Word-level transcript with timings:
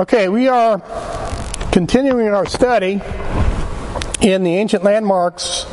Okay, 0.00 0.30
we 0.30 0.48
are 0.48 0.78
continuing 1.72 2.28
our 2.28 2.46
study 2.46 3.02
in 4.22 4.44
the 4.44 4.56
ancient 4.56 4.82
landmarks 4.82 5.66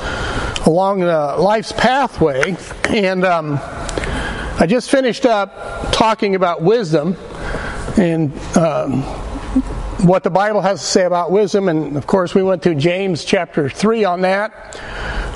along 0.65 0.99
life's 0.99 1.71
pathway, 1.71 2.57
and 2.89 3.23
um, 3.23 3.57
I 4.59 4.65
just 4.67 4.91
finished 4.91 5.25
up 5.25 5.93
talking 5.93 6.35
about 6.35 6.61
wisdom 6.61 7.15
and 7.95 8.37
um, 8.57 9.03
what 10.05 10.25
the 10.25 10.29
Bible 10.29 10.59
has 10.59 10.81
to 10.81 10.85
say 10.85 11.05
about 11.05 11.31
wisdom, 11.31 11.69
and 11.69 11.95
of 11.95 12.05
course, 12.05 12.35
we 12.35 12.43
went 12.43 12.61
through 12.61 12.75
James 12.75 13.23
chapter 13.23 13.69
3 13.69 14.03
on 14.03 14.21
that. 14.23 14.77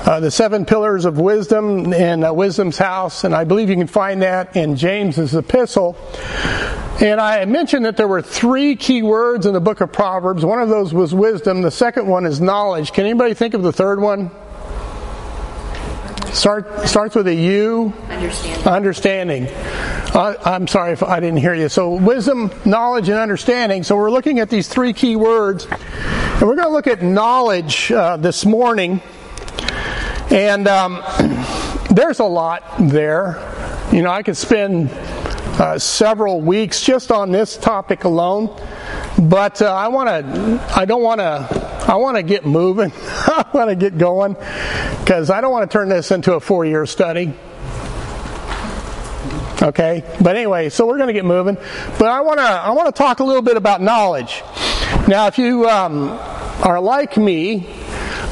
Uh, 0.04 0.18
the 0.18 0.32
seven 0.32 0.64
pillars 0.64 1.04
of 1.04 1.20
wisdom 1.20 1.92
in 1.92 2.24
uh, 2.24 2.32
Wisdom's 2.32 2.76
House, 2.76 3.22
and 3.22 3.32
I 3.32 3.44
believe 3.44 3.70
you 3.70 3.76
can 3.76 3.86
find 3.86 4.22
that 4.22 4.56
in 4.56 4.74
James's 4.74 5.32
epistle. 5.32 5.96
And 7.00 7.20
I 7.20 7.44
mentioned 7.44 7.84
that 7.84 7.96
there 7.96 8.08
were 8.08 8.20
three 8.20 8.74
key 8.74 9.02
words 9.02 9.46
in 9.46 9.52
the 9.54 9.60
book 9.60 9.80
of 9.80 9.92
Proverbs. 9.92 10.44
One 10.44 10.60
of 10.60 10.68
those 10.68 10.92
was 10.92 11.14
wisdom. 11.14 11.62
The 11.62 11.70
second 11.70 12.08
one 12.08 12.26
is 12.26 12.40
knowledge. 12.40 12.92
Can 12.92 13.04
anybody 13.04 13.34
think 13.34 13.54
of 13.54 13.62
the 13.62 13.72
third 13.72 14.00
one? 14.00 14.32
Start, 16.32 16.88
starts 16.88 17.14
with 17.14 17.28
a 17.28 17.34
U. 17.34 17.92
Understanding. 18.08 18.66
Understanding. 18.66 19.46
Uh, 20.14 20.34
I'm 20.44 20.66
sorry 20.66 20.94
if 20.94 21.04
I 21.04 21.20
didn't 21.20 21.38
hear 21.38 21.54
you. 21.54 21.68
So, 21.68 21.94
wisdom, 21.94 22.50
knowledge, 22.64 23.08
and 23.08 23.18
understanding. 23.18 23.84
So, 23.84 23.96
we're 23.96 24.10
looking 24.10 24.40
at 24.40 24.50
these 24.50 24.66
three 24.66 24.94
key 24.94 25.14
words. 25.14 25.66
And 25.66 26.42
we're 26.42 26.56
going 26.56 26.66
to 26.66 26.70
look 26.70 26.88
at 26.88 27.02
knowledge 27.02 27.92
uh, 27.92 28.16
this 28.16 28.44
morning. 28.44 29.00
And 30.32 30.66
um, 30.66 31.02
there's 31.90 32.20
a 32.20 32.24
lot 32.24 32.62
there. 32.78 33.36
You 33.92 34.00
know, 34.00 34.10
I 34.10 34.22
could 34.22 34.36
spend 34.36 34.88
uh, 35.60 35.78
several 35.78 36.40
weeks 36.40 36.82
just 36.82 37.12
on 37.12 37.30
this 37.30 37.58
topic 37.58 38.04
alone. 38.04 38.46
But 39.20 39.60
uh, 39.60 39.74
I 39.74 39.88
want 39.88 40.08
to, 40.08 40.66
I 40.74 40.86
don't 40.86 41.02
want 41.02 41.20
to, 41.20 41.84
I 41.86 41.96
want 41.96 42.16
to 42.16 42.22
get 42.22 42.46
moving. 42.46 42.92
I 42.98 43.44
want 43.52 43.68
to 43.68 43.76
get 43.76 43.98
going 43.98 44.34
because 45.00 45.28
I 45.28 45.42
don't 45.42 45.52
want 45.52 45.70
to 45.70 45.72
turn 45.72 45.90
this 45.90 46.10
into 46.10 46.32
a 46.32 46.40
four 46.40 46.64
year 46.64 46.86
study. 46.86 47.34
Okay, 49.60 50.02
but 50.20 50.34
anyway, 50.34 50.70
so 50.70 50.86
we're 50.86 50.96
going 50.96 51.08
to 51.08 51.12
get 51.12 51.26
moving. 51.26 51.56
But 51.98 52.08
I 52.08 52.22
want 52.22 52.38
to, 52.38 52.44
I 52.44 52.70
want 52.70 52.86
to 52.86 52.98
talk 52.98 53.20
a 53.20 53.24
little 53.24 53.42
bit 53.42 53.58
about 53.58 53.82
knowledge. 53.82 54.42
Now, 55.06 55.26
if 55.26 55.36
you 55.36 55.68
um, 55.68 56.08
are 56.64 56.80
like 56.80 57.18
me, 57.18 57.68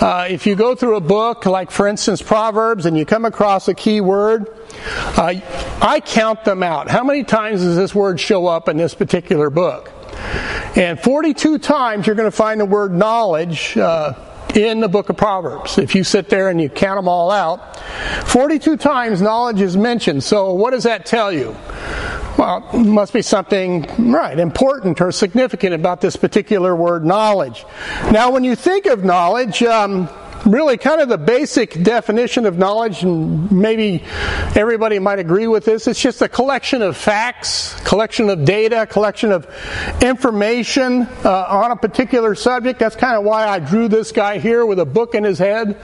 uh, 0.00 0.26
if 0.30 0.46
you 0.46 0.54
go 0.54 0.74
through 0.74 0.96
a 0.96 1.00
book, 1.00 1.46
like 1.46 1.70
for 1.70 1.86
instance 1.86 2.22
Proverbs, 2.22 2.86
and 2.86 2.96
you 2.96 3.04
come 3.04 3.24
across 3.24 3.68
a 3.68 3.74
key 3.74 4.00
word, 4.00 4.48
uh, 5.16 5.34
I 5.82 6.00
count 6.00 6.44
them 6.44 6.62
out. 6.62 6.88
How 6.88 7.04
many 7.04 7.24
times 7.24 7.60
does 7.60 7.76
this 7.76 7.94
word 7.94 8.18
show 8.18 8.46
up 8.46 8.68
in 8.68 8.76
this 8.76 8.94
particular 8.94 9.50
book? 9.50 9.92
And 10.76 10.98
42 10.98 11.58
times 11.58 12.06
you're 12.06 12.16
going 12.16 12.30
to 12.30 12.36
find 12.36 12.60
the 12.60 12.66
word 12.66 12.92
knowledge 12.92 13.76
uh, 13.76 14.14
in 14.54 14.80
the 14.80 14.88
book 14.88 15.08
of 15.10 15.16
Proverbs. 15.16 15.78
If 15.78 15.94
you 15.94 16.04
sit 16.04 16.28
there 16.28 16.48
and 16.48 16.60
you 16.60 16.68
count 16.68 16.98
them 16.98 17.08
all 17.08 17.30
out, 17.30 17.76
42 18.26 18.76
times 18.76 19.20
knowledge 19.20 19.60
is 19.60 19.76
mentioned. 19.76 20.22
So 20.24 20.54
what 20.54 20.70
does 20.70 20.84
that 20.84 21.06
tell 21.06 21.32
you? 21.32 21.56
Well, 22.40 22.60
must 22.72 23.12
be 23.12 23.20
something, 23.20 23.86
right, 24.10 24.38
important 24.38 25.02
or 25.02 25.12
significant 25.12 25.74
about 25.74 26.00
this 26.00 26.16
particular 26.16 26.74
word, 26.74 27.04
knowledge. 27.04 27.66
Now, 28.10 28.30
when 28.30 28.44
you 28.44 28.56
think 28.56 28.86
of 28.86 29.04
knowledge, 29.04 29.62
um, 29.62 30.08
really 30.46 30.76
kind 30.76 31.00
of 31.00 31.08
the 31.08 31.18
basic 31.18 31.82
definition 31.82 32.46
of 32.46 32.58
knowledge, 32.58 33.02
and 33.02 33.50
maybe 33.50 34.02
everybody 34.54 34.98
might 34.98 35.18
agree 35.18 35.46
with 35.46 35.64
this. 35.64 35.86
It's 35.86 36.00
just 36.00 36.22
a 36.22 36.28
collection 36.28 36.82
of 36.82 36.96
facts, 36.96 37.78
collection 37.84 38.30
of 38.30 38.44
data, 38.44 38.86
collection 38.86 39.32
of 39.32 39.46
information 40.02 41.02
uh, 41.24 41.46
on 41.48 41.70
a 41.70 41.76
particular 41.76 42.34
subject. 42.34 42.78
That's 42.78 42.96
kind 42.96 43.16
of 43.16 43.24
why 43.24 43.46
I 43.46 43.58
drew 43.58 43.88
this 43.88 44.12
guy 44.12 44.38
here 44.38 44.64
with 44.64 44.78
a 44.78 44.84
book 44.84 45.14
in 45.14 45.24
his 45.24 45.38
head. 45.38 45.76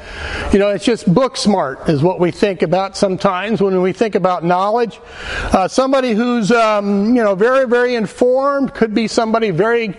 You 0.53 0.59
know, 0.59 0.71
it's 0.71 0.85
just 0.85 1.13
book 1.13 1.37
smart 1.37 1.89
is 1.89 2.03
what 2.03 2.21
we 2.21 2.31
think 2.31 2.63
about 2.63 2.97
sometimes 2.97 3.61
when 3.61 3.81
we 3.83 3.93
think 3.93 4.15
about 4.15 4.45
knowledge. 4.45 5.01
Uh, 5.45 5.69
somebody 5.69 6.13
who's 6.13 6.51
um, 6.51 7.15
you 7.15 7.23
know 7.23 7.35
very 7.35 7.67
very 7.67 7.95
informed 7.95 8.75
could 8.75 8.95
be 8.95 9.09
somebody 9.09 9.51
very 9.51 9.97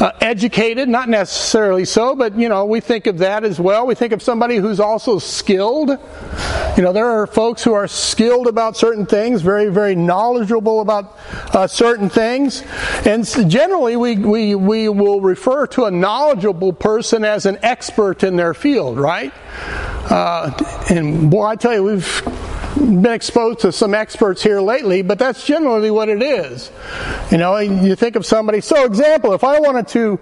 uh, 0.00 0.12
educated, 0.20 0.88
not 0.88 1.08
necessarily 1.08 1.84
so, 1.84 2.14
but 2.14 2.36
you 2.36 2.48
know 2.48 2.64
we 2.64 2.80
think 2.80 3.06
of 3.06 3.18
that 3.18 3.44
as 3.44 3.60
well. 3.60 3.86
We 3.86 3.94
think 4.00 4.14
of 4.14 4.22
somebody 4.22 4.56
who's 4.56 4.80
also 4.80 5.18
skilled. 5.18 5.90
You 5.90 6.82
know, 6.82 6.90
there 6.90 7.04
are 7.04 7.26
folks 7.26 7.62
who 7.62 7.74
are 7.74 7.86
skilled 7.86 8.46
about 8.46 8.74
certain 8.74 9.04
things, 9.04 9.42
very, 9.42 9.68
very 9.68 9.94
knowledgeable 9.94 10.80
about 10.80 11.18
uh, 11.54 11.66
certain 11.66 12.08
things. 12.08 12.62
And 13.04 13.26
generally, 13.50 13.96
we, 13.96 14.16
we, 14.16 14.54
we 14.54 14.88
will 14.88 15.20
refer 15.20 15.66
to 15.66 15.84
a 15.84 15.90
knowledgeable 15.90 16.72
person 16.72 17.26
as 17.26 17.44
an 17.44 17.58
expert 17.62 18.22
in 18.22 18.36
their 18.36 18.54
field, 18.54 18.98
right? 18.98 19.34
Uh, 20.10 20.50
and 20.88 21.30
boy, 21.30 21.44
I 21.44 21.56
tell 21.56 21.74
you, 21.74 21.84
we've 21.84 22.22
been 22.76 23.04
exposed 23.04 23.60
to 23.60 23.72
some 23.72 23.92
experts 23.92 24.42
here 24.42 24.62
lately, 24.62 25.02
but 25.02 25.18
that's 25.18 25.44
generally 25.44 25.90
what 25.90 26.08
it 26.08 26.22
is. 26.22 26.72
You 27.30 27.36
know, 27.36 27.58
you 27.58 27.96
think 27.96 28.16
of 28.16 28.24
somebody. 28.24 28.62
So, 28.62 28.86
example, 28.86 29.34
if 29.34 29.44
I 29.44 29.60
wanted 29.60 29.88
to 29.88 30.18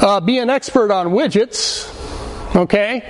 uh, 0.00 0.18
be 0.18 0.38
an 0.38 0.50
expert 0.50 0.90
on 0.90 1.10
widgets, 1.10 1.93
Okay? 2.54 3.02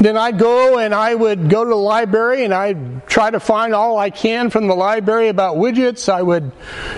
Then 0.00 0.16
I'd 0.16 0.38
go 0.38 0.78
and 0.78 0.94
I 0.94 1.14
would 1.14 1.50
go 1.50 1.64
to 1.64 1.70
the 1.70 1.74
library 1.74 2.44
and 2.44 2.54
I'd 2.54 3.06
try 3.08 3.30
to 3.30 3.40
find 3.40 3.74
all 3.74 3.98
I 3.98 4.10
can 4.10 4.48
from 4.48 4.68
the 4.68 4.76
library 4.76 5.28
about 5.28 5.56
widgets. 5.56 6.08
I 6.08 6.22
would 6.22 6.52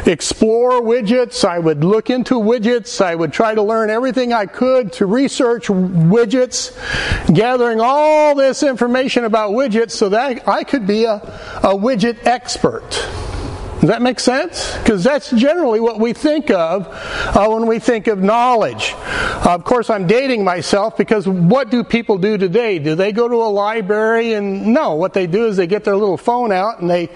explore 0.05 0.83
widgets. 0.83 1.47
I 1.47 1.59
would 1.59 1.83
look 1.83 2.11
into 2.11 2.35
widgets. 2.35 3.01
I 3.01 3.15
would 3.15 3.33
try 3.33 3.55
to 3.55 3.63
learn 3.63 3.89
everything 3.89 4.35
I 4.35 4.45
could 4.45 4.93
to 4.95 5.07
research 5.07 5.69
widgets, 5.69 6.75
gathering 7.35 7.81
all 7.81 8.35
this 8.35 8.63
information 8.63 9.25
about 9.25 9.53
widgets 9.53 9.93
so 9.93 10.11
that 10.11 10.47
I 10.47 10.63
could 10.63 10.87
be 10.87 11.05
a, 11.05 11.15
a 11.15 11.75
widget 11.75 12.27
expert. 12.27 12.85
Does 13.85 13.91
that 13.91 14.01
make 14.01 14.19
sense? 14.19 14.75
Because 14.79 15.05
that's 15.05 15.31
generally 15.31 15.79
what 15.79 16.01
we 16.01 16.15
think 16.15 16.51
of 16.51 16.89
uh, 16.89 17.47
when 17.51 17.67
we 17.67 17.79
think 17.79 18.07
of 18.07 18.19
knowledge. 18.19 18.95
Uh, 18.97 19.49
of 19.51 19.65
course, 19.65 19.91
I'm 19.91 20.07
dating 20.07 20.43
myself 20.43 20.97
because 20.97 21.29
what 21.29 21.71
do 21.71 21.85
people 21.85 22.17
do 22.17 22.39
today? 22.39 22.79
Do 22.79 22.95
they 22.95 23.13
go 23.13 23.29
to 23.29 23.35
a 23.35 23.53
library 23.53 24.33
and 24.33 24.73
no? 24.73 24.95
What 24.95 25.13
they 25.13 25.27
do 25.27 25.49
is 25.49 25.59
they 25.59 25.67
get 25.67 25.85
their 25.85 25.99
little 25.99 26.17
phone 26.17 26.51
out 26.51 26.81
and 26.81 26.89
they 26.89 27.11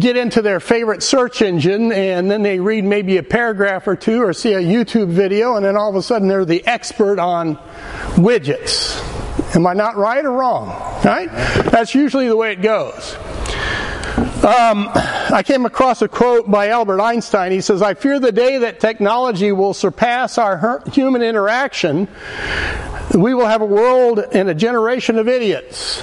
get 0.00 0.16
into 0.16 0.42
their 0.42 0.58
favorite 0.58 1.00
search 1.00 1.42
engine 1.42 1.92
and 1.92 2.28
then 2.28 2.42
they 2.42 2.58
read 2.58 2.82
maybe 2.82 3.18
a 3.18 3.22
paragraph 3.22 3.86
or 3.86 3.94
two 3.94 4.20
or 4.20 4.32
see 4.32 4.54
a 4.54 4.60
YouTube 4.60 5.10
video 5.10 5.54
and 5.54 5.64
then 5.64 5.76
all 5.76 5.88
of 5.88 5.94
a 5.94 6.02
sudden 6.02 6.26
they're 6.26 6.44
the 6.44 6.66
expert 6.66 7.20
on 7.20 7.54
widgets. 8.16 8.98
Am 9.54 9.64
I 9.64 9.74
not 9.74 9.96
right 9.96 10.24
or 10.24 10.32
wrong? 10.32 10.70
Right? 11.04 11.30
That's 11.70 11.94
usually 11.94 12.26
the 12.26 12.36
way 12.36 12.50
it 12.50 12.62
goes. 12.62 13.16
Um, 14.42 14.90
I 14.92 15.44
came 15.46 15.66
across 15.66 16.02
a 16.02 16.08
quote 16.08 16.50
by 16.50 16.70
Albert 16.70 17.00
Einstein. 17.00 17.52
He 17.52 17.60
says, 17.60 17.80
I 17.80 17.94
fear 17.94 18.18
the 18.18 18.32
day 18.32 18.58
that 18.58 18.80
technology 18.80 19.52
will 19.52 19.72
surpass 19.72 20.36
our 20.36 20.82
human 20.90 21.22
interaction. 21.22 22.08
We 23.14 23.34
will 23.34 23.46
have 23.46 23.62
a 23.62 23.66
world 23.66 24.18
and 24.18 24.48
a 24.48 24.54
generation 24.54 25.16
of 25.18 25.28
idiots. 25.28 26.02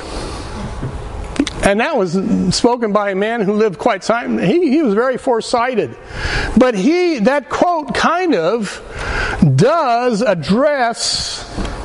And 1.64 1.82
that 1.82 1.98
was 1.98 2.14
spoken 2.56 2.94
by 2.94 3.12
a 3.12 3.16
man 3.16 3.42
who 3.42 3.56
lived 3.56 3.78
quite 3.78 4.04
time. 4.04 4.38
He, 4.38 4.70
he 4.70 4.82
was 4.84 4.94
very 4.94 5.18
foresighted. 5.18 5.98
But 6.58 6.76
he, 6.76 7.20
that 7.20 7.50
quote 7.50 7.94
kind 7.94 8.36
of 8.36 8.82
does 9.58 10.22
address 10.22 11.44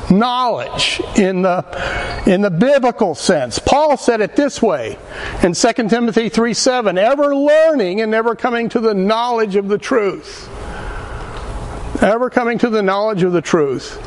knowledge 0.09 1.01
in 1.17 1.41
the, 1.41 2.23
in 2.25 2.41
the 2.41 2.49
biblical 2.49 3.15
sense. 3.15 3.59
Paul 3.59 3.97
said 3.97 4.21
it 4.21 4.35
this 4.35 4.61
way 4.61 4.97
in 5.43 5.53
2 5.53 5.73
Timothy 5.89 6.29
3 6.29 6.53
7 6.53 6.97
ever 6.97 7.35
learning 7.35 8.01
and 8.01 8.11
never 8.11 8.35
coming 8.35 8.69
to 8.69 8.79
the 8.79 8.93
knowledge 8.93 9.55
of 9.55 9.67
the 9.67 9.77
truth. 9.77 10.49
Ever 12.01 12.29
coming 12.29 12.57
to 12.59 12.69
the 12.69 12.81
knowledge 12.81 13.23
of 13.23 13.31
the 13.31 13.41
truth. 13.41 14.01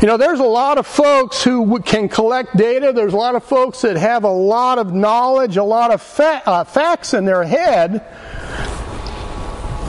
You 0.00 0.06
know, 0.06 0.16
there's 0.16 0.40
a 0.40 0.44
lot 0.44 0.78
of 0.78 0.86
folks 0.86 1.42
who 1.42 1.80
can 1.80 2.08
collect 2.08 2.56
data. 2.56 2.92
There's 2.92 3.12
a 3.12 3.16
lot 3.16 3.34
of 3.34 3.42
folks 3.42 3.82
that 3.82 3.96
have 3.96 4.24
a 4.24 4.30
lot 4.30 4.78
of 4.78 4.92
knowledge, 4.92 5.56
a 5.56 5.64
lot 5.64 5.92
of 5.92 6.00
fa- 6.00 6.42
uh, 6.46 6.64
facts 6.64 7.12
in 7.12 7.24
their 7.24 7.42
head. 7.42 8.04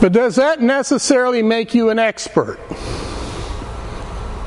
But 0.02 0.12
does 0.12 0.36
that 0.36 0.62
necessarily 0.62 1.44
make 1.44 1.74
you 1.74 1.90
an 1.90 2.00
expert? 2.00 2.60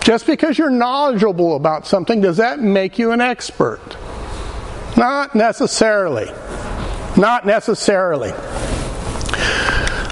Just 0.09 0.27
because 0.27 0.57
you're 0.57 0.71
knowledgeable 0.71 1.55
about 1.55 1.87
something, 1.87 2.23
does 2.23 2.39
that 2.39 2.61
make 2.61 2.99
you 2.99 3.13
an 3.13 3.21
expert? 3.21 3.83
Not 4.97 5.35
necessarily. 5.35 6.31
Not 7.19 7.45
necessarily. 7.45 8.31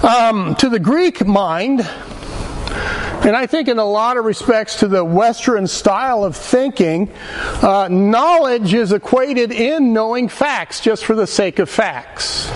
Um, 0.03 0.55
to 0.57 0.69
the 0.69 0.79
Greek 0.79 1.27
mind, 1.27 1.81
and 1.81 3.35
I 3.35 3.47
think 3.47 3.69
in 3.69 3.79
a 3.79 3.87
lot 3.87 4.19
of 4.19 4.27
respects 4.27 4.81
to 4.81 4.87
the 4.87 5.03
Western 5.03 5.67
style 5.67 6.25
of 6.25 6.37
thinking, 6.37 7.11
uh, 7.63 7.89
knowledge 7.91 8.75
is 8.75 8.93
equated 8.93 9.51
in 9.51 9.95
knowing 9.95 10.29
facts 10.29 10.81
just 10.81 11.07
for 11.07 11.15
the 11.15 11.27
sake 11.27 11.59
of 11.59 11.71
facts. 11.71 12.51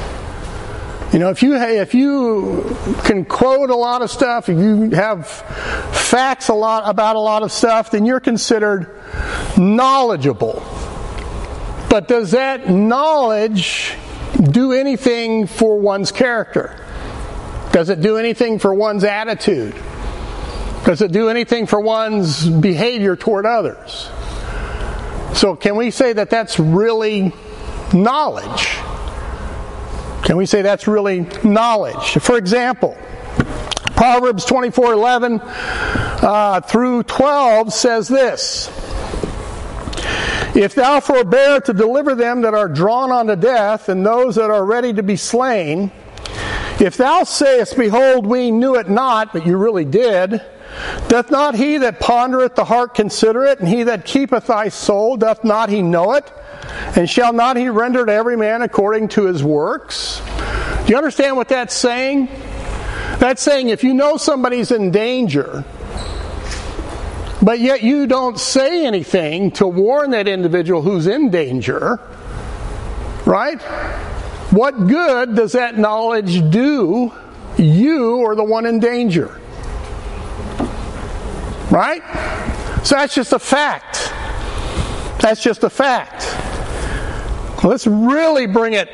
You 1.12 1.18
know, 1.18 1.30
if 1.30 1.42
you 1.42 1.56
if 1.56 1.92
you 1.92 2.76
can 3.02 3.24
quote 3.24 3.70
a 3.70 3.74
lot 3.74 4.02
of 4.02 4.12
stuff, 4.12 4.48
if 4.48 4.56
you 4.56 4.90
have 4.90 5.26
facts 5.26 6.48
a 6.48 6.54
lot 6.54 6.88
about 6.88 7.16
a 7.16 7.20
lot 7.20 7.42
of 7.42 7.50
stuff, 7.50 7.90
then 7.90 8.06
you're 8.06 8.20
considered 8.20 8.86
knowledgeable. 9.58 10.62
But 11.90 12.06
does 12.06 12.30
that 12.30 12.70
knowledge 12.70 13.96
do 14.40 14.72
anything 14.72 15.48
for 15.48 15.80
one's 15.80 16.12
character? 16.12 16.76
Does 17.72 17.88
it 17.88 18.00
do 18.00 18.16
anything 18.16 18.60
for 18.60 18.72
one's 18.72 19.02
attitude? 19.02 19.74
Does 20.84 21.02
it 21.02 21.10
do 21.10 21.28
anything 21.28 21.66
for 21.66 21.80
one's 21.80 22.48
behavior 22.48 23.16
toward 23.16 23.46
others? 23.46 24.08
So, 25.34 25.56
can 25.56 25.74
we 25.74 25.90
say 25.90 26.12
that 26.12 26.30
that's 26.30 26.60
really 26.60 27.32
knowledge? 27.92 28.78
Can 30.30 30.36
we 30.36 30.46
say 30.46 30.62
that's 30.62 30.86
really 30.86 31.26
knowledge? 31.42 32.12
For 32.20 32.38
example, 32.38 32.96
Proverbs 33.96 34.44
24 34.44 34.92
11 34.92 35.40
uh, 35.42 36.60
through 36.60 37.02
12 37.02 37.72
says 37.72 38.06
this 38.06 38.68
If 40.54 40.76
thou 40.76 41.00
forbear 41.00 41.58
to 41.62 41.72
deliver 41.72 42.14
them 42.14 42.42
that 42.42 42.54
are 42.54 42.68
drawn 42.68 43.10
unto 43.10 43.34
death, 43.34 43.88
and 43.88 44.06
those 44.06 44.36
that 44.36 44.52
are 44.52 44.64
ready 44.64 44.92
to 44.92 45.02
be 45.02 45.16
slain, 45.16 45.90
if 46.78 46.96
thou 46.96 47.24
sayest, 47.24 47.76
Behold, 47.76 48.24
we 48.24 48.52
knew 48.52 48.76
it 48.76 48.88
not, 48.88 49.32
but 49.32 49.44
you 49.44 49.56
really 49.56 49.84
did, 49.84 50.40
doth 51.08 51.32
not 51.32 51.56
he 51.56 51.78
that 51.78 51.98
pondereth 51.98 52.54
the 52.54 52.66
heart 52.66 52.94
consider 52.94 53.46
it, 53.46 53.58
and 53.58 53.68
he 53.68 53.82
that 53.82 54.04
keepeth 54.04 54.46
thy 54.46 54.68
soul, 54.68 55.16
doth 55.16 55.42
not 55.42 55.70
he 55.70 55.82
know 55.82 56.12
it? 56.12 56.30
And 56.96 57.08
shall 57.08 57.32
not 57.32 57.56
he 57.56 57.68
render 57.68 58.04
to 58.04 58.12
every 58.12 58.36
man 58.36 58.62
according 58.62 59.08
to 59.08 59.26
his 59.26 59.42
works? 59.42 60.20
Do 60.84 60.92
you 60.92 60.96
understand 60.96 61.36
what 61.36 61.48
that's 61.48 61.74
saying? 61.74 62.28
That's 63.18 63.42
saying 63.42 63.68
if 63.68 63.84
you 63.84 63.94
know 63.94 64.16
somebody's 64.16 64.70
in 64.70 64.90
danger, 64.90 65.64
but 67.42 67.60
yet 67.60 67.82
you 67.82 68.06
don't 68.06 68.38
say 68.38 68.86
anything 68.86 69.50
to 69.52 69.66
warn 69.66 70.10
that 70.10 70.28
individual 70.28 70.82
who's 70.82 71.06
in 71.06 71.30
danger, 71.30 72.00
right? 73.24 73.60
What 74.50 74.88
good 74.88 75.36
does 75.36 75.52
that 75.52 75.78
knowledge 75.78 76.50
do 76.50 77.12
you 77.56 78.16
or 78.16 78.34
the 78.34 78.44
one 78.44 78.66
in 78.66 78.80
danger? 78.80 79.38
Right? 81.70 82.02
So 82.84 82.96
that's 82.96 83.14
just 83.14 83.32
a 83.32 83.38
fact. 83.38 84.12
That's 85.20 85.42
just 85.42 85.62
a 85.64 85.70
fact. 85.70 86.26
Let's 87.62 87.86
really 87.86 88.46
bring 88.46 88.72
it 88.72 88.88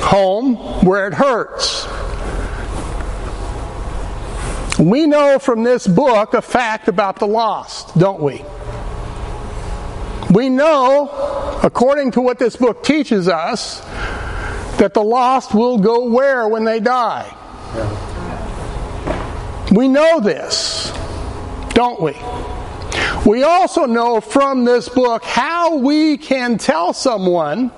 home 0.00 0.54
where 0.84 1.08
it 1.08 1.14
hurts. 1.14 1.86
We 4.78 5.06
know 5.06 5.38
from 5.38 5.64
this 5.64 5.86
book 5.86 6.34
a 6.34 6.42
fact 6.42 6.88
about 6.88 7.18
the 7.18 7.26
lost, 7.26 7.98
don't 7.98 8.20
we? 8.20 8.44
We 10.30 10.48
know, 10.48 11.10
according 11.62 12.12
to 12.12 12.20
what 12.20 12.38
this 12.38 12.56
book 12.56 12.84
teaches 12.84 13.28
us, 13.28 13.80
that 14.78 14.94
the 14.94 15.02
lost 15.02 15.54
will 15.54 15.78
go 15.78 16.04
where 16.08 16.48
when 16.48 16.64
they 16.64 16.80
die. 16.80 17.36
We 19.72 19.88
know 19.88 20.20
this, 20.20 20.92
don't 21.70 22.00
we? 22.00 22.12
We 23.24 23.44
also 23.44 23.86
know 23.86 24.20
from 24.20 24.64
this 24.64 24.88
book 24.88 25.22
how 25.22 25.76
we 25.76 26.16
can 26.16 26.58
tell 26.58 26.92
someone 26.92 27.70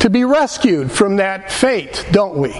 to 0.00 0.10
be 0.10 0.24
rescued 0.24 0.90
from 0.90 1.16
that 1.16 1.52
fate, 1.52 2.04
don't 2.10 2.36
we? 2.36 2.52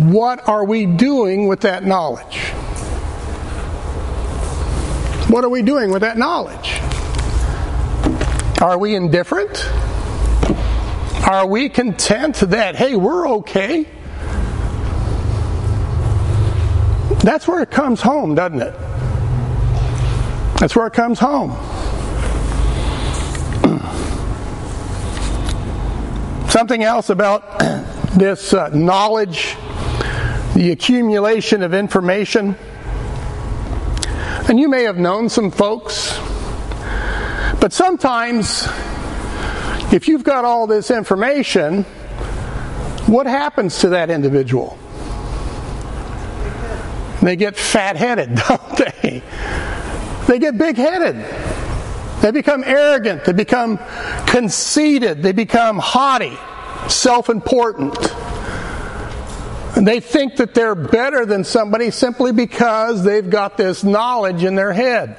What 0.00 0.48
are 0.48 0.64
we 0.64 0.86
doing 0.86 1.46
with 1.46 1.60
that 1.60 1.84
knowledge? 1.84 2.38
What 5.28 5.44
are 5.44 5.50
we 5.50 5.60
doing 5.60 5.90
with 5.90 6.00
that 6.00 6.16
knowledge? 6.16 6.80
Are 8.62 8.78
we 8.78 8.94
indifferent? 8.94 9.62
Are 11.28 11.46
we 11.46 11.68
content 11.68 12.36
that, 12.36 12.76
hey, 12.76 12.96
we're 12.96 13.28
okay? 13.28 13.86
That's 17.22 17.46
where 17.46 17.62
it 17.62 17.70
comes 17.70 18.00
home, 18.00 18.34
doesn't 18.34 18.62
it? 18.62 18.72
That's 20.58 20.74
where 20.74 20.86
it 20.86 20.94
comes 20.94 21.18
home. 21.18 21.50
Something 26.48 26.82
else 26.82 27.10
about 27.10 27.58
this 28.16 28.54
uh, 28.54 28.70
knowledge, 28.70 29.54
the 30.54 30.70
accumulation 30.72 31.62
of 31.62 31.74
information. 31.74 32.56
And 34.48 34.58
you 34.58 34.68
may 34.68 34.84
have 34.84 34.98
known 34.98 35.28
some 35.28 35.50
folks, 35.50 36.18
but 37.60 37.72
sometimes 37.72 38.66
if 39.92 40.08
you've 40.08 40.24
got 40.24 40.46
all 40.46 40.66
this 40.66 40.90
information, 40.90 41.82
what 43.06 43.26
happens 43.26 43.80
to 43.80 43.90
that 43.90 44.08
individual? 44.08 44.79
They 47.22 47.36
get 47.36 47.56
fat 47.56 47.96
headed, 47.96 48.34
don't 48.48 48.76
they? 48.76 49.22
They 50.26 50.38
get 50.38 50.56
big 50.56 50.76
headed. 50.76 51.16
They 52.22 52.30
become 52.30 52.62
arrogant. 52.64 53.24
They 53.24 53.32
become 53.32 53.78
conceited. 54.26 55.22
They 55.22 55.32
become 55.32 55.78
haughty, 55.78 56.36
self 56.88 57.30
important. 57.30 57.96
And 59.76 59.86
they 59.86 60.00
think 60.00 60.36
that 60.36 60.52
they're 60.52 60.74
better 60.74 61.24
than 61.24 61.44
somebody 61.44 61.90
simply 61.90 62.32
because 62.32 63.04
they've 63.04 63.28
got 63.28 63.56
this 63.56 63.82
knowledge 63.82 64.44
in 64.44 64.54
their 64.54 64.72
head. 64.72 65.16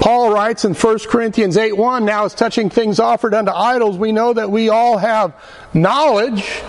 Paul 0.00 0.32
writes 0.32 0.64
in 0.64 0.74
1 0.74 0.98
Corinthians 1.08 1.56
8 1.56 1.76
1, 1.76 2.04
now 2.04 2.24
as 2.24 2.34
touching 2.34 2.70
things 2.70 2.98
offered 2.98 3.34
unto 3.34 3.52
idols, 3.52 3.98
we 3.98 4.10
know 4.10 4.32
that 4.32 4.50
we 4.50 4.70
all 4.70 4.96
have 4.96 5.34
knowledge. 5.74 6.62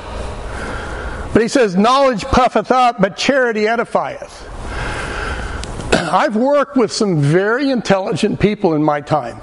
But 1.34 1.42
he 1.42 1.48
says, 1.48 1.76
knowledge 1.76 2.24
puffeth 2.26 2.72
up, 2.72 3.00
but 3.00 3.16
charity 3.16 3.62
edifieth. 3.62 4.48
I've 5.94 6.36
worked 6.36 6.76
with 6.76 6.92
some 6.92 7.22
very 7.22 7.70
intelligent 7.70 8.40
people 8.40 8.74
in 8.74 8.84
my 8.84 9.02
time. 9.02 9.42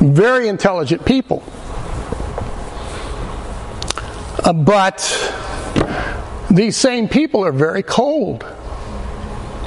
Very 0.00 0.48
intelligent 0.48 1.04
people. 1.04 1.42
Uh, 4.42 4.52
but 4.52 4.98
these 6.50 6.76
same 6.76 7.08
people 7.08 7.44
are 7.44 7.52
very 7.52 7.82
cold, 7.82 8.44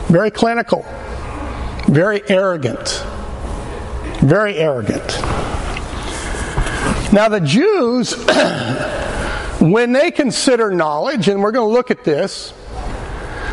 very 0.08 0.32
clinical, 0.32 0.86
very 1.88 2.22
arrogant. 2.30 3.06
Very 4.24 4.56
arrogant. 4.56 5.20
Now, 7.12 7.28
the 7.28 7.42
Jews, 7.42 8.14
when 9.72 9.94
they 9.94 10.12
consider 10.12 10.72
knowledge, 10.72 11.30
and 11.30 11.42
we're 11.42 11.54
going 11.54 11.70
to 11.70 11.74
look 11.74 11.90
at 11.90 12.04
this, 12.04 12.52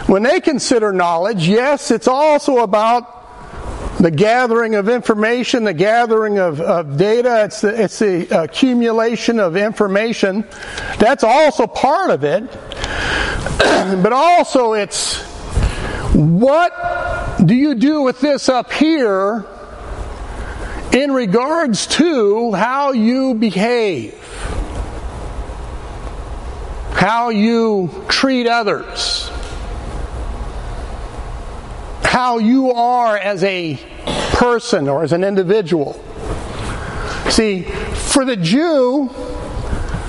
when 0.06 0.24
they 0.24 0.40
consider 0.40 0.92
knowledge, 0.92 1.46
yes, 1.46 1.92
it's 1.92 2.08
also 2.08 2.58
about 2.58 3.18
the 3.98 4.10
gathering 4.10 4.74
of 4.74 4.88
information, 4.88 5.62
the 5.62 5.74
gathering 5.74 6.38
of, 6.38 6.60
of 6.60 6.96
data, 6.96 7.44
it's 7.44 7.60
the, 7.60 7.82
it's 7.82 7.98
the 8.00 8.26
accumulation 8.42 9.38
of 9.38 9.56
information. 9.56 10.44
That's 10.98 11.22
also 11.22 11.66
part 11.66 12.10
of 12.10 12.24
it. 12.24 12.42
but 14.02 14.12
also 14.12 14.72
it's 14.72 15.22
what 16.14 16.72
do 17.44 17.54
you 17.54 17.74
do 17.74 18.02
with 18.02 18.20
this 18.20 18.48
up 18.48 18.72
here 18.72 19.44
in 20.92 21.12
regards 21.12 21.86
to 21.86 22.52
how 22.52 22.92
you 22.92 23.34
behave? 23.34 24.16
How 26.92 27.30
you 27.30 28.04
treat 28.08 28.46
others? 28.46 29.30
how 32.10 32.38
you 32.38 32.72
are 32.72 33.16
as 33.16 33.44
a 33.44 33.76
person 34.32 34.88
or 34.88 35.04
as 35.04 35.12
an 35.12 35.22
individual. 35.22 35.92
See, 37.28 37.62
for 37.62 38.24
the 38.24 38.34
Jew 38.34 39.08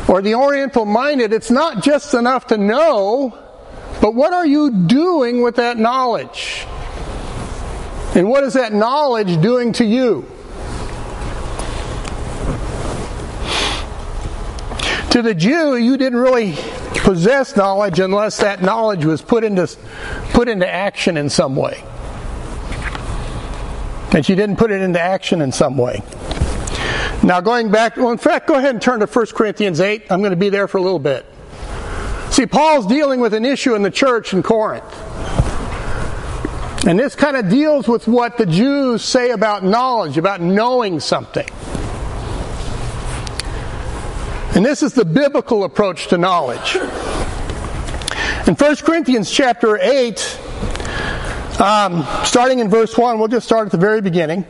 or 0.08 0.24
the 0.24 0.34
Oriental 0.34 0.86
minded, 0.86 1.32
it's 1.32 1.52
not 1.52 1.84
just 1.84 2.16
enough 2.16 2.48
to 2.48 2.58
know, 2.58 3.38
but 4.02 4.16
what 4.16 4.34
are 4.34 4.48
you 4.48 4.72
doing 4.88 5.44
with 5.44 5.58
that 5.58 5.78
knowledge? 5.78 6.66
And 8.16 8.28
what 8.28 8.44
is 8.44 8.56
that 8.56 8.74
knowledge 8.74 9.40
doing 9.40 9.72
to 9.74 9.86
you? 9.86 10.31
To 15.12 15.22
the 15.22 15.36
Jew, 15.36 15.76
you 15.76 15.98
didn't 15.98 16.20
really 16.20 16.56
possess 17.04 17.58
knowledge 17.58 18.00
unless 18.00 18.38
that 18.38 18.62
knowledge 18.62 19.04
was 19.04 19.22
put 19.22 19.44
into, 19.44 19.70
put 20.32 20.48
into 20.48 20.68
action 20.68 21.18
in 21.18 21.30
some 21.30 21.58
way. 21.58 21.84
And 24.14 24.26
she 24.26 24.36
didn't 24.36 24.56
put 24.56 24.72
it 24.72 24.82
into 24.82 25.02
action 25.02 25.42
in 25.42 25.52
some 25.52 25.78
way. 25.78 26.02
Now, 27.24 27.42
going 27.42 27.72
back, 27.72 27.98
well, 27.98 28.12
in 28.12 28.18
fact, 28.18 28.48
go 28.48 28.56
ahead 28.56 28.72
and 28.72 28.82
turn 28.82 29.02
to 29.02 29.06
1 29.06 29.26
Corinthians 29.28 29.82
8. 29.82 30.10
I'm 30.10 30.22
going 30.22 30.32
to 30.32 30.38
be 30.38 30.50
there 30.50 30.70
for 30.70 30.78
a 30.78 30.82
little 30.82 30.98
bit. 30.98 31.26
See, 32.30 32.46
Paul's 32.46 32.88
dealing 32.88 33.20
with 33.20 33.34
an 33.34 33.44
issue 33.44 33.76
in 33.76 33.84
the 33.84 33.92
church 33.92 34.34
in 34.34 34.42
Corinth. 34.42 34.86
And 36.88 36.98
this 36.98 37.16
kind 37.16 37.36
of 37.36 37.50
deals 37.50 37.88
with 37.88 38.08
what 38.08 38.38
the 38.38 38.46
Jews 38.46 39.04
say 39.04 39.32
about 39.32 39.64
knowledge, 39.64 40.18
about 40.18 40.42
knowing 40.42 41.02
something. 41.02 41.48
And 44.62 44.66
this 44.68 44.84
is 44.84 44.94
the 44.94 45.06
biblical 45.06 45.64
approach 45.64 46.10
to 46.10 46.20
knowledge. 46.20 46.76
In 48.46 48.54
1 48.54 48.76
Corinthians 48.76 49.32
chapter 49.32 49.80
8, 49.80 50.40
um, 51.60 52.06
starting 52.24 52.60
in 52.60 52.70
verse 52.70 52.96
1, 52.96 53.18
we'll 53.18 53.28
just 53.28 53.48
start 53.48 53.66
at 53.66 53.72
the 53.72 53.80
very 53.80 54.02
beginning. 54.02 54.46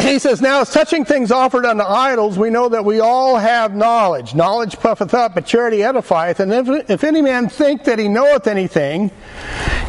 He 0.00 0.18
says, 0.18 0.42
Now 0.42 0.62
as 0.62 0.72
touching 0.72 1.04
things 1.04 1.30
offered 1.30 1.64
unto 1.64 1.84
idols, 1.84 2.36
we 2.36 2.50
know 2.50 2.68
that 2.70 2.84
we 2.84 2.98
all 2.98 3.36
have 3.36 3.76
knowledge. 3.76 4.34
Knowledge 4.34 4.80
puffeth 4.80 5.14
up, 5.14 5.36
but 5.36 5.46
charity 5.46 5.78
edifieth. 5.78 6.40
And 6.40 6.52
if, 6.52 6.90
if 6.90 7.04
any 7.04 7.22
man 7.22 7.48
think 7.48 7.84
that 7.84 8.00
he 8.00 8.08
knoweth 8.08 8.48
anything, 8.48 9.12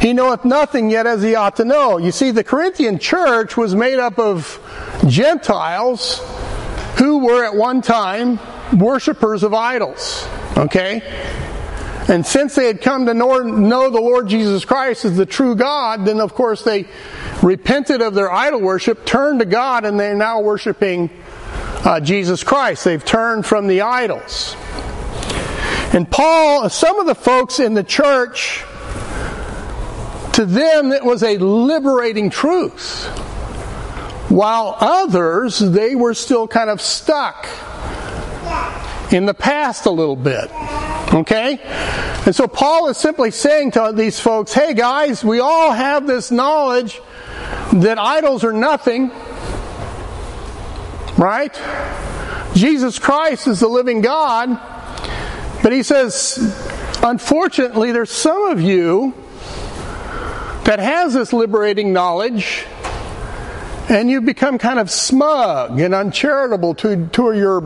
he 0.00 0.12
knoweth 0.12 0.44
nothing 0.44 0.90
yet 0.90 1.08
as 1.08 1.24
he 1.24 1.34
ought 1.34 1.56
to 1.56 1.64
know. 1.64 1.98
You 1.98 2.12
see, 2.12 2.30
the 2.30 2.44
Corinthian 2.44 3.00
church 3.00 3.56
was 3.56 3.74
made 3.74 3.98
up 3.98 4.20
of 4.20 4.60
Gentiles 5.08 6.20
who 6.98 7.24
were 7.24 7.44
at 7.44 7.54
one 7.54 7.82
time 7.82 8.38
worshippers 8.78 9.42
of 9.42 9.54
idols. 9.54 10.26
Okay? 10.56 11.02
And 12.08 12.26
since 12.26 12.54
they 12.54 12.66
had 12.66 12.80
come 12.80 13.06
to 13.06 13.14
know, 13.14 13.90
the 13.90 14.00
Lord 14.00 14.28
Jesus 14.28 14.64
Christ 14.64 15.04
as 15.04 15.16
the 15.16 15.26
true 15.26 15.54
God, 15.54 16.04
then 16.04 16.20
of 16.20 16.34
course 16.34 16.62
they 16.64 16.86
repented 17.42 18.02
of 18.02 18.14
their 18.14 18.30
idol 18.30 18.60
worship, 18.60 19.04
turned 19.06 19.38
to 19.38 19.46
God, 19.46 19.84
and 19.84 19.98
they're 19.98 20.14
now 20.14 20.40
worshiping 20.40 21.10
uh, 21.84 22.00
Jesus 22.00 22.42
Christ. 22.42 22.84
They've 22.84 23.04
turned 23.04 23.46
from 23.46 23.66
the 23.66 23.82
idols. 23.82 24.56
And 25.94 26.10
Paul, 26.10 26.68
some 26.70 26.98
of 26.98 27.06
the 27.06 27.14
folks 27.14 27.60
in 27.60 27.74
the 27.74 27.84
church, 27.84 28.64
to 30.32 30.46
them 30.46 30.90
it 30.92 31.04
was 31.04 31.22
a 31.22 31.36
liberating 31.38 32.30
truth. 32.30 33.06
While 34.32 34.78
others, 34.80 35.58
they 35.58 35.94
were 35.94 36.14
still 36.14 36.48
kind 36.48 36.70
of 36.70 36.80
stuck 36.80 37.46
in 39.12 39.26
the 39.26 39.34
past 39.34 39.84
a 39.84 39.90
little 39.90 40.16
bit. 40.16 40.50
Okay? 41.12 41.58
And 42.24 42.34
so 42.34 42.48
Paul 42.48 42.88
is 42.88 42.96
simply 42.96 43.30
saying 43.30 43.72
to 43.72 43.92
these 43.94 44.18
folks, 44.18 44.54
hey 44.54 44.72
guys, 44.72 45.22
we 45.22 45.40
all 45.40 45.72
have 45.72 46.06
this 46.06 46.30
knowledge 46.30 47.02
that 47.74 47.98
idols 47.98 48.42
are 48.42 48.54
nothing. 48.54 49.10
Right? 51.18 51.54
Jesus 52.54 52.98
Christ 52.98 53.46
is 53.48 53.60
the 53.60 53.68
living 53.68 54.00
God. 54.00 54.48
But 55.62 55.72
he 55.72 55.82
says, 55.82 56.38
unfortunately, 57.02 57.92
there's 57.92 58.10
some 58.10 58.48
of 58.48 58.62
you 58.62 59.12
that 60.64 60.78
has 60.78 61.12
this 61.12 61.34
liberating 61.34 61.92
knowledge 61.92 62.64
and 63.92 64.10
you 64.10 64.22
become 64.22 64.56
kind 64.58 64.78
of 64.78 64.90
smug 64.90 65.78
and 65.78 65.94
uncharitable 65.94 66.74
to, 66.76 67.06
to 67.08 67.32
your 67.32 67.60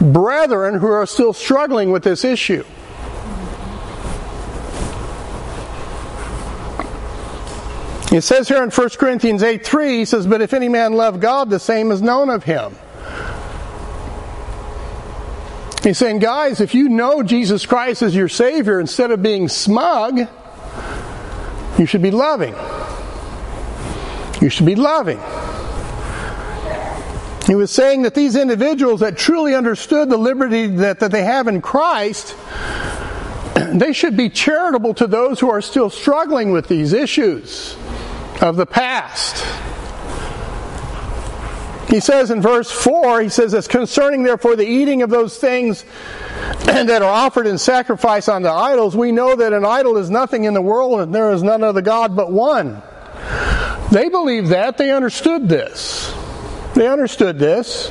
brethren 0.00 0.78
who 0.78 0.88
are 0.88 1.06
still 1.06 1.32
struggling 1.32 1.92
with 1.92 2.02
this 2.02 2.24
issue. 2.24 2.64
It 8.12 8.22
says 8.22 8.48
here 8.48 8.62
in 8.62 8.70
1 8.70 8.88
Corinthians 8.90 9.42
8 9.42 9.64
3, 9.64 9.98
he 9.98 10.04
says, 10.04 10.26
But 10.26 10.40
if 10.40 10.52
any 10.52 10.68
man 10.68 10.92
love 10.92 11.20
God, 11.20 11.50
the 11.50 11.58
same 11.58 11.90
is 11.90 12.02
known 12.02 12.30
of 12.30 12.44
him. 12.44 12.76
He's 15.82 15.98
saying, 15.98 16.20
guys, 16.20 16.60
if 16.60 16.74
you 16.74 16.88
know 16.88 17.22
Jesus 17.22 17.66
Christ 17.66 18.02
as 18.02 18.14
your 18.14 18.28
Savior, 18.28 18.80
instead 18.80 19.10
of 19.10 19.22
being 19.22 19.48
smug, 19.48 20.18
you 21.78 21.86
should 21.86 22.02
be 22.02 22.10
loving. 22.10 22.54
You 24.44 24.50
should 24.50 24.66
be 24.66 24.76
loving. 24.76 25.18
He 27.46 27.54
was 27.54 27.70
saying 27.70 28.02
that 28.02 28.14
these 28.14 28.36
individuals 28.36 29.00
that 29.00 29.16
truly 29.16 29.54
understood 29.54 30.10
the 30.10 30.18
liberty 30.18 30.66
that, 30.66 31.00
that 31.00 31.10
they 31.12 31.22
have 31.22 31.48
in 31.48 31.62
Christ, 31.62 32.36
they 33.72 33.94
should 33.94 34.18
be 34.18 34.28
charitable 34.28 34.92
to 34.94 35.06
those 35.06 35.40
who 35.40 35.48
are 35.48 35.62
still 35.62 35.88
struggling 35.88 36.52
with 36.52 36.68
these 36.68 36.92
issues 36.92 37.74
of 38.42 38.56
the 38.56 38.66
past. 38.66 39.42
He 41.88 42.00
says 42.00 42.30
in 42.30 42.42
verse 42.42 42.70
4, 42.70 43.22
he 43.22 43.30
says, 43.30 43.54
As 43.54 43.66
concerning 43.66 44.24
therefore 44.24 44.56
the 44.56 44.68
eating 44.68 45.00
of 45.00 45.08
those 45.08 45.38
things 45.38 45.86
that 46.66 47.00
are 47.00 47.10
offered 47.10 47.46
in 47.46 47.56
sacrifice 47.56 48.28
unto 48.28 48.48
idols, 48.48 48.94
we 48.94 49.10
know 49.10 49.36
that 49.36 49.54
an 49.54 49.64
idol 49.64 49.96
is 49.96 50.10
nothing 50.10 50.44
in 50.44 50.52
the 50.52 50.60
world 50.60 51.00
and 51.00 51.14
there 51.14 51.30
is 51.30 51.42
none 51.42 51.62
other 51.62 51.80
God 51.80 52.14
but 52.14 52.30
one. 52.30 52.82
They 53.90 54.08
believed 54.08 54.48
that, 54.48 54.78
they 54.78 54.90
understood 54.90 55.48
this. 55.48 56.12
They 56.74 56.88
understood 56.88 57.38
this. 57.38 57.90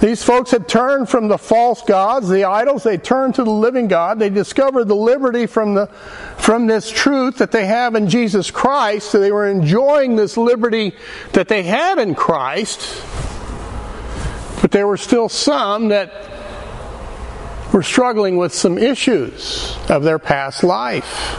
These 0.00 0.22
folks 0.22 0.50
had 0.50 0.68
turned 0.68 1.08
from 1.08 1.28
the 1.28 1.38
false 1.38 1.80
gods, 1.80 2.28
the 2.28 2.44
idols, 2.44 2.82
they 2.82 2.98
turned 2.98 3.36
to 3.36 3.44
the 3.44 3.50
living 3.50 3.88
God. 3.88 4.18
They 4.18 4.28
discovered 4.28 4.84
the 4.84 4.94
liberty 4.94 5.46
from 5.46 5.74
the 5.74 5.86
from 6.36 6.66
this 6.66 6.90
truth 6.90 7.38
that 7.38 7.52
they 7.52 7.64
have 7.64 7.94
in 7.94 8.10
Jesus 8.10 8.50
Christ. 8.50 9.10
So 9.10 9.18
they 9.18 9.32
were 9.32 9.48
enjoying 9.48 10.14
this 10.14 10.36
liberty 10.36 10.94
that 11.32 11.48
they 11.48 11.62
had 11.62 11.98
in 11.98 12.14
Christ. 12.14 13.02
But 14.60 14.72
there 14.72 14.86
were 14.86 14.98
still 14.98 15.30
some 15.30 15.88
that 15.88 16.12
were 17.72 17.82
struggling 17.82 18.36
with 18.36 18.52
some 18.52 18.76
issues 18.76 19.74
of 19.88 20.02
their 20.02 20.18
past 20.18 20.62
life. 20.62 21.38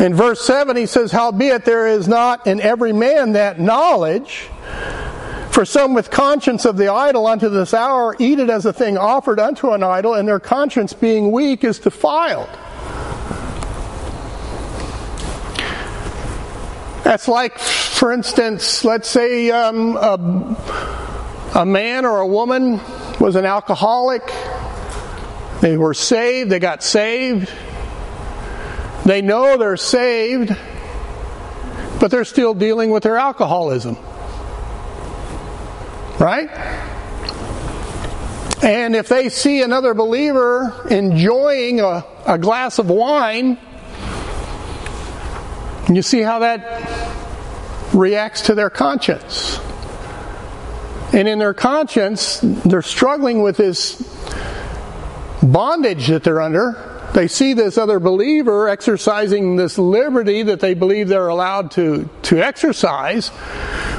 In 0.00 0.14
verse 0.14 0.40
7, 0.46 0.76
he 0.76 0.86
says, 0.86 1.10
Howbeit 1.10 1.64
there 1.64 1.88
is 1.88 2.06
not 2.06 2.46
in 2.46 2.60
every 2.60 2.92
man 2.92 3.32
that 3.32 3.58
knowledge. 3.58 4.48
For 5.50 5.64
some 5.64 5.92
with 5.92 6.08
conscience 6.08 6.64
of 6.64 6.76
the 6.76 6.86
idol 6.86 7.26
unto 7.26 7.48
this 7.48 7.74
hour 7.74 8.14
eat 8.20 8.38
it 8.38 8.48
as 8.48 8.64
a 8.64 8.72
thing 8.72 8.96
offered 8.96 9.40
unto 9.40 9.72
an 9.72 9.82
idol, 9.82 10.14
and 10.14 10.28
their 10.28 10.38
conscience 10.38 10.92
being 10.92 11.32
weak 11.32 11.64
is 11.64 11.80
defiled. 11.80 12.48
That's 17.02 17.26
like, 17.26 17.58
for 17.58 18.12
instance, 18.12 18.84
let's 18.84 19.08
say 19.08 19.50
um, 19.50 19.96
a, 19.96 20.56
a 21.56 21.66
man 21.66 22.04
or 22.04 22.18
a 22.20 22.26
woman 22.26 22.80
was 23.18 23.34
an 23.34 23.46
alcoholic. 23.46 24.22
They 25.60 25.76
were 25.76 25.94
saved, 25.94 26.50
they 26.50 26.60
got 26.60 26.84
saved. 26.84 27.50
They 29.08 29.22
know 29.22 29.56
they're 29.56 29.78
saved, 29.78 30.54
but 31.98 32.10
they're 32.10 32.26
still 32.26 32.52
dealing 32.52 32.90
with 32.90 33.04
their 33.04 33.16
alcoholism. 33.16 33.96
Right? 36.20 36.50
And 38.62 38.94
if 38.94 39.08
they 39.08 39.30
see 39.30 39.62
another 39.62 39.94
believer 39.94 40.86
enjoying 40.90 41.80
a, 41.80 42.04
a 42.26 42.36
glass 42.36 42.78
of 42.78 42.90
wine, 42.90 43.56
you 45.88 46.02
see 46.02 46.20
how 46.20 46.40
that 46.40 47.14
reacts 47.94 48.42
to 48.42 48.54
their 48.54 48.68
conscience. 48.68 49.58
And 51.14 51.26
in 51.26 51.38
their 51.38 51.54
conscience, 51.54 52.40
they're 52.42 52.82
struggling 52.82 53.40
with 53.40 53.56
this 53.56 54.02
bondage 55.42 56.08
that 56.08 56.24
they're 56.24 56.42
under. 56.42 56.97
They 57.14 57.26
see 57.26 57.54
this 57.54 57.78
other 57.78 57.98
believer 57.98 58.68
exercising 58.68 59.56
this 59.56 59.78
liberty 59.78 60.42
that 60.42 60.60
they 60.60 60.74
believe 60.74 61.08
they're 61.08 61.28
allowed 61.28 61.70
to, 61.72 62.08
to 62.22 62.38
exercise. 62.38 63.28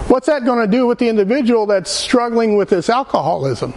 What's 0.10 0.28
that 0.28 0.46
going 0.46 0.60
to 0.60 0.72
do 0.72 0.86
with 0.86 1.00
the 1.00 1.10
individual 1.10 1.66
that's 1.66 1.90
struggling 1.90 2.56
with 2.56 2.70
this 2.70 2.90
alcoholism? 2.90 3.74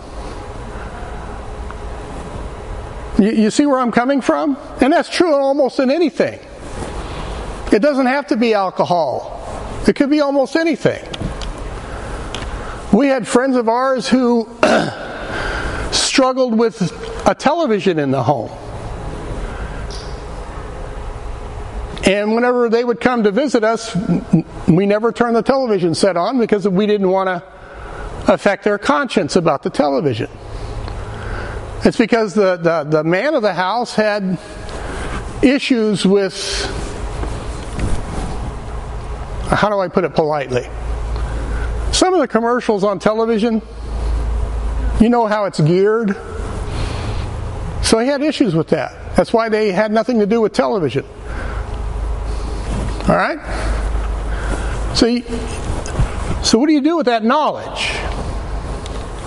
You, 3.19 3.31
you 3.33 3.51
see 3.51 3.67
where 3.67 3.79
I'm 3.79 3.93
coming 3.93 4.21
from? 4.21 4.57
And 4.81 4.93
that's 4.93 5.09
true 5.09 5.35
almost 5.35 5.79
in 5.79 5.91
anything. 5.91 6.39
It 7.73 7.81
doesn't 7.81 8.07
have 8.07 8.27
to 8.29 8.37
be 8.37 8.53
alcohol, 8.53 9.39
it 9.87 9.97
could 9.97 10.11
be 10.11 10.21
almost 10.21 10.57
anything. 10.57 11.09
We 12.93 13.07
had 13.07 13.27
friends 13.27 13.57
of 13.57 13.71
ours 13.71 14.07
who 14.07 14.47
struggled 15.93 16.59
with 16.59 16.83
a 17.27 17.35
television 17.35 17.99
in 17.99 18.11
the 18.11 18.23
home. 18.23 18.51
And 22.05 22.35
whenever 22.35 22.69
they 22.69 22.83
would 22.83 23.01
come 23.01 23.23
to 23.25 23.31
visit 23.31 23.63
us, 23.63 23.97
we 24.67 24.87
never 24.87 25.13
turned 25.13 25.37
the 25.37 25.43
television 25.43 25.95
set 25.95 26.17
on 26.17 26.39
because 26.39 26.67
we 26.67 26.87
didn't 26.87 27.09
want 27.09 27.29
to 27.29 28.33
affect 28.33 28.65
their 28.65 28.79
conscience 28.79 29.37
about 29.37 29.63
the 29.63 29.71
television. 29.71 30.29
It's 31.85 31.99
because 31.99 32.35
the, 32.35 32.57
the, 32.57 32.85
the 32.85 33.05
man 33.05 33.35
of 33.35 33.43
the 33.43 33.55
house 33.55 33.95
had 33.95 34.39
issues 35.43 36.05
with, 36.07 36.35
how 39.49 39.69
do 39.69 39.79
I 39.79 39.89
put 39.89 40.05
it 40.05 40.15
politely? 40.15 40.69
some 41.93 42.15
of 42.15 42.21
the 42.21 42.27
commercials 42.27 42.83
on 42.83 42.99
television, 42.99 43.63
you 45.01 45.09
know 45.09 45.27
how 45.27 45.45
it's 45.45 45.61
geared. 45.61 46.17
So 47.85 47.99
he 47.99 48.09
had 48.09 48.23
issues 48.23 48.57
with 48.57 48.69
that. 48.69 49.15
That's 49.15 49.33
why 49.33 49.49
they 49.49 49.71
had 49.71 49.93
nothing 49.93 50.19
to 50.19 50.27
do 50.27 50.41
with 50.41 50.53
television. 50.53 51.05
All 53.09 53.17
right? 53.17 53.39
So, 54.95 55.07
you, 55.07 55.23
so 56.45 56.59
what 56.59 56.67
do 56.67 56.73
you 56.73 56.81
do 56.81 56.97
with 56.97 57.07
that 57.07 57.25
knowledge? 57.25 57.91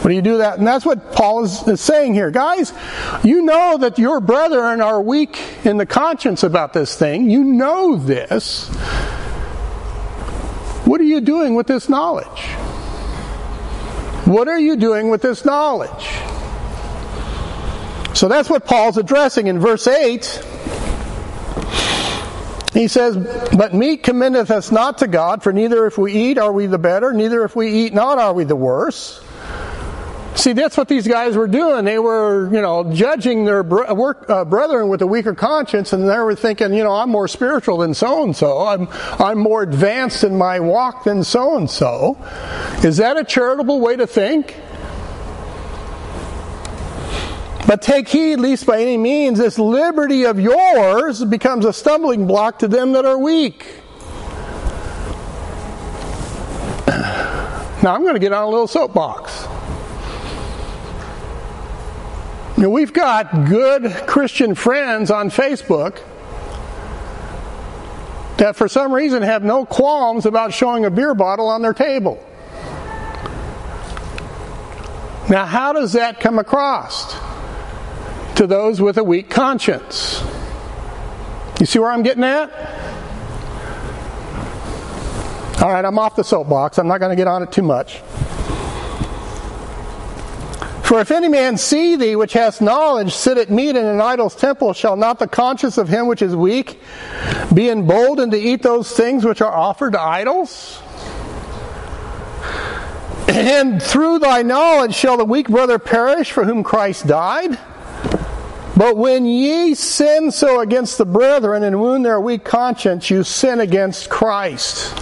What 0.01 0.09
do 0.09 0.15
you 0.15 0.21
do 0.21 0.37
that? 0.37 0.59
And 0.59 0.67
that's 0.67 0.85
what 0.85 1.13
Paul 1.13 1.45
is, 1.45 1.67
is 1.67 1.81
saying 1.81 2.13
here. 2.13 2.29
Guys, 2.29 2.71
you 3.23 3.41
know 3.41 3.79
that 3.79 3.97
your 3.97 4.21
brethren 4.21 4.79
are 4.79 5.01
weak 5.01 5.41
in 5.63 5.77
the 5.77 5.85
conscience 5.85 6.43
about 6.43 6.73
this 6.73 6.95
thing. 6.95 7.29
You 7.29 7.43
know 7.43 7.95
this. 7.95 8.67
What 10.85 11.01
are 11.01 11.05
you 11.05 11.21
doing 11.21 11.55
with 11.55 11.65
this 11.65 11.89
knowledge? 11.89 12.43
What 14.25 14.47
are 14.47 14.59
you 14.59 14.75
doing 14.75 15.09
with 15.09 15.23
this 15.23 15.43
knowledge? 15.43 15.89
So 18.15 18.27
that's 18.27 18.49
what 18.49 18.65
Paul's 18.65 18.97
addressing 18.97 19.47
in 19.47 19.59
verse 19.59 19.87
8. 19.87 20.45
He 22.75 22.89
says, 22.89 23.15
But 23.55 23.73
meat 23.73 24.03
commendeth 24.03 24.51
us 24.51 24.69
not 24.69 24.97
to 24.97 25.07
God, 25.07 25.41
for 25.41 25.53
neither 25.53 25.87
if 25.87 25.97
we 25.97 26.11
eat 26.11 26.37
are 26.37 26.51
we 26.51 26.65
the 26.65 26.77
better, 26.77 27.13
neither 27.13 27.45
if 27.45 27.55
we 27.55 27.71
eat 27.71 27.93
not 27.93 28.19
are 28.19 28.33
we 28.33 28.43
the 28.43 28.55
worse. 28.55 29.21
See, 30.35 30.51
that's 30.51 30.75
what 30.75 30.89
these 30.89 31.07
guys 31.07 31.37
were 31.37 31.47
doing. 31.47 31.85
They 31.85 31.97
were, 31.97 32.53
you 32.53 32.61
know, 32.61 32.91
judging 32.93 33.45
their 33.45 33.63
work, 33.63 34.29
uh, 34.29 34.43
brethren 34.43 34.89
with 34.89 35.01
a 35.01 35.07
weaker 35.07 35.33
conscience, 35.33 35.93
and 35.93 36.03
they 36.03 36.19
were 36.19 36.35
thinking, 36.35 36.73
you 36.73 36.83
know, 36.83 36.91
I'm 36.91 37.09
more 37.09 37.29
spiritual 37.29 37.77
than 37.77 37.93
so 37.93 38.25
and 38.25 38.35
so. 38.35 38.67
I'm, 38.67 38.89
I'm 39.19 39.39
more 39.39 39.63
advanced 39.63 40.25
in 40.25 40.37
my 40.37 40.59
walk 40.59 41.05
than 41.05 41.23
so 41.23 41.55
and 41.55 41.69
so. 41.69 42.17
Is 42.83 42.97
that 42.97 43.15
a 43.15 43.23
charitable 43.23 43.79
way 43.79 43.95
to 43.95 44.05
think? 44.05 44.53
But 47.67 47.81
take 47.81 48.07
heed, 48.07 48.37
lest 48.37 48.67
by 48.67 48.79
any 48.79 48.97
means 48.97 49.39
this 49.39 49.57
liberty 49.57 50.25
of 50.25 50.39
yours 50.39 51.23
becomes 51.23 51.65
a 51.65 51.73
stumbling 51.73 52.27
block 52.27 52.59
to 52.59 52.67
them 52.67 52.91
that 52.91 53.05
are 53.05 53.17
weak. 53.17 53.65
Now 57.83 57.93
I'm 57.93 58.01
going 58.01 58.15
to 58.15 58.19
get 58.19 58.33
on 58.33 58.41
a 58.43 58.49
little 58.49 58.67
soapbox. 58.67 59.45
Now 62.57 62.69
we've 62.69 62.93
got 62.93 63.45
good 63.47 63.91
Christian 64.07 64.55
friends 64.55 65.11
on 65.11 65.29
Facebook 65.29 66.01
that 68.37 68.55
for 68.55 68.67
some 68.67 68.91
reason 68.91 69.21
have 69.21 69.43
no 69.43 69.65
qualms 69.65 70.25
about 70.25 70.53
showing 70.53 70.85
a 70.85 70.89
beer 70.89 71.13
bottle 71.13 71.47
on 71.47 71.61
their 71.61 71.73
table. 71.73 72.25
Now, 75.29 75.45
how 75.45 75.73
does 75.73 75.93
that 75.93 76.19
come 76.19 76.39
across 76.39 77.15
to 78.35 78.47
those 78.47 78.81
with 78.81 78.97
a 78.97 79.03
weak 79.03 79.29
conscience? 79.29 80.23
You 81.59 81.65
see 81.65 81.79
where 81.79 81.91
I'm 81.91 82.03
getting 82.03 82.23
at? 82.23 82.51
All 85.61 85.71
right, 85.71 85.85
I'm 85.85 85.97
off 85.97 86.15
the 86.15 86.23
soapbox. 86.23 86.77
I'm 86.77 86.87
not 86.87 86.99
going 86.99 87.11
to 87.11 87.15
get 87.15 87.27
on 87.27 87.41
it 87.41 87.51
too 87.51 87.63
much. 87.63 88.01
For 90.83 90.99
if 90.99 91.09
any 91.09 91.29
man 91.29 91.57
see 91.57 91.95
thee 91.95 92.15
which 92.15 92.33
hast 92.33 92.61
knowledge 92.61 93.13
sit 93.15 93.39
at 93.39 93.49
meat 93.49 93.75
in 93.75 93.85
an 93.85 93.99
idol's 93.99 94.35
temple, 94.35 94.73
shall 94.73 94.95
not 94.95 95.17
the 95.17 95.27
conscience 95.27 95.79
of 95.79 95.89
him 95.89 96.05
which 96.05 96.21
is 96.21 96.35
weak 96.35 96.79
be 97.53 97.69
emboldened 97.69 98.33
to 98.33 98.37
eat 98.37 98.61
those 98.61 98.91
things 98.91 99.25
which 99.25 99.41
are 99.41 99.51
offered 99.51 99.93
to 99.93 100.01
idols? 100.01 100.81
And 103.27 103.81
through 103.81 104.19
thy 104.19 104.43
knowledge 104.43 104.93
shall 104.93 105.17
the 105.17 105.25
weak 105.25 105.47
brother 105.47 105.79
perish 105.79 106.31
for 106.31 106.45
whom 106.45 106.63
Christ 106.63 107.07
died? 107.07 107.57
But 108.77 108.97
when 108.97 109.25
ye 109.25 109.73
sin 109.73 110.31
so 110.31 110.59
against 110.59 110.97
the 110.97 111.05
brethren 111.05 111.63
and 111.63 111.79
wound 111.79 112.05
their 112.05 112.19
weak 112.19 112.43
conscience, 112.43 113.09
you 113.09 113.23
sin 113.23 113.61
against 113.61 114.09
Christ. 114.09 114.93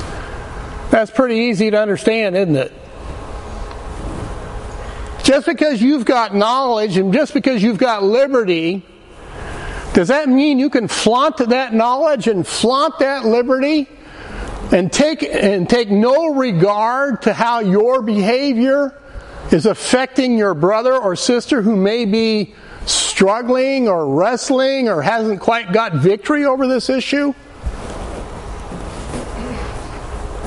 That's 0.91 1.09
pretty 1.09 1.36
easy 1.36 1.71
to 1.71 1.79
understand, 1.79 2.38
isn't 2.38 2.55
it? 2.55 2.71
Just 5.23 5.47
because 5.47 5.81
you've 5.81 6.05
got 6.05 6.36
knowledge 6.36 6.97
and 6.97 7.12
just 7.13 7.33
because 7.33 7.63
you've 7.63 7.79
got 7.79 8.03
liberty, 8.03 8.83
does 9.93 10.09
that 10.09 10.29
mean 10.29 10.59
you 10.59 10.69
can 10.69 10.88
flaunt 10.88 11.38
that 11.38 11.73
knowledge 11.73 12.27
and 12.27 12.45
flaunt 12.45 12.99
that 12.99 13.25
liberty 13.25 13.88
and 14.71 14.91
take, 14.91 15.23
and 15.23 15.67
take 15.67 15.89
no 15.89 16.33
regard 16.33 17.23
to 17.23 17.33
how 17.33 17.59
your 17.59 18.03
behavior 18.03 18.99
is 19.51 19.65
affecting 19.65 20.38
your 20.38 20.53
brother 20.53 20.95
or 20.95 21.15
sister 21.15 21.62
who 21.62 21.75
may 21.75 22.05
be 22.05 22.53
struggling 22.85 23.87
or 23.87 24.07
wrestling 24.07 24.89
or 24.89 25.01
hasn't 25.01 25.39
quite 25.39 25.71
got 25.71 25.93
victory 25.93 26.45
over 26.45 26.67
this 26.67 26.89
issue? 26.89 27.33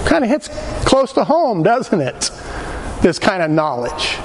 Kind 0.04 0.24
of 0.24 0.30
hits 0.30 0.48
close 0.84 1.12
to 1.14 1.24
home, 1.24 1.62
doesn't 1.62 2.00
it? 2.00 2.30
This 3.02 3.18
kind 3.18 3.42
of 3.42 3.50
knowledge. 3.50 4.18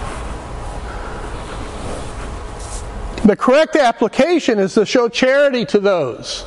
The 3.23 3.35
correct 3.35 3.75
application 3.75 4.57
is 4.57 4.73
to 4.73 4.85
show 4.85 5.07
charity 5.07 5.63
to 5.65 5.79
those, 5.79 6.43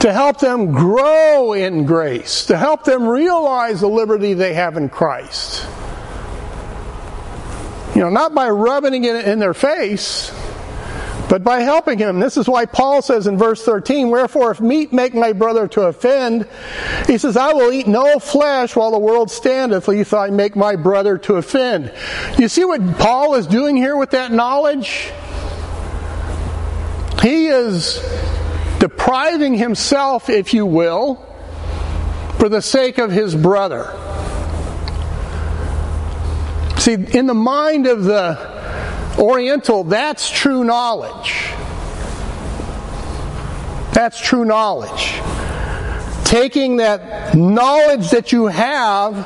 to 0.00 0.12
help 0.12 0.40
them 0.40 0.72
grow 0.72 1.52
in 1.52 1.84
grace, 1.84 2.46
to 2.46 2.56
help 2.56 2.84
them 2.84 3.06
realize 3.06 3.80
the 3.80 3.88
liberty 3.88 4.32
they 4.32 4.54
have 4.54 4.78
in 4.78 4.88
Christ. 4.88 5.66
You 7.98 8.04
know, 8.04 8.10
not 8.10 8.32
by 8.32 8.48
rubbing 8.48 9.02
it 9.02 9.26
in 9.26 9.40
their 9.40 9.54
face, 9.54 10.30
but 11.28 11.42
by 11.42 11.58
helping 11.62 11.98
him. 11.98 12.20
This 12.20 12.36
is 12.36 12.48
why 12.48 12.64
Paul 12.64 13.02
says 13.02 13.26
in 13.26 13.36
verse 13.36 13.64
13, 13.64 14.08
Wherefore, 14.08 14.52
if 14.52 14.60
meat 14.60 14.92
make 14.92 15.14
my 15.14 15.32
brother 15.32 15.66
to 15.66 15.80
offend, 15.82 16.46
he 17.08 17.18
says, 17.18 17.36
I 17.36 17.52
will 17.54 17.72
eat 17.72 17.88
no 17.88 18.20
flesh 18.20 18.76
while 18.76 18.92
the 18.92 19.00
world 19.00 19.32
standeth, 19.32 19.88
lest 19.88 20.14
I 20.14 20.30
make 20.30 20.54
my 20.54 20.76
brother 20.76 21.18
to 21.18 21.34
offend. 21.34 21.92
You 22.38 22.46
see 22.46 22.64
what 22.64 22.98
Paul 22.98 23.34
is 23.34 23.48
doing 23.48 23.76
here 23.76 23.96
with 23.96 24.10
that 24.10 24.30
knowledge? 24.30 25.10
He 27.20 27.48
is 27.48 27.98
depriving 28.78 29.54
himself, 29.54 30.30
if 30.30 30.54
you 30.54 30.66
will, 30.66 31.16
for 32.38 32.48
the 32.48 32.62
sake 32.62 32.98
of 32.98 33.10
his 33.10 33.34
brother. 33.34 33.92
See, 36.88 36.94
in 36.94 37.26
the 37.26 37.34
mind 37.34 37.86
of 37.86 38.04
the 38.04 39.18
Oriental, 39.18 39.84
that's 39.84 40.30
true 40.30 40.64
knowledge. 40.64 41.52
That's 43.92 44.18
true 44.18 44.46
knowledge. 44.46 45.20
Taking 46.24 46.78
that 46.78 47.36
knowledge 47.36 48.08
that 48.12 48.32
you 48.32 48.46
have, 48.46 49.16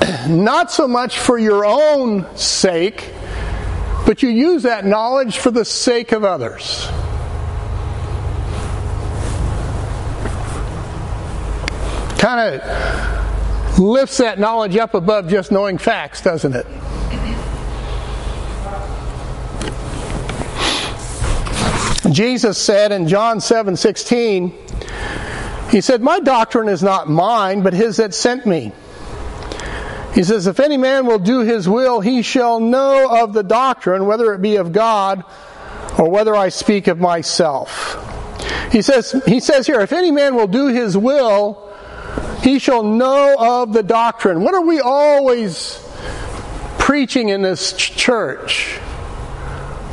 not 0.30 0.72
so 0.72 0.88
much 0.88 1.18
for 1.18 1.38
your 1.38 1.66
own 1.66 2.24
sake, 2.38 3.12
but 4.06 4.22
you 4.22 4.30
use 4.30 4.62
that 4.62 4.86
knowledge 4.86 5.36
for 5.36 5.50
the 5.50 5.66
sake 5.66 6.12
of 6.12 6.24
others. 6.24 6.88
Kind 12.18 12.54
of 12.54 13.09
lifts 13.80 14.18
that 14.18 14.38
knowledge 14.38 14.76
up 14.76 14.94
above 14.94 15.28
just 15.28 15.50
knowing 15.50 15.78
facts, 15.78 16.22
doesn't 16.22 16.54
it? 16.54 16.66
Jesus 22.12 22.58
said 22.58 22.92
in 22.92 23.08
John 23.08 23.40
7 23.40 23.76
16, 23.76 24.52
He 25.70 25.80
said, 25.80 26.02
My 26.02 26.20
doctrine 26.20 26.68
is 26.68 26.82
not 26.82 27.08
mine, 27.08 27.62
but 27.62 27.72
his 27.72 27.96
that 27.96 28.14
sent 28.14 28.46
me. 28.46 28.72
He 30.14 30.24
says, 30.24 30.46
If 30.46 30.60
any 30.60 30.76
man 30.76 31.06
will 31.06 31.18
do 31.18 31.40
his 31.40 31.68
will, 31.68 32.00
he 32.00 32.22
shall 32.22 32.60
know 32.60 33.22
of 33.22 33.32
the 33.32 33.42
doctrine, 33.44 34.06
whether 34.06 34.34
it 34.34 34.42
be 34.42 34.56
of 34.56 34.72
God 34.72 35.24
or 35.98 36.10
whether 36.10 36.34
I 36.34 36.48
speak 36.48 36.86
of 36.88 36.98
myself. 36.98 37.96
He 38.72 38.82
says, 38.82 39.20
he 39.26 39.40
says 39.40 39.66
here, 39.66 39.80
if 39.80 39.92
any 39.92 40.10
man 40.10 40.34
will 40.34 40.46
do 40.46 40.68
his 40.68 40.96
will, 40.96 41.69
he 42.42 42.58
shall 42.58 42.82
know 42.82 43.36
of 43.38 43.72
the 43.72 43.82
doctrine. 43.82 44.42
What 44.42 44.54
are 44.54 44.64
we 44.64 44.80
always 44.80 45.78
preaching 46.78 47.28
in 47.28 47.42
this 47.42 47.72
church? 47.72 48.78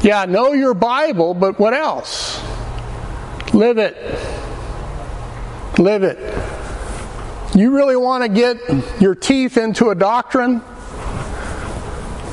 Yeah, 0.02 0.26
know 0.26 0.54
your 0.54 0.74
Bible, 0.74 1.34
but 1.34 1.60
what 1.60 1.74
else? 1.74 2.42
Live 3.54 3.78
it. 3.78 3.96
Live 5.80 6.04
it. 6.04 6.18
You 7.56 7.76
really 7.76 7.96
want 7.96 8.24
to 8.24 8.30
get 8.30 9.02
your 9.02 9.16
teeth 9.16 9.58
into 9.58 9.90
a 9.90 9.96
doctrine? 9.96 10.62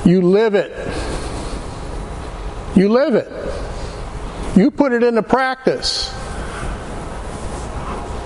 You 0.05 0.23
live 0.23 0.55
it. 0.55 0.71
You 2.77 2.91
live 2.91 3.15
it. 3.15 3.29
You 4.57 4.71
put 4.71 4.93
it 4.93 5.03
into 5.03 5.23
practice. 5.23 6.15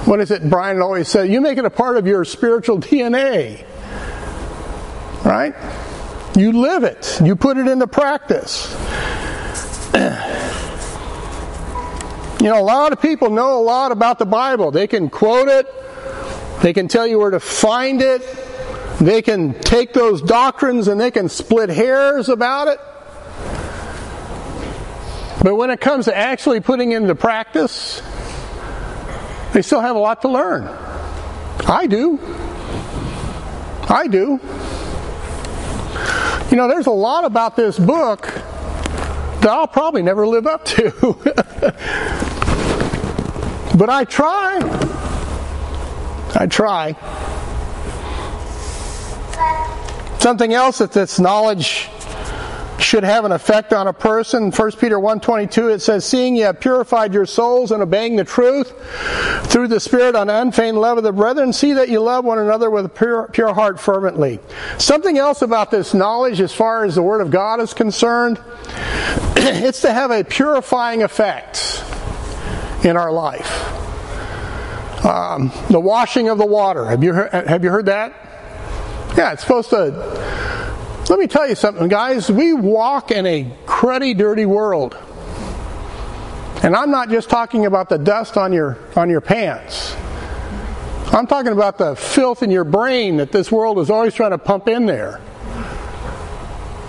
What 0.04 0.20
is 0.20 0.30
it 0.30 0.48
Brian 0.48 0.80
always 0.80 1.08
said? 1.08 1.30
You 1.30 1.40
make 1.40 1.58
it 1.58 1.64
a 1.64 1.70
part 1.70 1.96
of 1.96 2.06
your 2.06 2.24
spiritual 2.24 2.78
DNA. 2.78 3.64
Right? 5.24 5.54
You 6.36 6.52
live 6.52 6.84
it. 6.84 7.20
You 7.22 7.36
put 7.36 7.56
it 7.56 7.66
into 7.66 7.86
practice. 7.86 8.74
You 12.40 12.50
know, 12.50 12.60
a 12.60 12.62
lot 12.62 12.92
of 12.92 13.02
people 13.02 13.30
know 13.30 13.58
a 13.58 13.62
lot 13.62 13.90
about 13.90 14.20
the 14.20 14.26
Bible. 14.26 14.70
They 14.70 14.86
can 14.86 15.10
quote 15.10 15.48
it, 15.48 15.66
they 16.62 16.72
can 16.72 16.86
tell 16.86 17.04
you 17.04 17.18
where 17.18 17.30
to 17.32 17.40
find 17.40 18.00
it, 18.00 18.22
they 19.00 19.22
can 19.22 19.54
take 19.54 19.92
those 19.92 20.22
doctrines 20.22 20.86
and 20.86 21.00
they 21.00 21.10
can 21.10 21.28
split 21.28 21.68
hairs 21.68 22.28
about 22.28 22.68
it. 22.68 22.78
But 25.42 25.56
when 25.56 25.70
it 25.70 25.80
comes 25.80 26.04
to 26.04 26.16
actually 26.16 26.60
putting 26.60 26.92
into 26.92 27.16
practice, 27.16 28.02
they 29.58 29.62
still 29.62 29.80
have 29.80 29.96
a 29.96 29.98
lot 29.98 30.22
to 30.22 30.28
learn. 30.28 30.68
I 31.66 31.88
do. 31.88 32.20
I 33.88 34.06
do. 34.06 34.38
You 36.48 36.56
know, 36.56 36.68
there's 36.68 36.86
a 36.86 36.92
lot 36.92 37.24
about 37.24 37.56
this 37.56 37.76
book 37.76 38.22
that 39.40 39.48
I'll 39.48 39.66
probably 39.66 40.02
never 40.02 40.28
live 40.28 40.46
up 40.46 40.64
to. 40.66 40.92
but 43.76 43.90
I 43.90 44.04
try. 44.04 44.60
I 46.36 46.46
try. 46.46 46.94
Something 50.20 50.54
else 50.54 50.78
that 50.78 50.92
this 50.92 51.18
knowledge 51.18 51.88
should 52.88 53.04
have 53.04 53.26
an 53.26 53.32
effect 53.32 53.74
on 53.74 53.86
a 53.86 53.92
person. 53.92 54.50
1 54.50 54.72
Peter 54.72 54.96
1.22 54.96 55.74
it 55.74 55.80
says, 55.80 56.06
Seeing 56.06 56.34
ye 56.34 56.42
have 56.42 56.58
purified 56.58 57.12
your 57.12 57.26
souls 57.26 57.70
and 57.70 57.82
obeying 57.82 58.16
the 58.16 58.24
truth 58.24 58.72
through 59.50 59.68
the 59.68 59.78
Spirit 59.78 60.16
on 60.16 60.30
unfeigned 60.30 60.80
love 60.80 60.96
of 60.96 61.04
the 61.04 61.12
brethren, 61.12 61.52
see 61.52 61.74
that 61.74 61.90
you 61.90 62.00
love 62.00 62.24
one 62.24 62.38
another 62.38 62.70
with 62.70 62.86
a 62.86 62.88
pure, 62.88 63.28
pure 63.30 63.52
heart 63.52 63.78
fervently. 63.78 64.40
Something 64.78 65.18
else 65.18 65.42
about 65.42 65.70
this 65.70 65.92
knowledge 65.92 66.40
as 66.40 66.54
far 66.54 66.86
as 66.86 66.94
the 66.94 67.02
Word 67.02 67.20
of 67.20 67.30
God 67.30 67.60
is 67.60 67.74
concerned, 67.74 68.38
it's 69.36 69.82
to 69.82 69.92
have 69.92 70.10
a 70.10 70.24
purifying 70.24 71.02
effect 71.02 71.84
in 72.84 72.96
our 72.96 73.12
life. 73.12 73.76
Um, 75.04 75.52
the 75.68 75.78
washing 75.78 76.30
of 76.30 76.38
the 76.38 76.46
water. 76.46 76.86
Have 76.86 77.04
you 77.04 77.12
have 77.12 77.62
you 77.62 77.70
heard 77.70 77.86
that? 77.86 78.14
Yeah, 79.16 79.32
it's 79.32 79.42
supposed 79.42 79.70
to 79.70 80.67
let 81.08 81.18
me 81.18 81.26
tell 81.26 81.48
you 81.48 81.54
something, 81.54 81.88
guys. 81.88 82.30
We 82.30 82.52
walk 82.52 83.10
in 83.10 83.24
a 83.24 83.44
cruddy, 83.64 84.16
dirty 84.16 84.46
world. 84.46 84.96
And 86.62 86.74
I'm 86.76 86.90
not 86.90 87.08
just 87.08 87.30
talking 87.30 87.66
about 87.66 87.88
the 87.88 87.98
dust 87.98 88.36
on 88.36 88.52
your, 88.52 88.78
on 88.96 89.08
your 89.08 89.20
pants. 89.20 89.94
I'm 91.12 91.26
talking 91.26 91.52
about 91.52 91.78
the 91.78 91.96
filth 91.96 92.42
in 92.42 92.50
your 92.50 92.64
brain 92.64 93.16
that 93.18 93.32
this 93.32 93.50
world 93.50 93.78
is 93.78 93.88
always 93.90 94.12
trying 94.12 94.32
to 94.32 94.38
pump 94.38 94.68
in 94.68 94.84
there. 94.84 95.20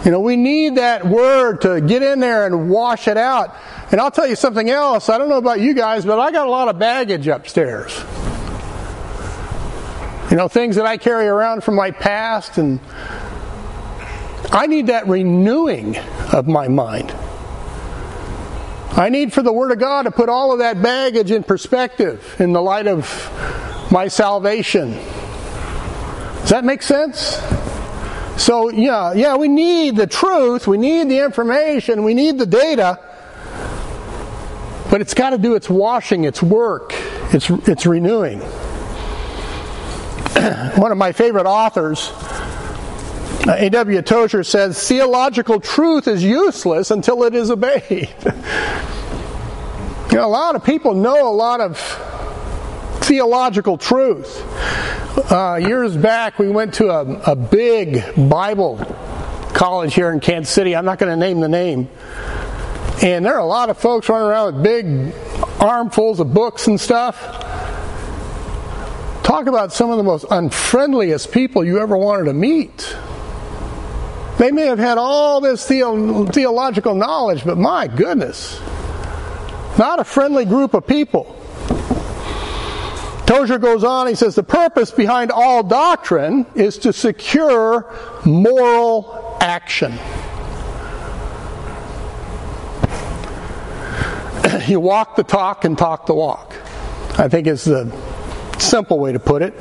You 0.03 0.11
know, 0.11 0.19
we 0.19 0.35
need 0.35 0.75
that 0.75 1.05
word 1.05 1.61
to 1.61 1.79
get 1.79 2.01
in 2.01 2.19
there 2.19 2.45
and 2.45 2.69
wash 2.69 3.07
it 3.07 3.17
out. 3.17 3.55
And 3.91 4.01
I'll 4.01 4.11
tell 4.11 4.27
you 4.27 4.35
something 4.35 4.69
else. 4.69 5.07
I 5.07 5.17
don't 5.17 5.29
know 5.29 5.37
about 5.37 5.61
you 5.61 5.73
guys, 5.73 6.05
but 6.05 6.19
I 6.19 6.31
got 6.31 6.47
a 6.47 6.49
lot 6.49 6.67
of 6.67 6.79
baggage 6.79 7.27
upstairs. 7.27 7.97
You 10.31 10.37
know, 10.37 10.47
things 10.47 10.75
that 10.75 10.85
I 10.85 10.97
carry 10.97 11.27
around 11.27 11.63
from 11.63 11.75
my 11.75 11.91
past 11.91 12.57
and 12.57 12.79
I 14.51 14.67
need 14.67 14.87
that 14.87 15.07
renewing 15.07 15.97
of 16.33 16.47
my 16.47 16.67
mind. 16.67 17.13
I 18.91 19.09
need 19.09 19.33
for 19.33 19.43
the 19.43 19.53
Word 19.53 19.71
of 19.71 19.79
God 19.79 20.03
to 20.03 20.11
put 20.11 20.29
all 20.29 20.51
of 20.51 20.59
that 20.59 20.81
baggage 20.81 21.31
in 21.31 21.43
perspective 21.43 22.35
in 22.39 22.53
the 22.53 22.61
light 22.61 22.87
of 22.87 23.05
my 23.91 24.07
salvation. 24.07 24.91
Does 26.41 26.49
that 26.49 26.63
make 26.63 26.81
sense? 26.81 27.39
So, 28.37 28.69
yeah, 28.69 29.13
yeah, 29.13 29.35
we 29.35 29.47
need 29.47 29.95
the 29.95 30.07
truth, 30.07 30.65
we 30.65 30.77
need 30.77 31.09
the 31.09 31.23
information, 31.23 32.03
we 32.03 32.13
need 32.13 32.39
the 32.39 32.45
data, 32.45 32.99
but 34.89 35.01
it's 35.01 35.13
got 35.13 35.31
to 35.31 35.37
do 35.37 35.55
its 35.55 35.69
washing, 35.69 36.23
its 36.23 36.41
work, 36.41 36.93
its, 37.33 37.49
its 37.67 37.85
renewing. 37.85 38.39
One 40.79 40.91
of 40.91 40.97
my 40.97 41.11
favorite 41.11 41.45
authors, 41.45 42.09
A.W. 43.47 44.01
Tozer 44.01 44.43
says 44.43 44.87
theological 44.87 45.59
truth 45.59 46.07
is 46.07 46.23
useless 46.23 46.91
until 46.91 47.23
it 47.23 47.33
is 47.33 47.49
obeyed. 47.49 48.09
you 50.11 50.17
know, 50.17 50.25
a 50.25 50.27
lot 50.27 50.55
of 50.55 50.63
people 50.63 50.93
know 50.93 51.29
a 51.29 51.31
lot 51.31 51.61
of 51.61 51.77
theological 53.03 53.77
truth. 53.77 54.43
Uh, 55.31 55.55
years 55.55 55.95
back, 55.95 56.37
we 56.37 56.49
went 56.49 56.73
to 56.75 56.89
a, 56.89 57.31
a 57.31 57.35
big 57.35 58.03
Bible 58.29 58.77
college 59.53 59.95
here 59.95 60.11
in 60.11 60.19
Kansas 60.19 60.53
City. 60.53 60.75
I'm 60.75 60.85
not 60.85 60.99
going 60.99 61.11
to 61.11 61.17
name 61.17 61.39
the 61.39 61.49
name. 61.49 61.89
And 63.01 63.25
there 63.25 63.33
are 63.33 63.39
a 63.39 63.45
lot 63.45 63.69
of 63.69 63.77
folks 63.77 64.09
running 64.09 64.27
around 64.27 64.55
with 64.55 64.63
big 64.63 65.13
armfuls 65.61 66.19
of 66.19 66.33
books 66.33 66.67
and 66.67 66.79
stuff. 66.79 67.17
Talk 69.23 69.47
about 69.47 69.71
some 69.71 69.89
of 69.89 69.97
the 69.97 70.03
most 70.03 70.25
unfriendliest 70.25 71.31
people 71.31 71.63
you 71.63 71.79
ever 71.79 71.95
wanted 71.95 72.25
to 72.25 72.33
meet. 72.33 72.95
They 74.39 74.51
may 74.53 74.67
have 74.67 74.79
had 74.79 74.97
all 74.97 75.41
this 75.41 75.67
theo- 75.67 76.25
theological 76.25 76.95
knowledge, 76.95 77.43
but 77.43 77.57
my 77.57 77.87
goodness, 77.87 78.57
not 79.77 79.99
a 79.99 80.05
friendly 80.05 80.45
group 80.45 80.73
of 80.73 80.87
people. 80.87 81.35
Tozer 83.25 83.59
goes 83.59 83.83
on, 83.83 84.07
he 84.07 84.15
says, 84.15 84.35
the 84.35 84.43
purpose 84.43 84.91
behind 84.91 85.29
all 85.29 85.61
doctrine 85.61 86.45
is 86.55 86.77
to 86.79 86.93
secure 86.93 87.93
moral 88.25 89.37
action. 89.41 89.91
you 94.69 94.79
walk 94.79 95.17
the 95.17 95.23
talk 95.23 95.65
and 95.65 95.77
talk 95.77 96.05
the 96.05 96.13
walk. 96.13 96.55
I 97.17 97.27
think 97.27 97.45
is 97.45 97.65
the 97.65 97.93
simple 98.57 98.99
way 98.99 99.11
to 99.11 99.19
put 99.19 99.41
it. 99.41 99.53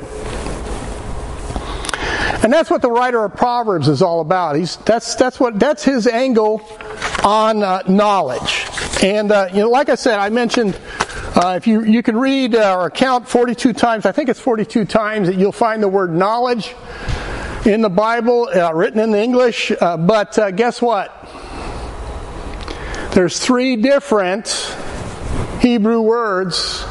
And 2.41 2.53
that's 2.53 2.69
what 2.69 2.81
the 2.81 2.89
writer 2.89 3.25
of 3.25 3.35
Proverbs 3.35 3.89
is 3.89 4.01
all 4.01 4.21
about. 4.21 4.55
He's, 4.55 4.77
that's, 4.77 5.15
that's, 5.15 5.41
what, 5.41 5.59
that's 5.59 5.83
his 5.83 6.07
angle 6.07 6.61
on 7.21 7.63
uh, 7.63 7.83
knowledge. 7.89 8.65
And, 9.03 9.29
uh, 9.29 9.49
you 9.51 9.59
know, 9.59 9.69
like 9.69 9.89
I 9.89 9.95
said, 9.95 10.19
I 10.19 10.29
mentioned 10.29 10.79
uh, 11.35 11.55
if 11.57 11.67
you, 11.67 11.83
you 11.83 12.01
can 12.01 12.15
read 12.15 12.55
uh, 12.55 12.77
or 12.77 12.89
count 12.89 13.27
42 13.27 13.73
times, 13.73 14.05
I 14.05 14.13
think 14.13 14.29
it's 14.29 14.39
42 14.39 14.85
times 14.85 15.27
that 15.27 15.35
you'll 15.35 15.51
find 15.51 15.83
the 15.83 15.89
word 15.89 16.13
knowledge 16.13 16.75
in 17.65 17.81
the 17.81 17.89
Bible, 17.89 18.47
uh, 18.55 18.73
written 18.73 19.01
in 19.01 19.11
the 19.11 19.21
English. 19.21 19.73
Uh, 19.79 19.97
but 19.97 20.39
guess 20.55 20.81
what? 20.81 21.13
There's 23.11 23.37
three 23.37 23.75
different 23.75 24.47
Hebrew 25.59 25.99
words 25.99 26.85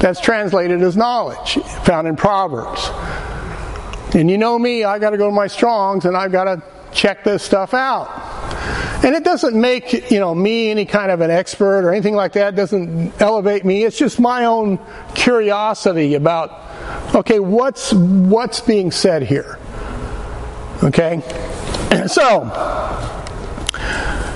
that's 0.00 0.20
translated 0.20 0.82
as 0.82 0.96
knowledge, 0.96 1.54
found 1.84 2.08
in 2.08 2.16
Proverbs. 2.16 2.90
And 4.14 4.30
you 4.30 4.38
know 4.38 4.58
me, 4.58 4.84
I've 4.84 5.00
got 5.00 5.10
to 5.10 5.18
go 5.18 5.28
to 5.28 5.34
my 5.34 5.46
Strongs 5.46 6.04
and 6.04 6.16
I've 6.16 6.32
got 6.32 6.44
to 6.44 6.62
check 6.92 7.24
this 7.24 7.42
stuff 7.42 7.74
out. 7.74 8.08
And 9.04 9.14
it 9.14 9.22
doesn't 9.22 9.54
make, 9.54 10.10
you 10.10 10.18
know, 10.18 10.34
me 10.34 10.70
any 10.70 10.84
kind 10.84 11.12
of 11.12 11.20
an 11.20 11.30
expert 11.30 11.84
or 11.84 11.92
anything 11.92 12.16
like 12.16 12.32
that. 12.32 12.54
It 12.54 12.56
doesn't 12.56 13.20
elevate 13.20 13.64
me. 13.64 13.84
It's 13.84 13.96
just 13.96 14.18
my 14.18 14.46
own 14.46 14.80
curiosity 15.14 16.14
about, 16.14 17.14
okay, 17.14 17.38
what's, 17.38 17.92
what's 17.92 18.60
being 18.60 18.90
said 18.90 19.22
here? 19.22 19.58
Okay? 20.82 21.22
So, 22.06 22.44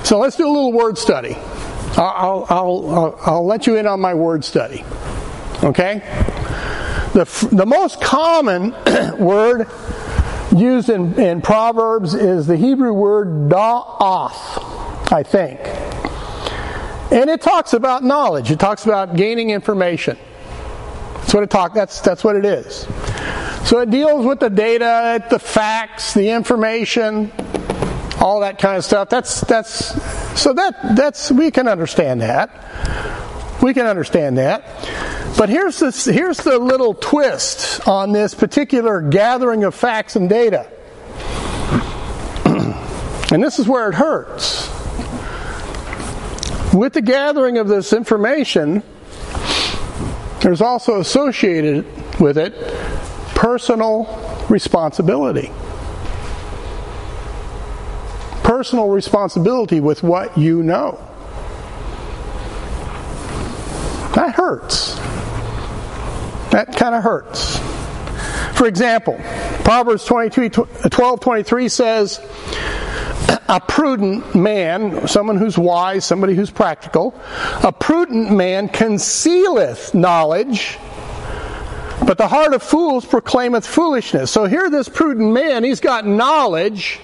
so 0.03 0.17
let's 0.17 0.35
do 0.35 0.47
a 0.47 0.49
little 0.49 0.73
word 0.73 0.97
study. 0.97 1.35
I'll, 1.95 2.47
I'll, 2.49 2.89
I'll, 2.89 3.19
I'll 3.25 3.45
let 3.45 3.67
you 3.67 3.75
in 3.75 3.85
on 3.85 4.01
my 4.01 4.15
word 4.15 4.43
study. 4.43 4.83
Okay? 5.63 6.01
The, 7.13 7.47
the 7.51 7.65
most 7.65 8.01
common 8.01 8.71
word 9.19 9.69
used 10.55 10.89
in, 10.89 11.19
in 11.19 11.41
Proverbs 11.41 12.13
is 12.13 12.47
the 12.47 12.57
Hebrew 12.57 12.93
word 12.93 13.49
da'ath, 13.49 15.11
I 15.11 15.23
think. 15.23 15.59
And 17.11 17.29
it 17.29 17.41
talks 17.41 17.73
about 17.73 18.03
knowledge. 18.03 18.49
It 18.49 18.59
talks 18.59 18.85
about 18.85 19.15
gaining 19.15 19.51
information. 19.51 20.17
That's 21.13 21.33
what 21.33 21.43
it 21.43 21.49
talk. 21.51 21.73
That's 21.75 22.01
that's 22.01 22.23
what 22.23 22.35
it 22.35 22.45
is. 22.45 22.87
So 23.65 23.79
it 23.79 23.91
deals 23.91 24.25
with 24.25 24.39
the 24.39 24.49
data, 24.49 25.23
the 25.29 25.39
facts, 25.39 26.13
the 26.13 26.31
information, 26.31 27.31
all 28.19 28.39
that 28.39 28.57
kind 28.59 28.77
of 28.77 28.83
stuff. 28.83 29.09
That's 29.09 29.41
that's 29.41 29.93
so 30.39 30.53
that 30.53 30.95
that's 30.95 31.31
we 31.31 31.51
can 31.51 31.67
understand 31.67 32.21
that. 32.21 32.49
We 33.63 33.73
can 33.73 33.85
understand 33.85 34.37
that. 34.37 34.65
But 35.37 35.47
here's, 35.47 35.79
this, 35.79 36.05
here's 36.05 36.37
the 36.37 36.59
little 36.59 36.93
twist 36.93 37.87
on 37.87 38.11
this 38.11 38.35
particular 38.35 39.01
gathering 39.01 39.63
of 39.63 39.73
facts 39.73 40.15
and 40.15 40.29
data. 40.29 40.67
and 43.31 43.41
this 43.41 43.57
is 43.57 43.67
where 43.67 43.89
it 43.89 43.95
hurts. 43.95 44.67
With 46.73 46.93
the 46.93 47.01
gathering 47.01 47.57
of 47.57 47.67
this 47.67 47.93
information, 47.93 48.83
there's 50.41 50.61
also 50.61 50.99
associated 50.99 51.85
with 52.19 52.37
it 52.37 52.53
personal 53.33 54.45
responsibility. 54.49 55.51
personal 58.43 58.89
responsibility 58.89 59.79
with 59.79 60.03
what 60.03 60.37
you 60.37 60.61
know. 60.61 61.12
That 64.13 64.33
hurts. 64.35 64.95
That 66.51 66.75
kind 66.75 66.93
of 66.93 67.03
hurts. 67.03 67.57
For 68.57 68.67
example, 68.67 69.19
Proverbs 69.63 70.05
22, 70.05 70.49
12 70.49 71.19
23 71.19 71.69
says, 71.69 72.19
a 73.49 73.59
prudent 73.59 74.35
man, 74.35 75.07
someone 75.07 75.37
who's 75.37 75.57
wise, 75.57 76.05
somebody 76.05 76.35
who's 76.35 76.51
practical, 76.51 77.19
a 77.63 77.71
prudent 77.71 78.31
man 78.31 78.69
concealeth 78.69 79.93
knowledge, 79.93 80.77
but 82.05 82.17
the 82.17 82.27
heart 82.27 82.53
of 82.53 82.61
fools 82.61 83.05
proclaimeth 83.05 83.65
foolishness. 83.65 84.31
So 84.31 84.45
here, 84.45 84.69
this 84.69 84.89
prudent 84.89 85.31
man, 85.33 85.63
he's 85.63 85.79
got 85.79 86.05
knowledge, 86.05 86.99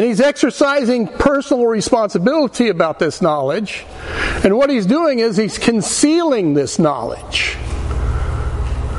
and 0.00 0.08
he's 0.08 0.22
exercising 0.22 1.06
personal 1.06 1.66
responsibility 1.66 2.70
about 2.70 2.98
this 2.98 3.20
knowledge. 3.20 3.84
And 4.42 4.56
what 4.56 4.70
he's 4.70 4.86
doing 4.86 5.18
is 5.18 5.36
he's 5.36 5.58
concealing 5.58 6.54
this 6.54 6.78
knowledge. 6.78 7.58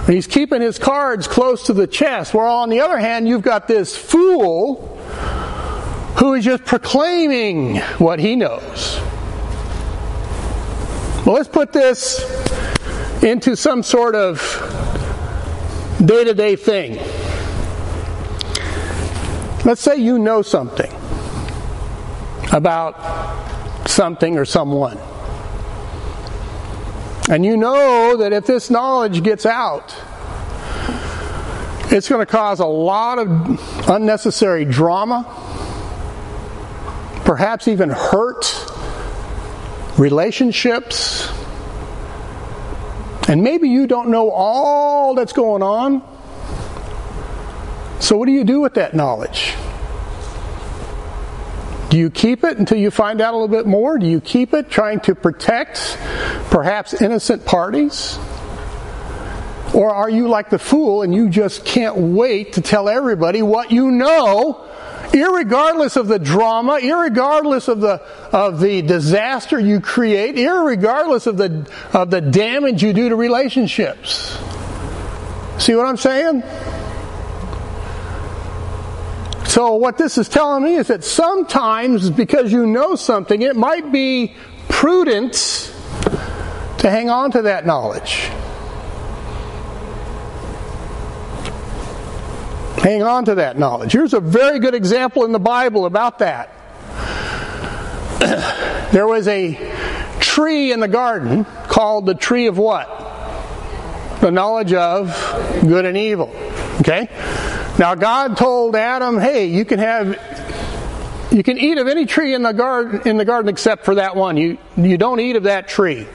He's 0.06 0.28
keeping 0.28 0.62
his 0.62 0.78
cards 0.78 1.28
close 1.28 1.66
to 1.66 1.74
the 1.74 1.88
chest. 1.88 2.36
Where 2.36 2.46
on 2.46 2.70
the 2.70 2.82
other 2.82 3.00
hand, 3.00 3.28
you've 3.28 3.42
got 3.42 3.68
this 3.68 3.98
fool 3.98 4.96
who 6.20 6.36
is 6.36 6.46
just 6.46 6.66
proclaiming 6.66 7.78
what 7.98 8.20
he 8.20 8.36
knows. 8.36 9.00
Well, 11.26 11.34
let's 11.34 11.50
put 11.50 11.74
this 11.74 12.22
into 13.24 13.56
some 13.56 13.82
sort 13.82 14.14
of 14.14 14.38
day 16.06 16.26
to 16.26 16.36
day 16.36 16.56
thing. 16.56 17.21
Let's 19.64 19.82
say 19.82 19.98
you 19.98 20.18
know 20.18 20.42
something 20.42 20.92
about 22.52 23.88
something 23.88 24.38
or 24.38 24.46
someone. 24.46 24.98
And 27.30 27.46
you 27.46 27.56
know 27.58 28.18
that 28.18 28.34
if 28.34 28.48
this 28.48 28.72
knowledge 28.72 29.22
gets 29.24 29.46
out, 29.46 29.96
it's 31.92 32.10
going 32.10 32.26
to 32.26 32.26
cause 32.26 32.60
a 32.60 32.66
lot 32.66 33.20
of 33.20 33.90
unnecessary 33.90 34.66
drama, 34.66 35.26
perhaps 37.24 37.68
even 37.68 37.90
hurt 37.90 38.66
relationships. 40.00 41.32
And 43.28 43.44
maybe 43.44 43.70
you 43.70 43.86
don't 43.86 44.10
know 44.10 44.32
all 44.32 45.14
that's 45.14 45.34
going 45.34 45.62
on. 45.62 46.02
So, 48.02 48.18
what 48.18 48.26
do 48.26 48.32
you 48.32 48.44
do 48.44 48.60
with 48.60 48.74
that 48.74 48.96
knowledge? 48.96 49.54
Do 51.92 51.98
you 51.98 52.10
keep 52.10 52.44
it 52.44 52.58
until 52.58 52.80
you 52.80 52.90
find 52.90 53.22
out 53.22 53.34
a 53.34 53.38
little 53.38 53.48
bit 53.48 53.68
more? 53.68 54.00
Do 54.00 54.08
you 54.08 54.20
keep 54.20 54.54
it 54.54 54.72
trying 54.72 55.02
to 55.02 55.14
protect 55.14 55.98
perhaps 56.50 57.00
innocent 57.00 57.46
parties? 57.46 58.18
Or 59.76 59.94
are 59.94 60.10
you 60.10 60.28
like 60.30 60.50
the 60.50 60.58
fool 60.58 61.04
and 61.04 61.14
you 61.14 61.30
just 61.30 61.64
can't 61.64 61.96
wait 61.96 62.54
to 62.54 62.62
tell 62.62 62.90
everybody 62.90 63.42
what 63.42 63.72
you 63.72 63.92
know, 63.92 64.68
irregardless 65.12 65.96
of 65.96 66.08
the 66.08 66.18
drama, 66.18 66.80
irregardless 66.82 67.68
of 67.68 67.82
the, 67.82 68.02
of 68.34 68.60
the 68.60 68.82
disaster 68.82 69.60
you 69.60 69.80
create, 69.80 70.38
irregardless 70.38 71.28
of 71.28 71.38
the, 71.38 71.70
of 71.94 72.10
the 72.10 72.20
damage 72.20 72.82
you 72.82 72.94
do 72.94 73.10
to 73.10 73.16
relationships? 73.16 74.38
See 75.60 75.76
what 75.76 75.86
I'm 75.86 75.98
saying? 75.98 76.42
So, 79.52 79.74
what 79.74 79.98
this 79.98 80.18
is 80.18 80.30
telling 80.30 80.64
me 80.64 80.76
is 80.76 80.88
that 80.88 81.04
sometimes, 81.04 82.10
because 82.10 82.54
you 82.54 82.66
know 82.66 82.96
something, 82.96 83.42
it 83.42 83.58
might 83.58 83.92
be 83.92 84.34
prudent 84.70 85.34
to 86.78 86.90
hang 86.90 87.10
on 87.10 87.32
to 87.32 87.42
that 87.42 87.66
knowledge. 87.66 88.30
Hang 92.82 93.04
on 93.04 93.26
to 93.26 93.36
that 93.36 93.60
knowledge. 93.60 93.92
Here's 93.92 94.14
a 94.14 94.22
very 94.22 94.58
good 94.58 94.74
example 94.74 95.26
in 95.26 95.34
the 95.34 95.40
Bible 95.40 95.86
about 95.86 96.20
that. 96.20 96.50
there 98.94 99.06
was 99.06 99.28
a 99.28 99.60
tree 100.22 100.72
in 100.72 100.80
the 100.80 100.88
garden 100.88 101.44
called 101.68 102.06
the 102.06 102.16
tree 102.16 102.48
of 102.48 102.58
what? 102.58 102.88
The 104.22 104.32
knowledge 104.32 104.72
of 104.72 105.10
good 105.60 105.84
and 105.84 105.98
evil. 105.98 106.34
Okay? 106.80 107.10
Now 107.82 107.96
God 107.96 108.38
told 108.38 108.76
Adam, 108.76 109.20
"Hey, 109.20 109.46
you 109.48 109.66
can 109.66 109.80
have 109.80 110.16
you 111.32 111.42
can 111.42 111.58
eat 111.58 111.80
of 111.80 111.88
any 111.88 112.06
tree 112.06 112.36
in 112.36 112.44
the 112.44 112.52
garden 112.52 113.02
in 113.06 113.18
the 113.18 113.26
garden 113.26 113.50
except 113.50 113.86
for 113.86 113.96
that 113.96 114.16
one. 114.16 114.38
You 114.38 114.60
you 114.78 115.00
don't 115.00 115.20
eat 115.20 115.36
of 115.36 115.44
that 115.44 115.68
tree." 115.68 116.06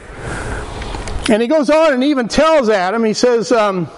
And 1.28 1.42
he 1.42 1.48
goes 1.48 1.68
on 1.68 1.92
and 1.92 2.04
even 2.04 2.28
tells 2.28 2.68
Adam, 2.68 3.02
he 3.02 3.14
says, 3.14 3.50
um, 3.50 3.88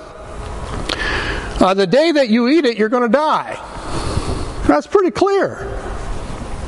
uh, 1.61 1.75
"The 1.75 1.87
day 1.87 2.11
that 2.11 2.31
you 2.31 2.49
eat 2.49 2.65
it, 2.65 2.79
you're 2.79 2.89
going 2.89 3.03
to 3.03 3.11
die." 3.11 3.59
That's 4.67 4.87
pretty 4.87 5.11
clear. 5.11 5.59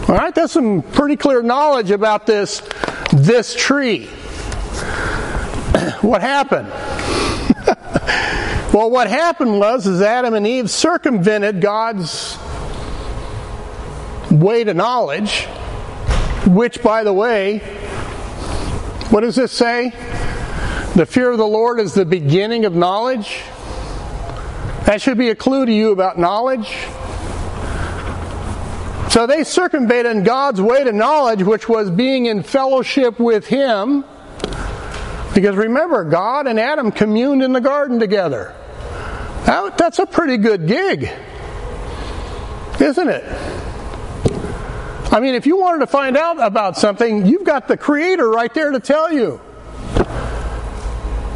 All 0.07 0.17
right, 0.17 0.35
that's 0.35 0.53
some 0.53 0.83
pretty 0.83 1.17
clear 1.17 1.41
knowledge 1.43 1.93
about 1.93 2.27
this 2.27 2.61
this 3.11 3.55
tree. 3.55 4.05
what 6.03 6.21
happened? 6.21 6.71
Well, 8.73 8.89
what 8.89 9.11
happened 9.11 9.59
was 9.59 9.85
is 9.89 10.01
Adam 10.01 10.33
and 10.35 10.47
Eve 10.47 10.71
circumvented 10.71 11.61
God's 11.61 12.39
way 14.31 14.63
to 14.63 14.73
knowledge, 14.75 15.47
which 16.47 16.81
by 16.81 17.03
the 17.03 17.13
way, 17.13 17.59
what 19.11 19.23
does 19.23 19.35
this 19.35 19.51
say? 19.51 19.91
The 20.95 21.05
fear 21.05 21.33
of 21.33 21.39
the 21.39 21.47
Lord 21.49 21.81
is 21.81 21.95
the 21.95 22.05
beginning 22.05 22.65
of 22.65 22.73
knowledge. 22.73 23.43
That 24.87 25.03
should 25.03 25.19
be 25.19 25.31
a 25.31 25.35
clue 25.35 25.67
to 25.67 25.73
you 25.73 25.91
about 25.91 26.17
knowledge. 26.17 26.73
So 29.13 29.27
they 29.27 29.43
circumvented 29.43 30.25
God's 30.25 30.61
way 30.61 30.85
to 30.85 30.93
knowledge, 30.93 31.43
which 31.43 31.69
was 31.69 31.91
being 31.91 32.27
in 32.27 32.45
fellowship 32.45 33.19
with 33.19 33.49
Him. 33.49 34.05
Because 35.35 35.57
remember, 35.57 36.05
God 36.05 36.47
and 36.47 36.61
Adam 36.61 36.93
communed 36.93 37.43
in 37.43 37.53
the 37.53 37.61
garden 37.61 37.99
together. 37.99 38.55
That, 39.51 39.77
that's 39.77 39.99
a 39.99 40.07
pretty 40.07 40.37
good 40.37 40.69
gig, 40.69 41.11
isn't 42.81 43.09
it? 43.09 43.25
I 45.13 45.19
mean, 45.21 45.35
if 45.35 45.45
you 45.45 45.57
wanted 45.57 45.81
to 45.81 45.89
find 45.89 46.17
out 46.17 46.41
about 46.41 46.77
something, 46.77 47.27
you've 47.27 47.43
got 47.43 47.67
the 47.67 47.77
Creator 47.77 48.31
right 48.31 48.55
there 48.55 48.71
to 48.71 48.79
tell 48.79 49.13
you. 49.13 49.41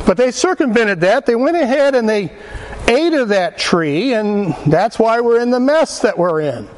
But 0.07 0.17
they 0.17 0.31
circumvented 0.31 1.01
that. 1.01 1.27
They 1.27 1.35
went 1.35 1.57
ahead 1.57 1.97
and 1.97 2.09
they 2.09 2.31
ate 2.87 3.15
of 3.15 3.31
that 3.31 3.59
tree, 3.59 4.15
and 4.15 4.55
that's 4.69 4.97
why 4.97 5.21
we're 5.21 5.41
in 5.41 5.51
the 5.51 5.59
mess 5.59 5.99
that 5.99 6.17
we're 6.17 6.41
in. 6.43 6.69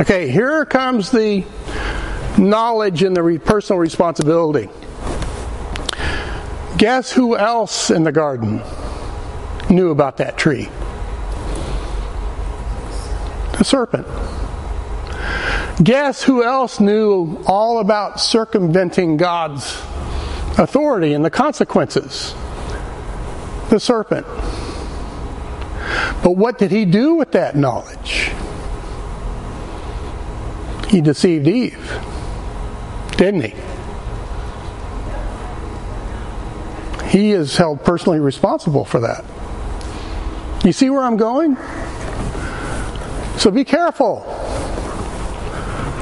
Okay, 0.00 0.32
here 0.32 0.64
comes 0.64 1.12
the 1.12 1.44
knowledge 2.36 3.04
and 3.04 3.16
the 3.16 3.40
personal 3.44 3.78
responsibility. 3.78 4.68
Guess 6.80 7.12
who 7.12 7.36
else 7.36 7.90
in 7.90 8.04
the 8.04 8.10
garden 8.10 8.62
knew 9.68 9.90
about 9.90 10.16
that 10.16 10.38
tree? 10.38 10.70
The 13.58 13.64
serpent. 13.64 14.06
Guess 15.84 16.22
who 16.22 16.42
else 16.42 16.80
knew 16.80 17.38
all 17.46 17.80
about 17.80 18.18
circumventing 18.18 19.18
God's 19.18 19.76
authority 20.58 21.12
and 21.12 21.22
the 21.22 21.28
consequences? 21.28 22.34
The 23.68 23.78
serpent. 23.78 24.26
But 26.24 26.38
what 26.38 26.56
did 26.56 26.70
he 26.70 26.86
do 26.86 27.14
with 27.14 27.32
that 27.32 27.56
knowledge? 27.56 28.30
He 30.88 31.02
deceived 31.02 31.46
Eve, 31.46 32.00
didn't 33.18 33.42
he? 33.42 33.69
He 37.10 37.32
is 37.32 37.56
held 37.56 37.84
personally 37.84 38.20
responsible 38.20 38.84
for 38.84 39.00
that. 39.00 39.24
You 40.64 40.72
see 40.72 40.90
where 40.90 41.02
I'm 41.02 41.16
going? 41.16 41.56
So 43.36 43.50
be 43.50 43.64
careful 43.64 44.20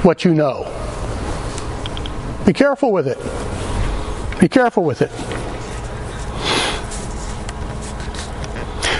what 0.03 0.23
you 0.23 0.35
know. 0.35 0.65
Be 2.45 2.53
careful 2.53 2.91
with 2.91 3.07
it. 3.07 3.17
Be 4.39 4.47
careful 4.47 4.83
with 4.83 5.01
it. 5.01 5.11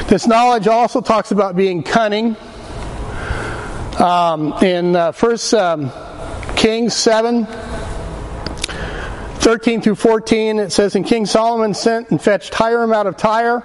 This 0.09 0.25
knowledge 0.25 0.67
also 0.67 1.01
talks 1.01 1.29
about 1.31 1.55
being 1.55 1.83
cunning. 1.83 2.35
Um, 3.99 4.53
in 4.63 4.95
uh, 4.95 5.11
First 5.11 5.53
um, 5.53 5.91
Kings 6.55 6.95
seven, 6.95 7.45
13 9.49 9.81
through 9.81 9.95
14, 9.95 10.59
it 10.59 10.71
says, 10.71 10.93
And 10.93 11.03
King 11.03 11.25
Solomon 11.25 11.73
sent 11.73 12.11
and 12.11 12.21
fetched 12.21 12.53
Hiram 12.53 12.93
out 12.93 13.07
of 13.07 13.17
Tyre. 13.17 13.63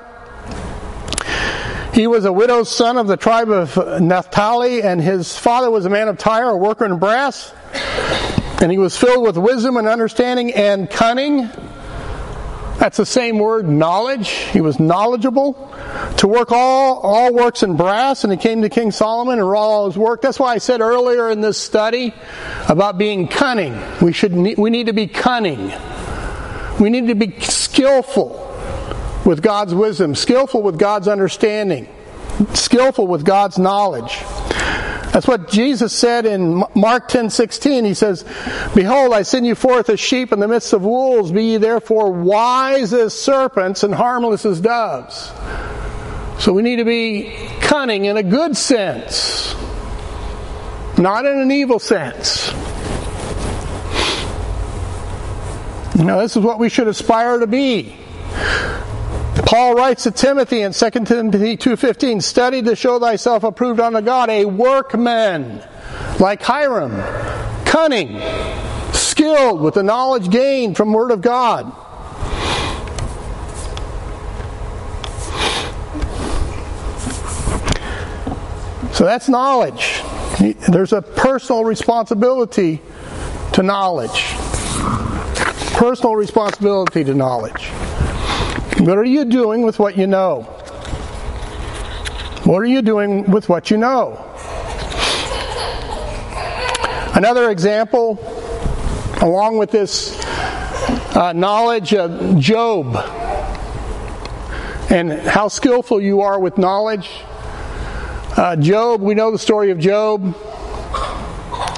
He 1.92 2.06
was 2.06 2.24
a 2.24 2.32
widow's 2.32 2.74
son 2.74 2.96
of 2.96 3.06
the 3.06 3.18
tribe 3.18 3.50
of 3.50 4.00
Naphtali, 4.00 4.82
and 4.82 4.98
his 4.98 5.36
father 5.36 5.70
was 5.70 5.84
a 5.84 5.90
man 5.90 6.08
of 6.08 6.16
Tyre, 6.16 6.48
a 6.48 6.56
worker 6.56 6.86
in 6.86 6.98
brass. 6.98 7.52
And 8.62 8.72
he 8.72 8.78
was 8.78 8.96
filled 8.96 9.26
with 9.26 9.36
wisdom 9.36 9.76
and 9.76 9.86
understanding 9.86 10.54
and 10.54 10.88
cunning. 10.88 11.50
That's 12.84 12.98
the 12.98 13.06
same 13.06 13.38
word, 13.38 13.66
knowledge. 13.66 14.28
He 14.28 14.60
was 14.60 14.78
knowledgeable 14.78 15.54
to 16.18 16.28
work 16.28 16.52
all, 16.52 16.98
all 16.98 17.32
works 17.32 17.62
in 17.62 17.78
brass, 17.78 18.24
and 18.24 18.30
he 18.30 18.36
came 18.36 18.60
to 18.60 18.68
King 18.68 18.90
Solomon 18.90 19.38
and 19.38 19.48
wrought 19.48 19.70
all 19.70 19.86
his 19.86 19.96
work. 19.96 20.20
That's 20.20 20.38
why 20.38 20.52
I 20.52 20.58
said 20.58 20.82
earlier 20.82 21.30
in 21.30 21.40
this 21.40 21.56
study 21.56 22.12
about 22.68 22.98
being 22.98 23.26
cunning. 23.26 23.74
We 24.02 24.12
should 24.12 24.34
we 24.34 24.68
need 24.68 24.88
to 24.88 24.92
be 24.92 25.06
cunning. 25.06 25.72
We 26.78 26.90
need 26.90 27.06
to 27.06 27.14
be 27.14 27.40
skillful 27.40 28.54
with 29.24 29.40
God's 29.40 29.74
wisdom, 29.74 30.14
skillful 30.14 30.60
with 30.60 30.78
God's 30.78 31.08
understanding, 31.08 31.88
skillful 32.52 33.06
with 33.06 33.24
God's 33.24 33.58
knowledge. 33.58 34.22
That's 35.14 35.28
what 35.28 35.48
Jesus 35.48 35.92
said 35.92 36.26
in 36.26 36.64
Mark 36.74 37.06
10:16. 37.06 37.84
He 37.84 37.94
says, 37.94 38.24
"Behold, 38.74 39.14
I 39.14 39.22
send 39.22 39.46
you 39.46 39.54
forth 39.54 39.88
as 39.88 40.00
sheep 40.00 40.32
in 40.32 40.40
the 40.40 40.48
midst 40.48 40.72
of 40.72 40.82
wolves. 40.82 41.30
Be 41.30 41.44
ye 41.44 41.56
therefore 41.56 42.10
wise 42.10 42.92
as 42.92 43.14
serpents 43.14 43.84
and 43.84 43.94
harmless 43.94 44.44
as 44.44 44.60
doves." 44.60 45.30
So 46.40 46.52
we 46.52 46.62
need 46.62 46.76
to 46.76 46.84
be 46.84 47.32
cunning 47.60 48.06
in 48.06 48.16
a 48.16 48.24
good 48.24 48.56
sense, 48.56 49.54
not 50.98 51.26
in 51.26 51.38
an 51.38 51.52
evil 51.52 51.78
sense. 51.78 52.52
Now, 55.94 56.18
this 56.18 56.36
is 56.36 56.42
what 56.42 56.58
we 56.58 56.68
should 56.68 56.88
aspire 56.88 57.38
to 57.38 57.46
be. 57.46 57.94
Paul 59.46 59.74
writes 59.74 60.04
to 60.04 60.10
Timothy 60.10 60.62
in 60.62 60.72
2 60.72 60.90
Timothy 60.90 61.56
2.15, 61.58 62.22
Study 62.22 62.62
to 62.62 62.74
show 62.74 62.98
thyself 62.98 63.44
approved 63.44 63.78
unto 63.78 64.00
God, 64.00 64.30
a 64.30 64.46
workman, 64.46 65.62
like 66.18 66.42
Hiram, 66.42 66.92
cunning, 67.66 68.20
skilled 68.94 69.60
with 69.60 69.74
the 69.74 69.82
knowledge 69.82 70.30
gained 70.30 70.78
from 70.78 70.94
Word 70.94 71.10
of 71.10 71.20
God. 71.20 71.72
So 78.94 79.04
that's 79.04 79.28
knowledge. 79.28 80.02
There's 80.68 80.94
a 80.94 81.02
personal 81.02 81.64
responsibility 81.64 82.80
to 83.52 83.62
knowledge. 83.62 84.34
Personal 85.74 86.16
responsibility 86.16 87.04
to 87.04 87.12
knowledge. 87.12 87.70
What 88.78 88.98
are 88.98 89.04
you 89.04 89.24
doing 89.24 89.62
with 89.62 89.78
what 89.78 89.96
you 89.96 90.06
know? 90.06 90.42
What 92.42 92.58
are 92.58 92.66
you 92.66 92.82
doing 92.82 93.30
with 93.30 93.48
what 93.48 93.70
you 93.70 93.76
know? 93.76 94.18
Another 97.14 97.50
example, 97.50 98.18
along 99.22 99.58
with 99.58 99.70
this 99.70 100.20
uh, 101.14 101.32
knowledge 101.32 101.94
of 101.94 102.38
Job 102.40 102.96
and 104.90 105.12
how 105.12 105.46
skillful 105.46 106.00
you 106.00 106.22
are 106.22 106.40
with 106.40 106.58
knowledge. 106.58 107.08
Uh, 108.36 108.56
Job, 108.56 109.00
we 109.00 109.14
know 109.14 109.30
the 109.30 109.38
story 109.38 109.70
of 109.70 109.78
Job. 109.78 110.36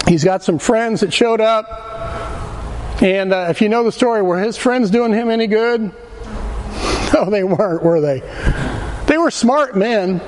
He's 0.08 0.24
got 0.24 0.42
some 0.42 0.58
friends 0.58 1.02
that 1.02 1.12
showed 1.12 1.42
up. 1.42 3.02
And 3.02 3.34
uh, 3.34 3.48
if 3.50 3.60
you 3.60 3.68
know 3.68 3.84
the 3.84 3.92
story, 3.92 4.22
were 4.22 4.40
his 4.40 4.56
friends 4.56 4.90
doing 4.90 5.12
him 5.12 5.28
any 5.28 5.46
good? 5.46 5.92
No, 7.16 7.30
they 7.30 7.44
weren't, 7.44 7.82
were 7.82 8.02
they? 8.02 8.20
They 9.06 9.16
were 9.16 9.30
smart 9.30 9.74
men. 9.74 10.20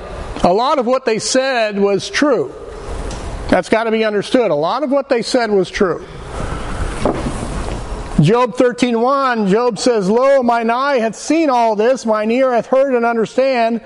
A 0.43 0.51
lot 0.51 0.79
of 0.79 0.87
what 0.87 1.05
they 1.05 1.19
said 1.19 1.77
was 1.77 2.09
true. 2.09 2.51
That's 3.47 3.69
got 3.69 3.83
to 3.83 3.91
be 3.91 4.03
understood. 4.03 4.49
A 4.49 4.55
lot 4.55 4.81
of 4.81 4.89
what 4.89 5.07
they 5.07 5.21
said 5.21 5.51
was 5.51 5.69
true. 5.69 5.99
Job 8.19 8.55
13:1, 8.55 9.51
Job 9.51 9.77
says, 9.77 10.09
Lo, 10.09 10.41
mine 10.41 10.71
eye 10.71 10.97
hath 10.97 11.15
seen 11.15 11.51
all 11.51 11.75
this, 11.75 12.07
mine 12.07 12.31
ear 12.31 12.53
hath 12.53 12.65
heard 12.65 12.95
and 12.95 13.05
understand. 13.05 13.81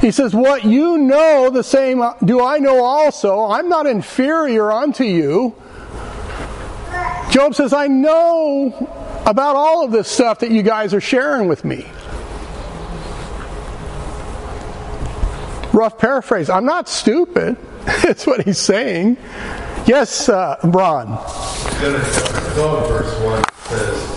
He 0.00 0.10
says, 0.10 0.34
What 0.34 0.64
you 0.64 0.96
know, 0.96 1.50
the 1.50 1.62
same 1.62 2.02
do 2.24 2.42
I 2.42 2.56
know 2.56 2.82
also. 2.82 3.44
I'm 3.44 3.68
not 3.68 3.86
inferior 3.86 4.72
unto 4.72 5.04
you. 5.04 5.54
Job 7.30 7.54
says, 7.54 7.74
I 7.74 7.86
know 7.88 9.22
about 9.26 9.56
all 9.56 9.84
of 9.84 9.92
this 9.92 10.08
stuff 10.08 10.38
that 10.38 10.50
you 10.50 10.62
guys 10.62 10.94
are 10.94 11.02
sharing 11.02 11.48
with 11.48 11.62
me. 11.62 11.86
Rough 15.76 15.98
paraphrase. 15.98 16.50
I'm 16.50 16.64
not 16.64 16.88
stupid. 16.88 17.56
That's 18.02 18.26
what 18.26 18.44
he's 18.44 18.58
saying. 18.58 19.16
Yes, 19.86 20.28
uh, 20.28 20.56
12, 22.54 22.88
verse 22.88 23.20
1 23.20 23.44
says, 23.68 24.08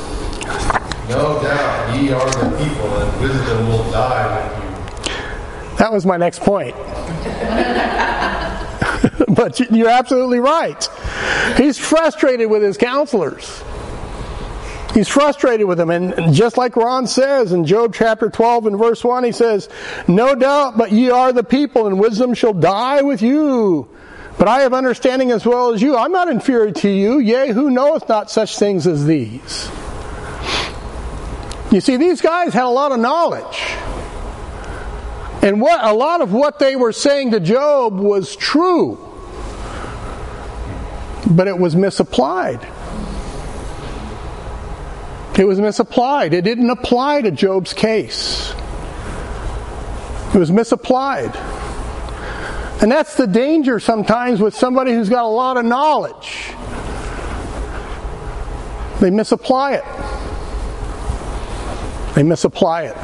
No 1.10 1.40
doubt 1.44 1.96
ye 1.96 2.12
are 2.12 2.32
the 2.32 2.50
people, 2.58 2.98
and 2.98 3.22
wisdom 3.22 3.68
will 3.68 3.92
die 3.92 4.36
with 4.36 4.48
you. 4.64 4.70
That 5.78 5.92
was 5.92 6.04
my 6.06 6.18
next 6.18 6.40
point. 6.40 6.76
but 9.36 9.60
you're 9.72 9.90
absolutely 9.90 10.40
right. 10.40 10.90
He's 11.58 11.78
frustrated 11.78 12.50
with 12.50 12.64
his 12.64 12.78
counselors. 12.78 13.64
He's 15.00 15.08
frustrated 15.08 15.66
with 15.66 15.78
them. 15.78 15.92
And 15.92 16.34
just 16.34 16.58
like 16.58 16.76
Ron 16.76 17.08
says 17.08 17.54
in 17.54 17.64
Job 17.64 17.94
chapter 17.94 18.30
12 18.30 18.66
and 18.66 18.78
verse 18.78 19.02
1, 19.02 19.24
he 19.24 19.32
says, 19.32 19.70
No 20.10 20.36
doubt, 20.36 20.78
but 20.78 20.92
ye 20.92 21.10
are 21.10 21.32
the 21.32 21.42
people, 21.42 21.88
and 21.88 21.98
wisdom 21.98 22.34
shall 22.34 22.52
die 22.52 23.02
with 23.02 23.22
you. 23.22 23.88
But 24.38 24.50
I 24.50 24.60
have 24.60 24.74
understanding 24.74 25.32
as 25.32 25.46
well 25.46 25.74
as 25.74 25.82
you. 25.82 25.96
I'm 25.96 26.12
not 26.12 26.28
inferior 26.28 26.72
to 26.72 26.90
you. 26.90 27.20
Yea, 27.20 27.54
who 27.54 27.70
knoweth 27.70 28.10
not 28.10 28.30
such 28.30 28.60
things 28.60 28.88
as 28.88 29.06
these? 29.06 29.70
You 31.72 31.80
see, 31.80 31.96
these 31.96 32.20
guys 32.20 32.54
had 32.54 32.66
a 32.66 32.68
lot 32.68 32.92
of 32.92 33.00
knowledge. 33.00 33.58
And 35.42 35.62
what 35.62 35.82
a 35.82 35.94
lot 35.94 36.20
of 36.20 36.34
what 36.34 36.60
they 36.60 36.76
were 36.76 36.92
saying 36.92 37.32
to 37.32 37.40
Job 37.40 37.98
was 37.98 38.36
true. 38.36 38.98
But 41.26 41.48
it 41.48 41.58
was 41.58 41.74
misapplied. 41.74 42.68
It 45.40 45.48
was 45.48 45.62
misapplied. 45.62 46.34
It 46.34 46.42
didn't 46.44 46.70
apply 46.70 47.22
to 47.22 47.32
Job's 47.32 47.72
case. 47.72 48.54
It 50.36 50.38
was 50.38 50.52
misapplied. 50.52 51.34
And 52.82 52.92
that's 52.92 53.16
the 53.16 53.26
danger 53.26 53.80
sometimes 53.80 54.42
with 54.42 54.54
somebody 54.54 54.92
who's 54.92 55.08
got 55.08 55.24
a 55.24 55.28
lot 55.28 55.56
of 55.56 55.64
knowledge. 55.64 56.54
They 59.00 59.10
misapply 59.10 59.76
it. 59.76 59.86
They 62.16 62.24
misapply 62.24 62.84
it. 62.84 62.98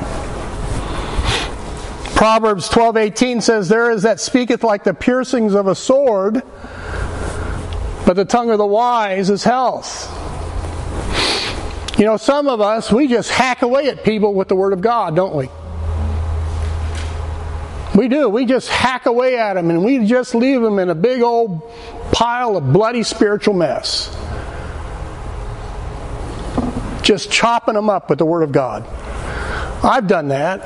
Proverbs 2.18 2.68
12:18 2.68 3.42
says 3.42 3.70
there 3.70 3.92
is 3.92 4.04
that 4.04 4.20
speaketh 4.20 4.62
like 4.62 4.84
the 4.84 4.94
piercings 4.94 5.54
of 5.54 5.68
a 5.68 5.76
sword, 5.76 6.44
but 8.06 8.18
the 8.18 8.26
tongue 8.26 8.50
of 8.50 8.58
the 8.58 8.66
wise 8.66 9.30
is 9.30 9.46
health. 9.46 10.12
You 11.98 12.04
know, 12.04 12.18
some 12.18 12.50
of 12.50 12.60
us, 12.60 12.92
we 12.92 13.08
just 13.08 13.30
hack 13.30 13.62
away 13.62 13.88
at 13.88 14.04
people 14.04 14.34
with 14.34 14.50
the 14.50 14.56
Word 14.56 14.74
of 14.74 14.82
God, 14.82 15.16
don't 15.16 15.34
we? 15.34 15.50
We 17.96 18.10
do. 18.10 18.28
We 18.28 18.46
just 18.46 18.68
hack 18.68 19.06
away 19.06 19.38
at 19.38 19.54
them 19.54 19.70
and 19.70 19.86
we 19.86 20.06
just 20.06 20.36
leave 20.36 20.62
them 20.62 20.80
in 20.80 20.90
a 20.90 20.96
big 20.96 21.22
old 21.22 21.62
pile 22.12 22.58
of 22.58 22.74
bloody 22.74 23.04
spiritual 23.04 23.54
mess. 23.54 24.14
Just 27.02 27.32
chopping 27.32 27.76
them 27.76 27.90
up 27.90 28.10
with 28.10 28.20
the 28.20 28.26
Word 28.26 28.44
of 28.44 28.52
God. 28.52 28.86
I've 29.82 30.08
done 30.08 30.28
that. 30.28 30.62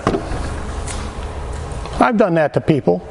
I've 2.02 2.18
done 2.18 2.34
that 2.36 2.56
to 2.56 2.62
people. 2.62 3.08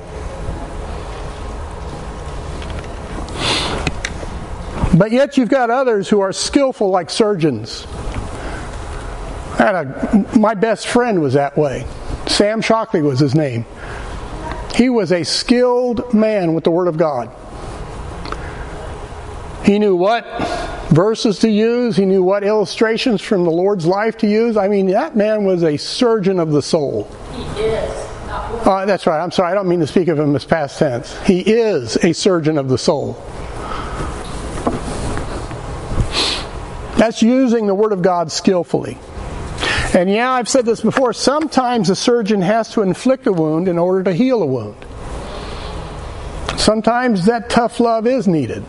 But 4.97 5.12
yet 5.12 5.36
you've 5.36 5.51
got 5.51 5.70
others 5.70 6.09
who 6.09 6.18
are 6.18 6.32
skillful 6.32 6.90
like 6.90 7.11
surgeons. 7.11 7.86
A, 9.59 10.38
my 10.38 10.54
best 10.54 10.86
friend 10.86 11.20
was 11.20 11.34
that 11.34 11.56
way. 11.56 11.86
Sam 12.26 12.61
Shockley 12.61 13.02
was 13.02 13.18
his 13.18 13.34
name. 13.34 13.66
He 14.74 14.88
was 14.88 15.11
a 15.11 15.24
skilled 15.24 16.14
man 16.14 16.54
with 16.54 16.64
the 16.64 16.70
Word 16.70 16.86
of 16.86 16.96
God. 16.96 17.30
He 19.64 19.78
knew 19.78 19.96
what 19.96 20.24
verses 20.90 21.40
to 21.40 21.50
use, 21.50 21.96
he 21.96 22.06
knew 22.06 22.22
what 22.22 22.44
illustrations 22.44 23.20
from 23.20 23.44
the 23.44 23.50
Lord's 23.50 23.84
life 23.84 24.16
to 24.18 24.26
use. 24.26 24.56
I 24.56 24.68
mean, 24.68 24.86
that 24.86 25.16
man 25.16 25.44
was 25.44 25.64
a 25.64 25.76
surgeon 25.76 26.38
of 26.38 26.52
the 26.52 26.62
soul. 26.62 27.04
He 27.32 27.42
is. 27.62 28.09
Uh, 28.30 28.84
that's 28.86 29.06
right. 29.06 29.20
I'm 29.20 29.30
sorry. 29.30 29.50
I 29.50 29.54
don't 29.54 29.68
mean 29.68 29.80
to 29.80 29.86
speak 29.86 30.09
of 30.09 30.18
him 30.18 30.34
as 30.36 30.44
past 30.44 30.78
tense. 30.78 31.18
He 31.26 31.40
is 31.40 31.96
a 31.96 32.12
surgeon 32.12 32.56
of 32.56 32.68
the 32.68 32.78
soul. 32.78 33.14
That's 36.96 37.22
using 37.22 37.66
the 37.66 37.74
Word 37.74 37.92
of 37.92 38.02
God 38.02 38.32
skillfully. 38.32 38.98
And 39.95 40.11
yeah, 40.11 40.30
I've 40.30 40.49
said 40.49 40.66
this 40.66 40.82
before, 40.82 41.12
sometimes 41.12 41.89
a 41.89 41.97
surgeon 41.97 42.43
has 42.43 42.70
to 42.72 42.82
inflict 42.82 43.26
a 43.26 43.32
wound 43.32 43.68
in 43.68 43.78
order 43.78 44.05
to 44.05 44.12
heal 44.12 44.43
a 44.43 44.47
wound. 44.47 44.76
Sometimes 46.59 47.24
that 47.24 47.49
tough 47.49 47.80
love 47.80 48.07
is 48.07 48.28
needed. 48.28 48.64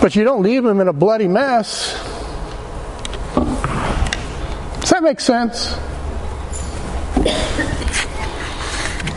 But 0.00 0.14
you 0.14 0.22
don't 0.22 0.42
leave 0.42 0.62
them 0.62 0.80
in 0.80 0.88
a 0.88 0.92
bloody 0.92 1.26
mess. 1.26 1.94
Does 4.80 4.90
that 4.90 5.02
make 5.02 5.20
sense? 5.20 5.76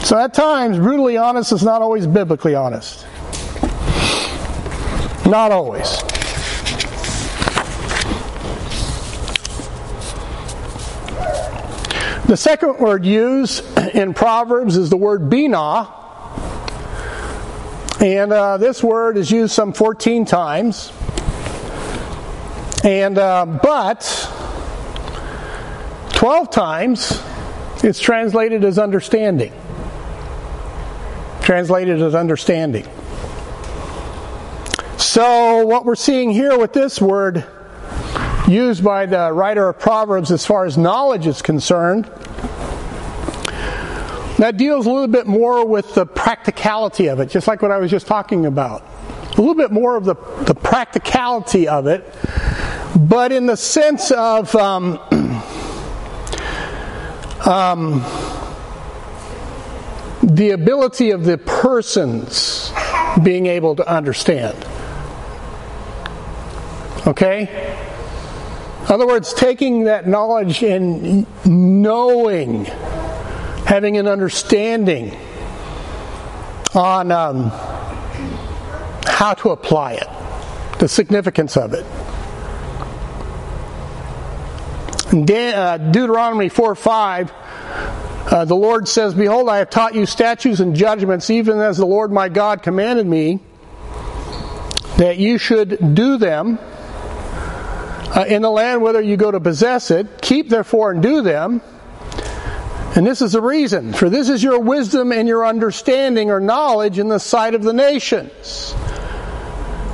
So 0.08 0.18
at 0.20 0.34
times, 0.34 0.78
brutally 0.78 1.18
honest 1.18 1.52
is 1.52 1.64
not 1.64 1.82
always 1.82 2.08
biblically 2.08 2.56
honest. 2.56 3.06
Not 5.26 5.52
always. 5.52 6.02
The 12.28 12.38
second 12.38 12.80
word 12.80 13.06
used 13.06 13.64
in 13.94 14.14
Proverbs 14.14 14.78
is 14.78 14.90
the 14.90 14.98
word 14.98 15.30
binah. 15.30 15.92
And 18.02 18.34
uh, 18.34 18.58
this 18.58 18.84
word 18.84 19.18
is 19.18 19.32
used 19.32 19.54
some 19.54 19.74
14 19.74 20.26
times. 20.26 20.92
And, 22.84 23.18
uh, 23.18 23.46
but, 23.46 24.02
12 26.14 26.50
times 26.50 27.22
it's 27.84 28.00
translated 28.00 28.64
as 28.64 28.80
understanding 28.80 29.54
translated 31.46 32.02
as 32.02 32.16
understanding. 32.16 32.88
So, 34.98 35.64
what 35.66 35.86
we're 35.86 35.94
seeing 35.94 36.32
here 36.32 36.58
with 36.58 36.74
this 36.74 37.00
word 37.00 37.46
used 38.48 38.84
by 38.84 39.06
the 39.06 39.32
writer 39.32 39.70
of 39.70 39.80
Proverbs 39.80 40.32
as 40.32 40.46
far 40.46 40.66
as 40.66 40.78
knowledge 40.78 41.28
is 41.28 41.42
concerned, 41.42 42.06
that 44.38 44.58
deals 44.58 44.86
a 44.86 44.92
little 44.92 45.08
bit 45.08 45.28
more 45.28 45.66
with 45.66 45.96
the 45.96 46.06
practicality 46.06 47.08
of 47.08 47.20
it, 47.20 47.30
just 47.30 47.48
like 47.48 47.62
what 47.62 47.72
I 47.72 47.78
was 47.78 47.90
just 47.90 48.08
talking 48.08 48.46
about. 48.46 48.86
A 49.32 49.42
little 49.42 49.56
bit 49.56 49.72
more 49.72 49.96
of 49.96 50.06
the, 50.06 50.16
the 50.46 50.56
practicality 50.56 51.68
of 51.68 51.88
it, 51.88 52.06
but 52.96 53.32
in 53.32 53.46
the 53.46 53.58
sense 53.58 54.12
of 54.12 54.54
um, 54.56 55.00
um, 57.46 58.04
the 60.24 60.52
ability 60.52 61.12
of 61.12 61.24
the 61.24 61.38
persons 61.38 62.72
being 63.24 63.46
able 63.46 63.76
to 63.76 63.88
understand. 63.88 64.66
Okay? 67.08 67.85
In 68.86 68.92
other 68.92 69.08
words, 69.08 69.34
taking 69.34 69.86
that 69.86 70.08
knowledge 70.08 70.62
and 70.62 71.26
knowing, 71.44 72.66
having 73.66 73.98
an 73.98 74.08
understanding 74.08 75.18
on 76.76 77.12
um, 77.12 77.50
how 79.08 79.34
to 79.34 79.50
apply 79.50 79.94
it, 79.94 80.08
the 80.78 80.88
significance 80.88 81.58
of 81.58 81.74
it. 81.74 81.84
De- 85.26 85.54
uh, 85.54 85.78
Deuteronomy 85.78 86.50
4 86.50 86.76
5 86.76 87.32
uh, 88.26 88.46
the 88.46 88.56
Lord 88.56 88.88
says, 88.88 89.16
Behold, 89.16 89.50
I 89.50 89.58
have 89.58 89.70
taught 89.72 89.96
you 89.96 90.06
statutes 90.06 90.60
and 90.60 90.76
judgments, 90.76 91.32
even 91.32 91.60
as 91.60 91.78
the 91.78 91.86
Lord 91.86 92.12
my 92.12 92.30
God 92.30 92.62
commanded 92.62 93.08
me, 93.08 93.40
that 94.98 95.18
you 95.18 95.40
should 95.40 95.96
do 95.96 96.18
them 96.18 96.60
uh, 98.16 98.26
in 98.28 98.42
the 98.42 98.50
land 98.50 98.82
whether 98.82 99.02
you 99.02 99.18
go 99.18 99.30
to 99.30 99.40
possess 99.40 99.92
it. 99.92 100.22
Keep 100.22 100.50
therefore 100.50 100.92
and 100.92 101.04
do 101.04 101.22
them. 101.22 101.62
And 102.96 103.06
this 103.06 103.22
is 103.22 103.34
the 103.34 103.42
reason, 103.42 103.92
for 103.92 104.10
this 104.10 104.30
is 104.30 104.42
your 104.42 104.60
wisdom 104.60 105.12
and 105.12 105.28
your 105.28 105.46
understanding 105.46 106.32
or 106.32 106.40
knowledge 106.40 106.98
in 106.98 107.10
the 107.10 107.20
sight 107.20 107.54
of 107.54 107.62
the 107.62 107.74
nations. 107.74 108.72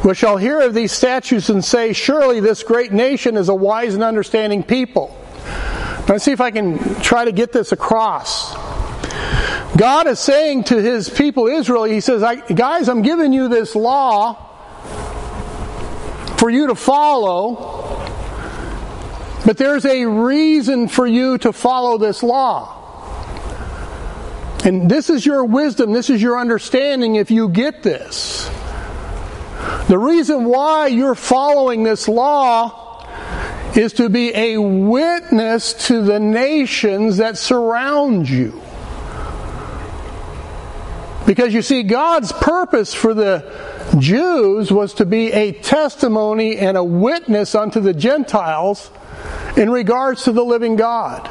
Which 0.04 0.20
shall 0.20 0.38
hear 0.38 0.62
of 0.62 0.76
these 0.76 0.92
statutes 0.92 1.50
and 1.50 1.66
say, 1.66 1.94
Surely 1.94 2.40
this 2.40 2.62
great 2.62 2.92
nation 2.92 3.38
is 3.38 3.50
a 3.50 3.56
wise 3.56 3.96
and 3.96 4.04
understanding 4.04 4.62
people. 4.62 5.18
Let's 6.08 6.24
see 6.24 6.32
if 6.32 6.42
I 6.42 6.52
can 6.52 7.02
try 7.02 7.26
to 7.26 7.32
get 7.32 7.52
this 7.52 7.72
across. 7.72 8.54
God 9.78 10.06
is 10.06 10.20
saying 10.20 10.66
to 10.66 10.82
his 10.82 11.10
people 11.10 11.48
Israel, 11.48 11.86
He 11.86 12.02
says, 12.02 12.22
Guys, 12.54 12.88
I'm 12.88 13.02
giving 13.02 13.34
you 13.34 13.48
this 13.48 13.76
law 13.76 14.34
for 16.38 16.50
you 16.50 16.68
to 16.68 16.76
follow, 16.76 17.91
but 19.46 19.58
there's 19.58 19.86
a 19.86 20.06
reason 20.06 20.88
for 20.88 21.08
you 21.08 21.38
to 21.40 21.52
follow 21.52 21.98
this 21.98 22.22
law. 22.24 22.78
And 24.64 24.90
this 24.90 25.10
is 25.10 25.26
your 25.26 25.44
wisdom, 25.44 25.92
this 25.92 26.10
is 26.10 26.22
your 26.22 26.40
understanding 26.40 27.16
if 27.16 27.32
you 27.32 27.50
get 27.50 27.82
this. 27.82 28.50
The 29.88 29.98
reason 29.98 30.46
why 30.46 30.88
you're 30.88 31.16
following 31.16 31.84
this 31.84 32.08
law 32.08 32.78
is 33.76 33.94
to 33.94 34.10
be 34.10 34.36
a 34.36 34.58
witness 34.58 35.74
to 35.88 36.04
the 36.04 36.20
nations 36.20 37.18
that 37.18 37.38
surround 37.38 38.30
you. 38.30 38.62
Because 41.26 41.54
you 41.54 41.62
see, 41.62 41.84
God's 41.84 42.32
purpose 42.32 42.94
for 42.94 43.14
the 43.14 43.50
Jews 43.98 44.72
was 44.72 44.94
to 44.96 45.06
be 45.06 45.32
a 45.32 45.54
testimony 45.54 46.58
and 46.58 46.78
a 46.78 46.84
witness 46.84 47.56
unto 47.56 47.80
the 47.80 47.94
Gentiles 47.94 48.92
in 49.58 49.70
regards 49.70 50.24
to 50.24 50.32
the 50.32 50.44
living 50.44 50.76
God. 50.76 51.30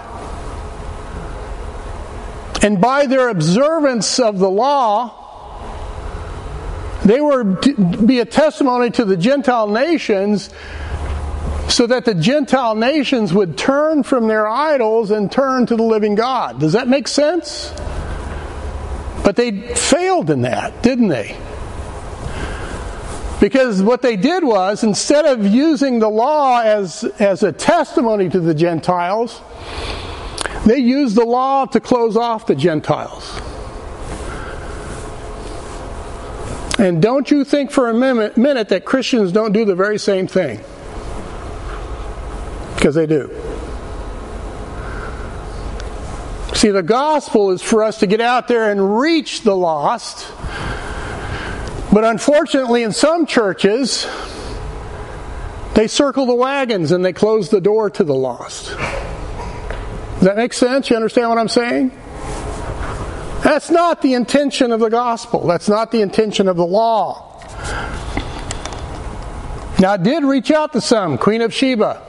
And 2.63 2.81
by 2.81 3.07
their 3.07 3.29
observance 3.29 4.19
of 4.19 4.39
the 4.39 4.51
law, 4.51 5.17
they 7.05 7.21
were 7.21 7.57
to 7.57 7.75
be 7.75 8.21
a 8.21 8.27
testimony 8.27 8.91
to 8.91 9.05
the 9.05 9.17
Gentile 9.17 9.69
nations 9.69 10.51
so 11.69 11.87
that 11.87 12.05
the 12.05 12.15
Gentile 12.15 12.75
nations 12.75 13.33
would 13.33 13.57
turn 13.57 14.03
from 14.03 14.29
their 14.29 14.47
idols 14.47 15.11
and 15.11 15.31
turn 15.31 15.67
to 15.67 15.77
the 15.77 15.83
living 15.83 16.15
God. 16.15 16.61
Does 16.61 16.75
that 16.75 16.89
make 16.89 17.09
sense? 17.09 17.73
But 19.25 19.37
they 19.37 19.75
failed 19.75 20.31
in 20.31 20.43
that, 20.43 20.83
didn't 20.83 21.09
they? 21.09 21.37
Because 23.41 23.83
what 23.83 24.03
they 24.03 24.17
did 24.17 24.45
was, 24.45 24.85
instead 24.85 25.25
of 25.25 25.47
using 25.47 25.99
the 25.99 26.11
law 26.11 26.61
as, 26.61 27.05
as 27.19 27.43
a 27.43 27.51
testimony 27.51 28.29
to 28.29 28.39
the 28.39 28.55
Gentiles, 28.55 29.41
they 30.67 30.77
used 30.77 31.17
the 31.17 31.25
law 31.25 31.65
to 31.65 31.81
close 31.81 32.19
off 32.19 32.47
the 32.47 32.55
Gentiles. 32.55 33.41
And 36.79 37.01
don't 37.01 37.31
you 37.31 37.45
think 37.45 37.71
for 37.71 37.89
a 37.89 37.95
minute, 37.95 38.37
minute 38.37 38.69
that 38.69 38.85
Christians 38.85 39.33
don't 39.33 39.53
do 39.53 39.65
the 39.65 39.75
very 39.75 39.99
same 39.99 40.27
thing. 40.27 40.61
Because 42.75 42.95
they 42.95 43.07
do. 43.07 43.29
See, 46.55 46.71
the 46.71 46.83
gospel 46.83 47.53
is 47.53 47.63
for 47.63 47.83
us 47.83 48.01
to 48.01 48.07
get 48.07 48.21
out 48.21 48.49
there 48.49 48.71
and 48.71 48.99
reach 48.99 49.43
the 49.43 49.57
lost. 49.57 50.31
But 51.93 52.05
unfortunately, 52.05 52.85
in 52.85 52.93
some 52.93 53.27
churches, 53.27 54.07
they 55.75 55.89
circle 55.89 56.27
the 56.27 56.35
wagons 56.35 56.93
and 56.93 57.05
they 57.05 57.13
close 57.13 57.49
the 57.49 57.61
door 57.61 57.91
to 57.91 58.05
the 58.05 58.15
lost. 58.15 58.67
Does 58.69 60.23
that 60.23 60.37
make 60.37 60.53
sense? 60.53 60.91
You 60.91 60.97
understand 60.97 61.31
what 61.31 61.39
I'm 61.39 61.49
saying? 61.49 61.91
That's 63.43 63.71
not 63.71 64.03
the 64.03 64.15
intention 64.15 64.71
of 64.71 64.81
the 64.81 64.91
gospel. 64.91 65.47
That's 65.47 65.69
not 65.69 65.91
the 65.91 66.03
intention 66.03 66.47
of 66.47 66.57
the 66.57 66.67
law. 66.67 67.27
Now, 69.81 69.93
I 69.93 69.97
did 69.97 70.25
reach 70.25 70.51
out 70.51 70.75
to 70.75 70.81
some, 70.81 71.17
Queen 71.17 71.41
of 71.41 71.55
Sheba. 71.55 72.03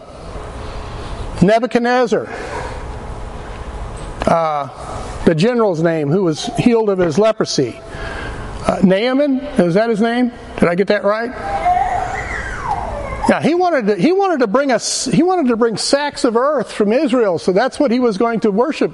Nebuchadnezzar, 1.42 2.28
uh, 4.28 5.24
the 5.24 5.34
general's 5.34 5.82
name, 5.82 6.10
who 6.10 6.24
was 6.24 6.46
healed 6.58 6.90
of 6.90 7.00
his 7.00 7.18
leprosy. 7.18 7.80
Uh, 8.64 8.80
Naaman, 8.84 9.40
is 9.40 9.74
that 9.74 9.90
his 9.90 10.02
name? 10.02 10.32
Did 10.58 10.70
I 10.70 10.76
get 10.76 10.88
that 10.88 11.04
right? 11.04 11.32
Yeah, 13.30 13.42
he 13.42 13.56
wanted 13.56 13.88
to, 13.88 13.96
he 13.96 14.12
wanted 14.12 14.40
to 14.42 14.48
bring 14.48 14.72
us 14.72 15.06
he 15.06 15.24
wanted 15.24 15.48
to 15.50 15.56
bring 15.56 15.78
sacks 15.78 16.24
of 16.24 16.36
earth 16.36 16.72
from 16.72 16.92
Israel, 16.92 17.40
so 17.40 17.52
that's 17.52 17.80
what 17.80 17.90
he 17.90 18.00
was 18.00 18.18
going 18.18 18.42
to 18.42 18.52
worship 18.52 18.94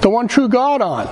the 0.00 0.08
one 0.08 0.28
true 0.28 0.48
God 0.48 0.80
on. 0.80 1.06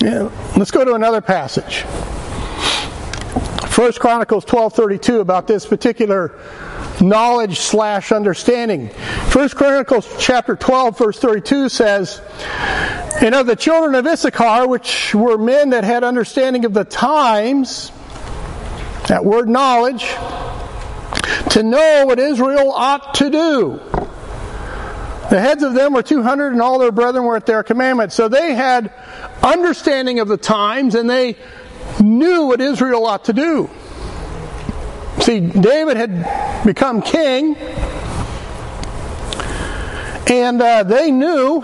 Yeah, 0.00 0.30
let's 0.56 0.70
go 0.70 0.84
to 0.84 0.94
another 0.94 1.20
passage. 1.20 1.82
First 3.68 4.00
Chronicles 4.00 4.44
12:32 4.44 5.20
about 5.20 5.46
this 5.46 5.66
particular 5.66 6.32
knowledge 7.00 7.58
slash 7.58 8.12
understanding. 8.12 8.88
First 9.28 9.56
Chronicles 9.56 10.08
chapter 10.18 10.56
12 10.56 10.98
verse 10.98 11.18
32 11.18 11.68
says, 11.68 12.20
And 13.20 13.34
of 13.34 13.46
the 13.46 13.56
children 13.56 13.94
of 13.94 14.06
Issachar, 14.06 14.66
which 14.68 15.14
were 15.14 15.38
men 15.38 15.70
that 15.70 15.84
had 15.84 16.04
understanding 16.04 16.64
of 16.64 16.74
the 16.74 16.84
times, 16.84 17.92
That 19.08 19.24
word 19.24 19.48
knowledge, 19.48 20.04
to 21.50 21.62
know 21.62 22.04
what 22.06 22.18
Israel 22.18 22.72
ought 22.72 23.14
to 23.14 23.30
do. 23.30 23.80
The 25.30 25.40
heads 25.40 25.62
of 25.62 25.74
them 25.74 25.92
were 25.92 26.02
200, 26.02 26.52
and 26.52 26.62
all 26.62 26.78
their 26.78 26.92
brethren 26.92 27.24
were 27.24 27.36
at 27.36 27.44
their 27.44 27.62
commandment. 27.62 28.12
So 28.12 28.28
they 28.28 28.54
had 28.54 28.92
understanding 29.42 30.20
of 30.20 30.28
the 30.28 30.38
times, 30.38 30.94
and 30.94 31.08
they 31.08 31.36
knew 32.00 32.46
what 32.46 32.60
Israel 32.60 33.04
ought 33.06 33.26
to 33.26 33.34
do. 33.34 33.68
See, 35.28 35.40
David 35.40 35.98
had 35.98 36.64
become 36.64 37.02
king, 37.02 37.54
and 40.26 40.62
uh, 40.62 40.84
they 40.84 41.10
knew 41.10 41.60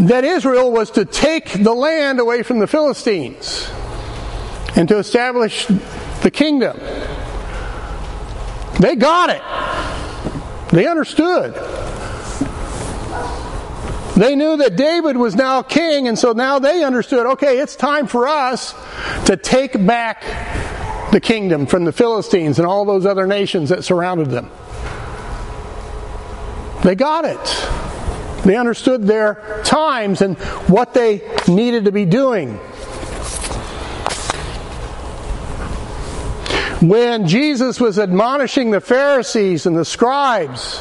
that 0.00 0.24
Israel 0.24 0.72
was 0.72 0.90
to 0.90 1.04
take 1.04 1.62
the 1.62 1.72
land 1.72 2.18
away 2.18 2.42
from 2.42 2.58
the 2.58 2.66
Philistines 2.66 3.70
and 4.74 4.88
to 4.88 4.98
establish 4.98 5.66
the 6.22 6.32
kingdom. 6.32 6.76
They 8.80 8.96
got 8.96 9.30
it. 9.30 10.72
They 10.72 10.88
understood. 10.88 11.54
They 14.16 14.34
knew 14.34 14.56
that 14.56 14.74
David 14.74 15.16
was 15.16 15.36
now 15.36 15.62
king, 15.62 16.08
and 16.08 16.18
so 16.18 16.32
now 16.32 16.58
they 16.58 16.82
understood 16.82 17.24
okay, 17.24 17.60
it's 17.60 17.76
time 17.76 18.08
for 18.08 18.26
us 18.26 18.74
to 19.26 19.36
take 19.36 19.86
back 19.86 20.24
the 21.12 21.20
kingdom 21.20 21.66
from 21.66 21.84
the 21.84 21.92
Philistines 21.92 22.58
and 22.58 22.66
all 22.66 22.84
those 22.84 23.06
other 23.06 23.26
nations 23.26 23.70
that 23.70 23.84
surrounded 23.84 24.30
them. 24.30 24.50
They 26.82 26.94
got 26.94 27.24
it. 27.24 28.44
They 28.44 28.56
understood 28.56 29.02
their 29.04 29.62
times 29.64 30.22
and 30.22 30.38
what 30.68 30.94
they 30.94 31.22
needed 31.48 31.86
to 31.86 31.92
be 31.92 32.04
doing. 32.04 32.54
When 36.80 37.26
Jesus 37.26 37.80
was 37.80 37.98
admonishing 37.98 38.70
the 38.70 38.80
Pharisees 38.80 39.66
and 39.66 39.76
the 39.76 39.84
scribes, 39.84 40.80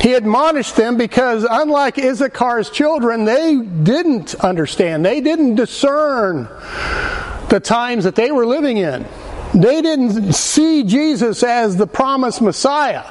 he 0.00 0.14
admonished 0.14 0.76
them 0.76 0.96
because, 0.96 1.46
unlike 1.48 1.96
Issachar's 1.96 2.70
children, 2.70 3.24
they 3.24 3.56
didn't 3.56 4.34
understand. 4.36 5.04
They 5.04 5.20
didn't 5.20 5.56
discern 5.56 6.48
the 7.52 7.60
times 7.60 8.04
that 8.04 8.14
they 8.14 8.32
were 8.32 8.46
living 8.46 8.78
in. 8.78 9.06
They 9.52 9.82
didn't 9.82 10.32
see 10.32 10.84
Jesus 10.84 11.42
as 11.42 11.76
the 11.76 11.86
promised 11.86 12.40
Messiah. 12.40 13.04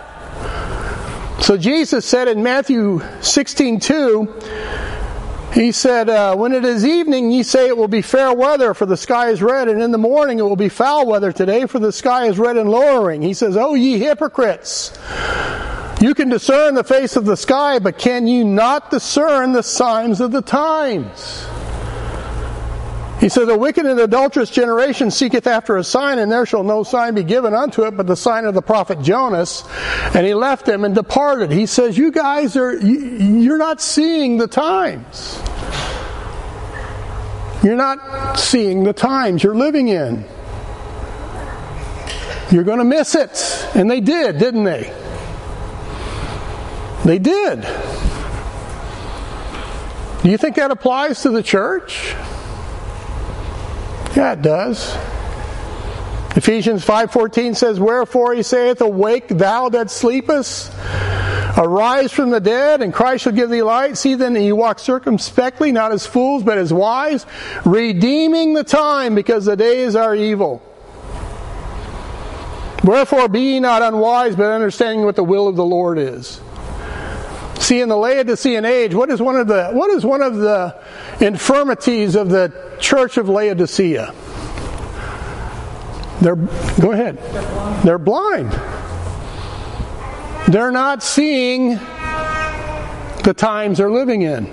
So 1.41 1.57
Jesus 1.57 2.07
said 2.07 2.27
in 2.27 2.41
Matthew 2.41 3.03
16 3.21 3.79
2, 3.79 4.39
he 5.53 5.71
said, 5.71 6.09
uh, 6.09 6.35
When 6.35 6.53
it 6.53 6.65
is 6.65 6.83
evening, 6.83 7.29
ye 7.29 7.43
say 7.43 7.67
it 7.67 7.77
will 7.77 7.87
be 7.87 8.01
fair 8.01 8.33
weather, 8.33 8.73
for 8.73 8.87
the 8.87 8.97
sky 8.97 9.29
is 9.29 9.43
red, 9.43 9.69
and 9.69 9.79
in 9.79 9.91
the 9.91 9.99
morning 9.99 10.39
it 10.39 10.43
will 10.43 10.55
be 10.55 10.69
foul 10.69 11.05
weather 11.05 11.31
today, 11.31 11.67
for 11.67 11.77
the 11.77 11.91
sky 11.91 12.25
is 12.25 12.39
red 12.39 12.57
and 12.57 12.67
lowering. 12.67 13.21
He 13.21 13.35
says, 13.35 13.55
Oh, 13.55 13.75
ye 13.75 13.99
hypocrites! 13.99 14.97
You 16.01 16.15
can 16.15 16.29
discern 16.29 16.73
the 16.73 16.83
face 16.83 17.15
of 17.15 17.25
the 17.25 17.37
sky, 17.37 17.77
but 17.77 17.99
can 17.99 18.25
you 18.25 18.43
not 18.43 18.89
discern 18.89 19.51
the 19.51 19.61
signs 19.61 20.19
of 20.19 20.31
the 20.31 20.41
times? 20.41 21.45
He 23.21 23.29
says, 23.29 23.47
A 23.47 23.55
wicked 23.57 23.85
and 23.85 23.99
adulterous 23.99 24.49
generation 24.49 25.11
seeketh 25.11 25.45
after 25.45 25.77
a 25.77 25.83
sign, 25.83 26.17
and 26.17 26.31
there 26.31 26.43
shall 26.43 26.63
no 26.63 26.81
sign 26.81 27.13
be 27.13 27.23
given 27.23 27.53
unto 27.53 27.83
it 27.83 27.95
but 27.95 28.07
the 28.07 28.15
sign 28.15 28.45
of 28.45 28.55
the 28.55 28.63
prophet 28.63 28.99
Jonas. 28.99 29.63
And 30.15 30.25
he 30.25 30.33
left 30.33 30.65
them 30.65 30.83
and 30.83 30.95
departed. 30.95 31.51
He 31.51 31.67
says, 31.67 31.99
You 31.99 32.11
guys 32.11 32.57
are, 32.57 32.75
you're 32.75 33.59
not 33.59 33.79
seeing 33.79 34.37
the 34.37 34.47
times. 34.47 35.39
You're 37.63 37.75
not 37.75 38.39
seeing 38.39 38.83
the 38.83 38.93
times 38.93 39.43
you're 39.43 39.53
living 39.53 39.89
in. 39.89 40.25
You're 42.49 42.63
going 42.63 42.79
to 42.79 42.83
miss 42.83 43.13
it. 43.13 43.69
And 43.75 43.89
they 43.89 44.01
did, 44.01 44.39
didn't 44.39 44.63
they? 44.63 44.91
They 47.05 47.19
did. 47.19 47.61
Do 50.23 50.29
you 50.29 50.39
think 50.39 50.55
that 50.55 50.71
applies 50.71 51.21
to 51.21 51.29
the 51.29 51.43
church? 51.43 52.15
Yeah, 54.15 54.33
it 54.33 54.41
does. 54.41 54.97
Ephesians 56.35 56.83
5:14 56.83 57.55
says, 57.55 57.79
"Wherefore 57.79 58.33
he 58.33 58.43
saith, 58.43 58.81
Awake, 58.81 59.27
thou 59.29 59.69
that 59.69 59.89
sleepest, 59.89 60.71
arise 61.57 62.11
from 62.11 62.29
the 62.29 62.39
dead, 62.39 62.81
and 62.81 62.93
Christ 62.93 63.23
shall 63.23 63.33
give 63.33 63.49
thee 63.49 63.63
light. 63.63 63.97
See 63.97 64.15
then 64.15 64.33
that 64.33 64.41
you 64.41 64.55
walk 64.55 64.79
circumspectly, 64.79 65.71
not 65.71 65.91
as 65.91 66.05
fools, 66.05 66.43
but 66.43 66.57
as 66.57 66.71
wise, 66.71 67.25
redeeming 67.65 68.53
the 68.53 68.63
time, 68.63 69.15
because 69.15 69.45
the 69.45 69.55
days 69.55 69.95
are 69.95 70.15
evil." 70.15 70.61
Wherefore 72.83 73.27
be 73.27 73.41
ye 73.41 73.59
not 73.59 73.81
unwise, 73.81 74.35
but 74.35 74.47
understanding 74.47 75.05
what 75.05 75.15
the 75.15 75.23
will 75.23 75.47
of 75.47 75.55
the 75.55 75.65
Lord 75.65 75.99
is. 75.99 76.41
See, 77.61 77.79
in 77.79 77.89
the 77.89 77.95
Laodicean 77.95 78.65
age, 78.65 78.95
what 78.95 79.11
is 79.11 79.21
one 79.21 79.35
of 79.35 79.45
the 79.47 79.69
what 79.69 79.91
is 79.91 80.03
one 80.03 80.23
of 80.23 80.35
the 80.37 80.75
infirmities 81.19 82.15
of 82.15 82.29
the 82.29 82.51
church 82.79 83.17
of 83.17 83.29
Laodicea? 83.29 84.15
They're 86.21 86.35
go 86.35 86.91
ahead. 86.91 87.19
They're 87.83 87.99
blind. 87.99 88.51
They're 90.51 90.71
not 90.71 91.03
seeing 91.03 91.75
the 93.23 93.33
times 93.37 93.77
they're 93.77 93.91
living 93.91 94.23
in. 94.23 94.51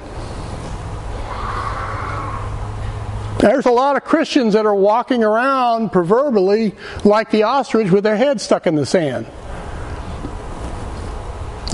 There's 3.40 3.64
a 3.64 3.70
lot 3.70 3.96
of 3.96 4.04
Christians 4.04 4.52
that 4.52 4.66
are 4.66 4.74
walking 4.74 5.24
around 5.24 5.92
proverbially 5.92 6.74
like 7.04 7.30
the 7.30 7.44
ostrich 7.44 7.90
with 7.90 8.04
their 8.04 8.18
head 8.18 8.38
stuck 8.38 8.66
in 8.66 8.74
the 8.74 8.84
sand. 8.84 9.26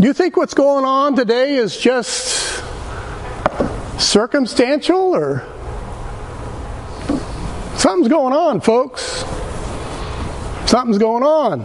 You 0.01 0.13
think 0.13 0.37
what's 0.37 0.55
going 0.55 0.85
on 0.85 1.15
today 1.15 1.55
is 1.55 1.77
just 1.77 2.63
circumstantial 3.99 5.15
or 5.15 5.47
something's 7.77 8.09
going 8.09 8.33
on, 8.33 8.61
folks? 8.61 9.25
Something's 10.69 10.99
going 10.99 11.23
on. 11.23 11.61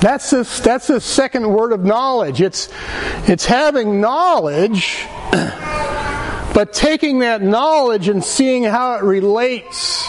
That's 0.00 0.30
this 0.30 0.60
that's 0.60 0.86
the 0.86 1.00
second 1.00 1.52
word 1.52 1.72
of 1.72 1.84
knowledge. 1.84 2.40
It's 2.40 2.68
it's 3.28 3.44
having 3.44 4.00
knowledge 4.00 5.06
but 6.52 6.72
taking 6.72 7.20
that 7.20 7.42
knowledge 7.42 8.08
and 8.08 8.22
seeing 8.22 8.64
how 8.64 8.94
it 8.94 9.02
relates 9.02 10.04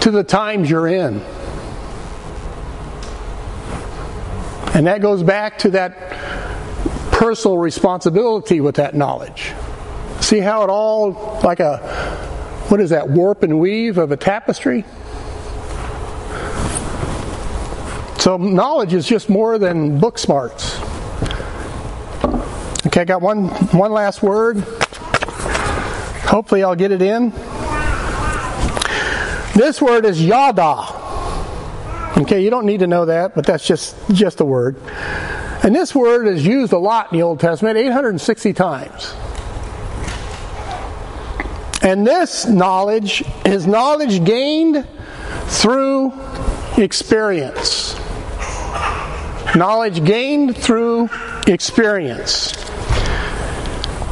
to 0.00 0.10
the 0.10 0.24
times 0.24 0.70
you're 0.70 0.88
in. 0.88 1.22
And 4.76 4.86
that 4.88 5.00
goes 5.00 5.22
back 5.22 5.58
to 5.60 5.70
that 5.70 6.10
personal 7.10 7.56
responsibility 7.56 8.60
with 8.60 8.74
that 8.74 8.94
knowledge. 8.94 9.54
See 10.20 10.38
how 10.38 10.64
it 10.64 10.68
all, 10.68 11.40
like 11.42 11.60
a, 11.60 11.78
what 12.68 12.78
is 12.82 12.90
that, 12.90 13.08
warp 13.08 13.42
and 13.42 13.58
weave 13.58 13.96
of 13.96 14.12
a 14.12 14.18
tapestry? 14.18 14.84
So 18.18 18.36
knowledge 18.36 18.92
is 18.92 19.06
just 19.06 19.30
more 19.30 19.58
than 19.58 19.98
book 19.98 20.18
smarts. 20.18 20.78
Okay, 22.86 23.00
I 23.00 23.04
got 23.06 23.22
one 23.22 23.48
one 23.72 23.92
last 23.92 24.22
word. 24.22 24.58
Hopefully 26.28 26.62
I'll 26.62 26.76
get 26.76 26.92
it 26.92 27.00
in. 27.00 27.30
This 29.54 29.80
word 29.80 30.04
is 30.04 30.22
yada. 30.22 30.95
Okay, 32.16 32.42
you 32.42 32.48
don't 32.48 32.64
need 32.64 32.80
to 32.80 32.86
know 32.86 33.04
that, 33.04 33.34
but 33.34 33.44
that's 33.44 33.66
just 33.66 33.94
just 34.10 34.40
a 34.40 34.44
word. 34.44 34.76
And 35.62 35.74
this 35.74 35.94
word 35.94 36.26
is 36.26 36.46
used 36.46 36.72
a 36.72 36.78
lot 36.78 37.12
in 37.12 37.18
the 37.18 37.22
Old 37.22 37.40
Testament, 37.40 37.76
860 37.76 38.52
times. 38.54 39.14
And 41.82 42.06
this 42.06 42.46
knowledge 42.46 43.22
is 43.44 43.66
knowledge 43.66 44.24
gained 44.24 44.86
through 45.44 46.12
experience. 46.78 47.94
Knowledge 49.54 50.04
gained 50.04 50.56
through 50.56 51.10
experience. 51.46 52.54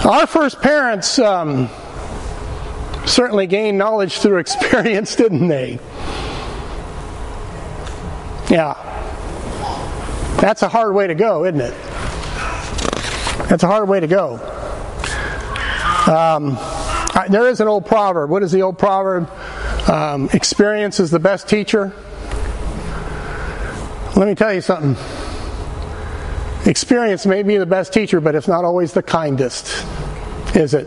Our 0.05 0.27
first 0.27 0.61
parents 0.61 1.19
um, 1.19 1.71
certainly 3.07 3.47
gained 3.47 3.79
knowledge 3.79 4.19
through 4.19 4.39
experience, 4.41 5.17
didn't 5.17 5.49
they? 5.49 5.79
Yeah. 8.55 8.75
That's 10.41 10.63
a 10.63 10.69
hard 10.69 10.95
way 10.95 11.09
to 11.09 11.15
go, 11.17 11.45
isn't 11.45 11.61
it? 11.61 11.75
That's 13.49 13.65
a 13.65 13.67
hard 13.67 13.89
way 13.89 13.99
to 13.99 14.07
go. 14.07 14.35
Um, 16.07 16.57
I, 17.17 17.27
there 17.29 17.49
is 17.49 17.59
an 17.59 17.67
old 17.67 17.85
proverb. 17.85 18.31
What 18.31 18.45
is 18.45 18.53
the 18.53 18.63
old 18.63 18.79
proverb? 18.79 19.29
Um, 19.91 20.31
experience 20.33 21.01
is 21.01 21.11
the 21.11 21.19
best 21.19 21.49
teacher. 21.49 21.93
Let 24.15 24.29
me 24.29 24.37
tell 24.37 24.55
you 24.55 24.61
something. 24.61 24.95
Experience 26.65 27.27
may 27.27 27.43
be 27.43 27.57
the 27.57 27.67
best 27.67 27.93
teacher, 27.93 28.21
but 28.21 28.37
it's 28.37 28.47
not 28.47 28.65
always 28.65 28.93
the 28.93 29.03
kindest, 29.03 29.85
is 30.55 30.75
it? 30.75 30.87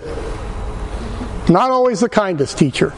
Not 1.49 1.69
always 1.69 1.99
the 1.99 2.07
kindest 2.07 2.57
teacher. 2.57 2.93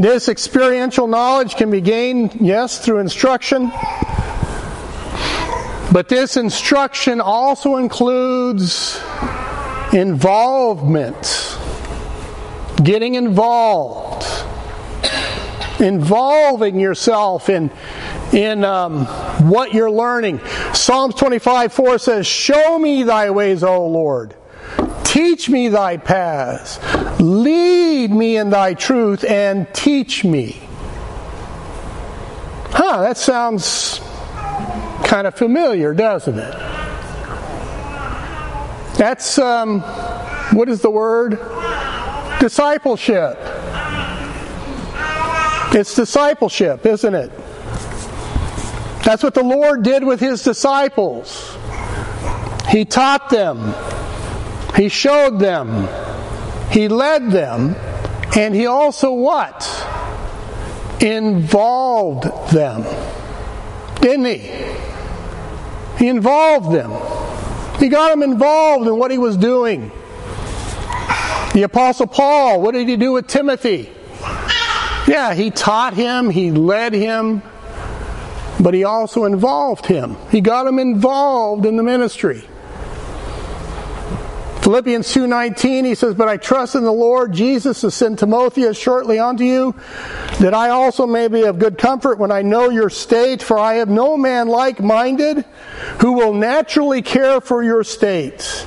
This 0.00 0.30
experiential 0.30 1.06
knowledge 1.06 1.56
can 1.56 1.70
be 1.70 1.82
gained, 1.82 2.36
yes, 2.40 2.82
through 2.82 3.00
instruction. 3.00 3.70
But 5.92 6.08
this 6.08 6.38
instruction 6.38 7.20
also 7.20 7.76
includes 7.76 8.98
involvement. 9.92 11.58
Getting 12.82 13.16
involved. 13.16 14.24
Involving 15.80 16.80
yourself 16.80 17.50
in, 17.50 17.70
in 18.32 18.64
um, 18.64 19.04
what 19.50 19.74
you're 19.74 19.90
learning. 19.90 20.40
Psalms 20.72 21.14
25 21.16 21.74
4 21.74 21.98
says, 21.98 22.26
Show 22.26 22.78
me 22.78 23.02
thy 23.02 23.28
ways, 23.28 23.62
O 23.62 23.86
Lord. 23.86 24.34
Teach 25.04 25.50
me 25.50 25.68
thy 25.68 25.98
paths. 25.98 26.78
Lead 27.20 28.10
me 28.10 28.38
in 28.38 28.50
thy 28.50 28.72
truth 28.74 29.24
and 29.24 29.72
teach 29.74 30.24
me. 30.24 30.56
Huh, 32.70 33.02
that 33.02 33.18
sounds 33.18 34.00
kind 35.04 35.26
of 35.26 35.34
familiar, 35.34 35.92
doesn't 35.92 36.38
it? 36.38 36.54
That's, 38.96 39.38
um, 39.38 39.80
what 40.52 40.68
is 40.68 40.80
the 40.80 40.90
word? 40.90 41.38
Discipleship. 42.40 43.38
It's 45.72 45.94
discipleship, 45.94 46.86
isn't 46.86 47.14
it? 47.14 47.30
That's 49.04 49.22
what 49.22 49.34
the 49.34 49.44
Lord 49.44 49.82
did 49.82 50.04
with 50.04 50.20
his 50.20 50.42
disciples. 50.42 51.56
He 52.68 52.84
taught 52.84 53.30
them, 53.30 53.74
he 54.74 54.88
showed 54.88 55.38
them, 55.38 55.88
he 56.70 56.88
led 56.88 57.30
them, 57.30 57.74
and 58.36 58.54
he 58.54 58.66
also 58.66 59.12
what? 59.12 59.62
Involved 61.00 62.52
them. 62.52 62.84
Didn't 64.00 64.26
he? 64.26 64.38
He 65.98 66.08
involved 66.08 66.72
them. 66.72 66.90
He 67.78 67.88
got 67.88 68.10
them 68.10 68.22
involved 68.22 68.86
in 68.86 68.96
what 68.98 69.10
he 69.10 69.18
was 69.18 69.36
doing. 69.36 69.90
The 71.54 71.62
Apostle 71.64 72.06
Paul, 72.06 72.62
what 72.62 72.72
did 72.72 72.88
he 72.88 72.96
do 72.96 73.12
with 73.12 73.26
Timothy? 73.26 73.90
Yeah, 75.08 75.34
he 75.34 75.50
taught 75.50 75.94
him, 75.94 76.30
he 76.30 76.52
led 76.52 76.92
him, 76.92 77.42
but 78.60 78.74
he 78.74 78.84
also 78.84 79.24
involved 79.24 79.86
him. 79.86 80.16
He 80.30 80.40
got 80.40 80.66
him 80.66 80.78
involved 80.78 81.66
in 81.66 81.76
the 81.76 81.82
ministry. 81.82 82.44
Philippians 84.70 85.12
2:19 85.12 85.84
he 85.84 85.96
says, 85.96 86.14
"But 86.14 86.28
I 86.28 86.36
trust 86.36 86.76
in 86.76 86.84
the 86.84 86.92
Lord 86.92 87.32
Jesus 87.32 87.80
to 87.80 87.90
send 87.90 88.20
Timotheus 88.20 88.76
shortly 88.76 89.18
unto 89.18 89.42
you, 89.42 89.74
that 90.38 90.54
I 90.54 90.68
also 90.68 91.08
may 91.08 91.26
be 91.26 91.42
of 91.42 91.58
good 91.58 91.76
comfort 91.76 92.20
when 92.20 92.30
I 92.30 92.42
know 92.42 92.70
your 92.70 92.88
state, 92.88 93.42
for 93.42 93.58
I 93.58 93.74
have 93.74 93.88
no 93.88 94.16
man 94.16 94.46
like-minded 94.46 95.44
who 95.98 96.12
will 96.12 96.32
naturally 96.32 97.02
care 97.02 97.40
for 97.40 97.64
your 97.64 97.82
state." 97.82 98.64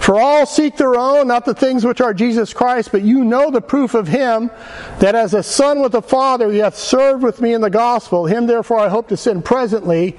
For 0.00 0.20
all 0.20 0.44
seek 0.44 0.76
their 0.76 0.96
own, 0.96 1.28
not 1.28 1.46
the 1.46 1.54
things 1.54 1.86
which 1.86 2.02
are 2.02 2.12
Jesus 2.12 2.52
Christ, 2.52 2.90
but 2.92 3.00
you 3.00 3.24
know 3.24 3.50
the 3.50 3.62
proof 3.62 3.94
of 3.94 4.08
him, 4.08 4.50
that 4.98 5.14
as 5.14 5.32
a 5.32 5.42
son 5.42 5.80
with 5.80 5.92
the 5.92 6.02
Father 6.02 6.52
he 6.52 6.58
hath 6.58 6.76
served 6.76 7.22
with 7.22 7.40
me 7.40 7.54
in 7.54 7.62
the 7.62 7.70
gospel. 7.70 8.26
Him 8.26 8.46
therefore 8.46 8.80
I 8.80 8.88
hope 8.88 9.08
to 9.08 9.16
send 9.16 9.46
presently, 9.46 10.14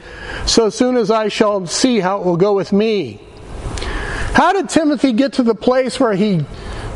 so 0.48 0.72
soon 0.72 0.98
as 0.98 1.12
I 1.12 1.28
shall 1.28 1.68
see 1.68 2.00
how 2.00 2.18
it 2.18 2.26
will 2.26 2.36
go 2.36 2.54
with 2.54 2.74
me. 2.74 3.22
How 4.34 4.53
did 4.53 4.69
Timothy 4.69 5.13
get 5.13 5.34
to 5.34 5.43
the 5.43 5.55
place 5.55 5.99
where 5.99 6.13
he 6.13 6.45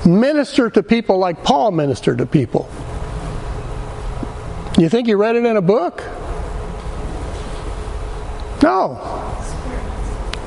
ministered 0.06 0.76
to 0.76 0.84
people 0.84 1.18
like 1.18 1.44
Paul 1.44 1.72
ministered 1.72 2.20
to 2.20 2.26
people? 2.26 2.70
You 4.78 4.90
think 4.90 5.08
he 5.08 5.14
read 5.14 5.36
it 5.36 5.46
in 5.46 5.58
a 5.58 5.62
book? 5.62 6.04
No. 8.64 9.00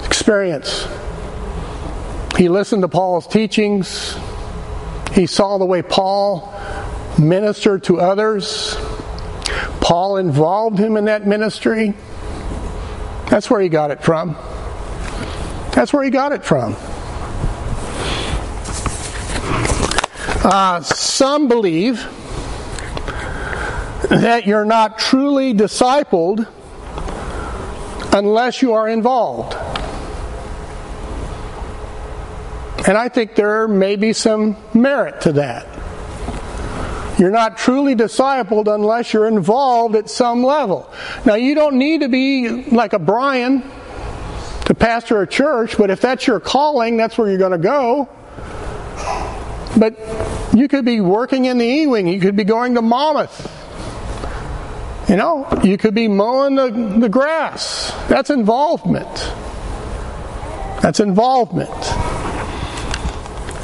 Experience. 0.05 0.87
He 2.37 2.49
listened 2.49 2.83
to 2.83 2.89
Paul's 2.89 3.27
teachings. 3.27 4.17
He 5.13 5.27
saw 5.27 5.59
the 5.59 5.65
way 5.65 5.83
Paul 5.83 6.53
ministered 7.19 7.85
to 7.85 8.01
others. 8.01 8.77
Paul 9.81 10.17
involved 10.17 10.79
him 10.79 10.97
in 10.97 11.05
that 11.05 11.27
ministry. 11.27 11.95
That's 13.29 13.51
where 13.51 13.61
he 13.61 13.69
got 13.69 13.91
it 13.91 14.03
from. 14.03 14.37
That's 15.75 15.93
where 15.93 16.05
he 16.05 16.11
got 16.11 16.33
it 16.33 16.45
from. 16.45 16.77
Uh, 20.47 20.81
some 20.83 21.49
believe 21.49 22.07
that 24.09 24.47
you're 24.47 24.65
not 24.65 24.99
truly 24.99 25.55
discipled 25.55 26.47
unless 28.13 28.63
you 28.63 28.75
are 28.75 28.89
involved. 28.89 29.55
And 32.87 32.99
I 32.99 33.09
think 33.09 33.35
there 33.35 33.67
may 33.67 33.97
be 33.97 34.13
some 34.13 34.57
merit 34.75 35.23
to 35.23 35.33
that. 35.33 35.67
You're 37.19 37.31
not 37.31 37.57
truly 37.57 37.97
discipled 37.97 38.73
unless 38.73 39.13
you're 39.13 39.29
involved 39.29 39.97
at 39.97 40.11
some 40.11 40.45
level. 40.45 40.93
Now, 41.25 41.35
you 41.35 41.55
don't 41.55 41.79
need 41.79 42.03
to 42.03 42.09
be 42.09 42.65
like 42.65 42.93
a 42.93 42.99
Brian 42.99 43.63
to 44.67 44.75
pastor 44.75 45.21
a 45.21 45.27
church, 45.27 45.77
but 45.77 45.91
if 45.91 46.01
that's 46.01 46.27
your 46.27 46.41
calling, 46.41 46.97
that's 46.97 47.19
where 47.19 47.29
you're 47.29 47.39
going 47.39 47.53
to 47.53 47.59
go. 47.59 48.09
But 49.77 49.99
you 50.55 50.69
could 50.69 50.85
be 50.85 51.01
working 51.01 51.47
in 51.47 51.59
the 51.59 51.67
E 51.67 51.87
Wing, 51.87 52.07
you 52.07 52.21
could 52.21 52.37
be 52.37 52.45
going 52.45 52.75
to 52.75 52.83
Monmouth. 52.83 53.51
You 55.09 55.17
know, 55.17 55.47
you 55.63 55.77
could 55.77 55.95
be 55.95 56.09
mowing 56.09 56.55
the, 56.55 56.71
the 56.99 57.09
grass. 57.11 57.93
That's 58.09 58.31
involvement. 58.31 59.15
That's 60.81 61.01
involvement. 61.01 61.71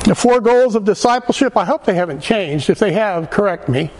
The 0.05 0.15
four 0.15 0.41
goals 0.41 0.75
of 0.75 0.85
discipleship, 0.85 1.57
I 1.57 1.65
hope 1.65 1.85
they 1.85 1.95
haven't 1.95 2.21
changed. 2.21 2.69
If 2.69 2.79
they 2.79 2.93
have, 2.93 3.31
correct 3.31 3.69
me. 3.69 3.91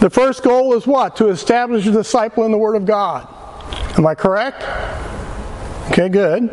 The 0.00 0.10
first 0.10 0.42
goal 0.42 0.74
is 0.74 0.86
what? 0.86 1.16
To 1.16 1.28
establish 1.28 1.86
a 1.86 1.92
disciple 1.92 2.44
in 2.44 2.50
the 2.50 2.58
Word 2.58 2.74
of 2.74 2.84
God. 2.84 3.26
Am 3.98 4.06
I 4.06 4.14
correct? 4.14 4.62
Okay, 5.90 6.08
good. 6.08 6.50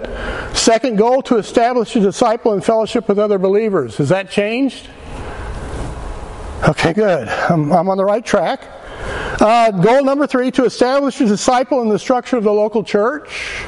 Second 0.53 0.97
goal, 0.97 1.22
to 1.24 1.38
establish 1.38 1.95
a 1.95 1.99
disciple 1.99 2.53
in 2.53 2.61
fellowship 2.61 3.07
with 3.07 3.20
other 3.20 3.38
believers. 3.38 3.97
Has 3.97 4.09
that 4.09 4.30
changed? 4.30 4.89
Okay, 6.67 6.91
good. 6.91 7.30
I'm, 7.30 7.72
I'm 7.72 7.88
on 7.88 7.97
the 7.97 8.03
right 8.03 8.26
track. 8.26 8.61
Uh, 9.41 9.72
goal 9.72 10.03
number 10.03 10.28
three, 10.28 10.51
to 10.51 10.65
establish 10.65 11.22
a 11.22 11.26
disciple 11.26 11.82
in 11.82 11.88
the 11.88 11.97
structure 11.97 12.36
of 12.36 12.43
the 12.43 12.51
local 12.51 12.84
church. 12.84 13.63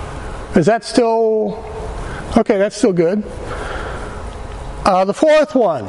Is 0.56 0.66
that 0.66 0.84
still 0.84 1.64
okay? 2.36 2.58
That's 2.58 2.76
still 2.76 2.92
good. 2.92 3.24
Uh, 4.84 5.06
the 5.06 5.14
fourth 5.14 5.56
one, 5.56 5.88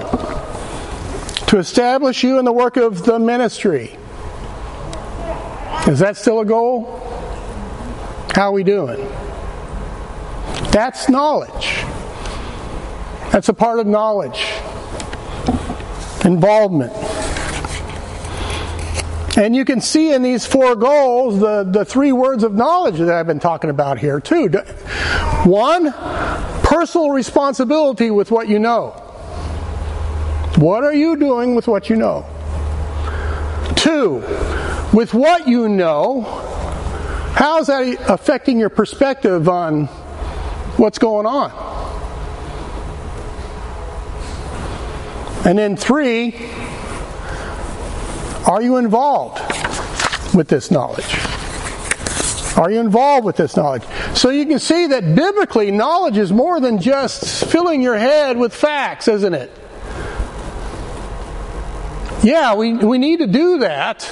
to 1.46 1.58
establish 1.58 2.22
you 2.22 2.38
in 2.38 2.44
the 2.44 2.52
work 2.52 2.76
of 2.76 3.04
the 3.04 3.18
ministry. 3.18 3.96
Is 5.88 5.98
that 5.98 6.16
still 6.16 6.38
a 6.40 6.44
goal? 6.44 7.11
How 8.34 8.48
are 8.48 8.52
we 8.52 8.64
doing? 8.64 8.98
That's 10.70 11.10
knowledge. 11.10 11.84
That's 13.30 13.50
a 13.50 13.52
part 13.52 13.78
of 13.78 13.86
knowledge. 13.86 14.52
Involvement. 16.24 16.92
And 19.36 19.54
you 19.54 19.66
can 19.66 19.82
see 19.82 20.12
in 20.12 20.22
these 20.22 20.46
four 20.46 20.76
goals 20.76 21.40
the, 21.40 21.64
the 21.64 21.84
three 21.84 22.12
words 22.12 22.42
of 22.42 22.54
knowledge 22.54 22.96
that 22.96 23.10
I've 23.10 23.26
been 23.26 23.40
talking 23.40 23.68
about 23.68 23.98
here, 23.98 24.18
too. 24.18 24.48
One, 25.44 25.92
personal 26.62 27.10
responsibility 27.10 28.10
with 28.10 28.30
what 28.30 28.48
you 28.48 28.58
know. 28.58 28.90
What 30.56 30.84
are 30.84 30.94
you 30.94 31.16
doing 31.16 31.54
with 31.54 31.68
what 31.68 31.90
you 31.90 31.96
know? 31.96 32.24
Two, 33.76 34.24
with 34.94 35.12
what 35.12 35.46
you 35.46 35.68
know, 35.68 36.51
how's 37.34 37.66
that 37.66 37.96
affecting 38.08 38.58
your 38.58 38.70
perspective 38.70 39.48
on 39.48 39.86
what's 40.76 40.98
going 40.98 41.26
on? 41.26 41.50
And 45.44 45.58
then 45.58 45.76
three, 45.76 46.34
are 48.46 48.62
you 48.62 48.76
involved 48.76 49.40
with 50.34 50.48
this 50.48 50.70
knowledge? 50.70 51.18
Are 52.56 52.70
you 52.70 52.80
involved 52.80 53.24
with 53.24 53.36
this 53.36 53.56
knowledge? 53.56 53.82
So 54.14 54.30
you 54.30 54.46
can 54.46 54.58
see 54.58 54.86
that 54.88 55.14
biblically, 55.14 55.70
knowledge 55.70 56.18
is 56.18 56.32
more 56.32 56.60
than 56.60 56.78
just 56.78 57.46
filling 57.46 57.82
your 57.82 57.96
head 57.96 58.36
with 58.36 58.54
facts, 58.54 59.08
isn't 59.08 59.34
it? 59.34 59.50
Yeah, 62.22 62.54
we, 62.54 62.74
we 62.74 62.98
need 62.98 63.18
to 63.18 63.26
do 63.26 63.58
that. 63.58 64.08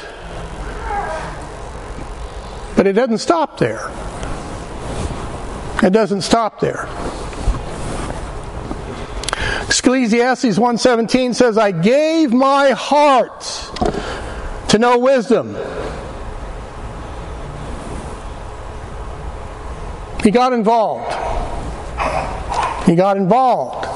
But 2.80 2.86
it 2.86 2.94
doesn't 2.94 3.18
stop 3.18 3.58
there. 3.58 3.90
It 5.82 5.92
doesn't 5.92 6.22
stop 6.22 6.60
there. 6.60 6.88
Ecclesiastes 9.68 10.58
1:17 10.58 11.34
says, 11.34 11.58
"I 11.58 11.72
gave 11.72 12.32
my 12.32 12.70
heart 12.70 13.44
to 14.68 14.78
know 14.78 14.96
wisdom." 14.96 15.58
He 20.24 20.30
got 20.30 20.54
involved. 20.54 21.12
He 22.86 22.94
got 22.94 23.18
involved. 23.18 23.88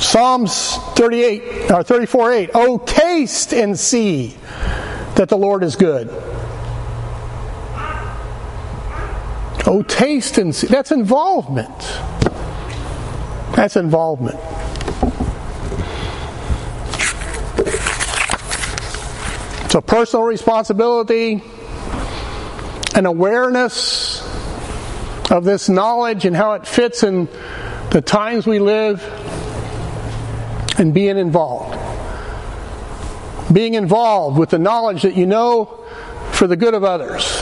Psalms 0.00 0.78
38 0.94 1.70
or 1.70 1.82
34 1.82 2.32
8. 2.32 2.50
Oh, 2.54 2.78
taste 2.78 3.52
and 3.52 3.78
see 3.78 4.38
that 5.18 5.28
the 5.28 5.36
Lord 5.36 5.64
is 5.64 5.74
good. 5.74 6.08
Oh, 9.66 9.84
taste 9.86 10.38
and 10.38 10.54
see. 10.54 10.68
That's 10.68 10.92
involvement. 10.92 11.76
That's 13.54 13.74
involvement. 13.74 14.38
So, 19.70 19.80
personal 19.80 20.24
responsibility, 20.24 21.42
an 22.94 23.04
awareness 23.04 24.22
of 25.30 25.44
this 25.44 25.68
knowledge 25.68 26.24
and 26.24 26.34
how 26.34 26.52
it 26.52 26.66
fits 26.66 27.02
in 27.02 27.28
the 27.90 28.00
times 28.00 28.46
we 28.46 28.60
live, 28.60 29.02
and 30.78 30.94
being 30.94 31.18
involved. 31.18 31.77
Being 33.52 33.74
involved 33.74 34.38
with 34.38 34.50
the 34.50 34.58
knowledge 34.58 35.02
that 35.02 35.16
you 35.16 35.26
know 35.26 35.66
for 36.32 36.46
the 36.46 36.56
good 36.56 36.74
of 36.74 36.84
others, 36.84 37.40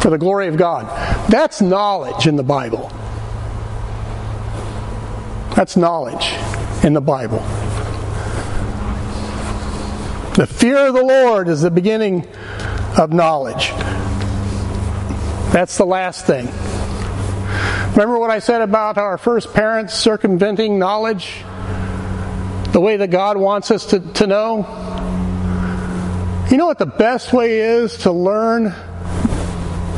for 0.00 0.10
the 0.10 0.18
glory 0.18 0.48
of 0.48 0.56
God. 0.56 0.86
That's 1.30 1.60
knowledge 1.60 2.26
in 2.26 2.36
the 2.36 2.42
Bible. 2.42 2.90
That's 5.54 5.76
knowledge 5.76 6.32
in 6.84 6.94
the 6.94 7.00
Bible. 7.00 7.38
The 10.34 10.48
fear 10.48 10.88
of 10.88 10.94
the 10.94 11.04
Lord 11.04 11.48
is 11.48 11.62
the 11.62 11.70
beginning 11.70 12.26
of 12.98 13.12
knowledge. 13.12 13.70
That's 15.52 15.78
the 15.78 15.86
last 15.86 16.26
thing. 16.26 16.48
Remember 17.92 18.18
what 18.18 18.30
I 18.30 18.40
said 18.40 18.60
about 18.60 18.98
our 18.98 19.16
first 19.16 19.54
parents 19.54 19.94
circumventing 19.94 20.80
knowledge? 20.80 21.44
The 22.74 22.80
way 22.80 22.96
that 22.96 23.12
God 23.12 23.36
wants 23.36 23.70
us 23.70 23.86
to, 23.86 24.00
to 24.00 24.26
know? 24.26 24.66
You 26.50 26.56
know 26.56 26.66
what 26.66 26.78
the 26.78 26.86
best 26.86 27.32
way 27.32 27.60
is 27.60 27.98
to 27.98 28.10
learn 28.10 28.74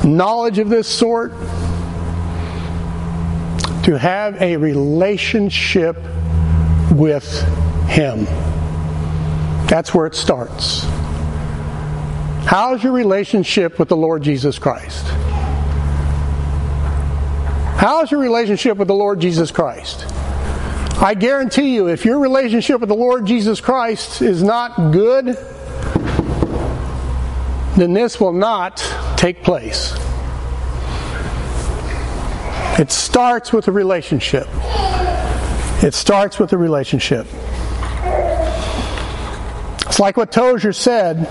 knowledge 0.05 0.59
of 0.59 0.69
this 0.69 0.87
sort? 0.87 1.33
To 3.85 3.99
have 3.99 4.43
a 4.43 4.59
relationship 4.59 5.97
with 6.93 7.27
Him. 7.89 8.27
That's 9.69 9.95
where 9.95 10.05
it 10.05 10.15
starts. 10.15 10.85
How's 12.45 12.85
your 12.85 12.93
relationship 12.93 13.79
with 13.79 13.89
the 13.89 13.97
Lord 13.97 14.23
Jesus 14.23 14.59
Christ? 14.59 15.07
How's 17.79 18.11
your 18.11 18.21
relationship 18.21 18.77
with 18.77 18.89
the 18.89 18.95
Lord 18.95 19.19
Jesus 19.19 19.51
Christ? 19.51 20.05
I 20.99 21.15
guarantee 21.15 21.75
you, 21.75 21.89
if 21.89 22.05
your 22.05 22.19
relationship 22.19 22.81
with 22.81 22.89
the 22.89 22.97
Lord 22.97 23.27
Jesus 23.27 23.61
Christ 23.61 24.23
is 24.23 24.43
not 24.43 24.93
good, 24.93 25.27
then 27.77 27.93
this 27.93 28.19
will 28.19 28.33
not 28.33 28.79
take 29.17 29.43
place. 29.43 29.95
It 32.79 32.91
starts 32.91 33.53
with 33.53 33.69
a 33.69 33.73
relationship. 33.73 34.49
It 35.83 35.93
starts 35.93 36.39
with 36.39 36.53
a 36.55 36.59
relationship. 36.59 37.27
It's 39.87 40.01
like 40.01 40.17
what 40.17 40.33
Tozer 40.33 40.73
said 40.73 41.29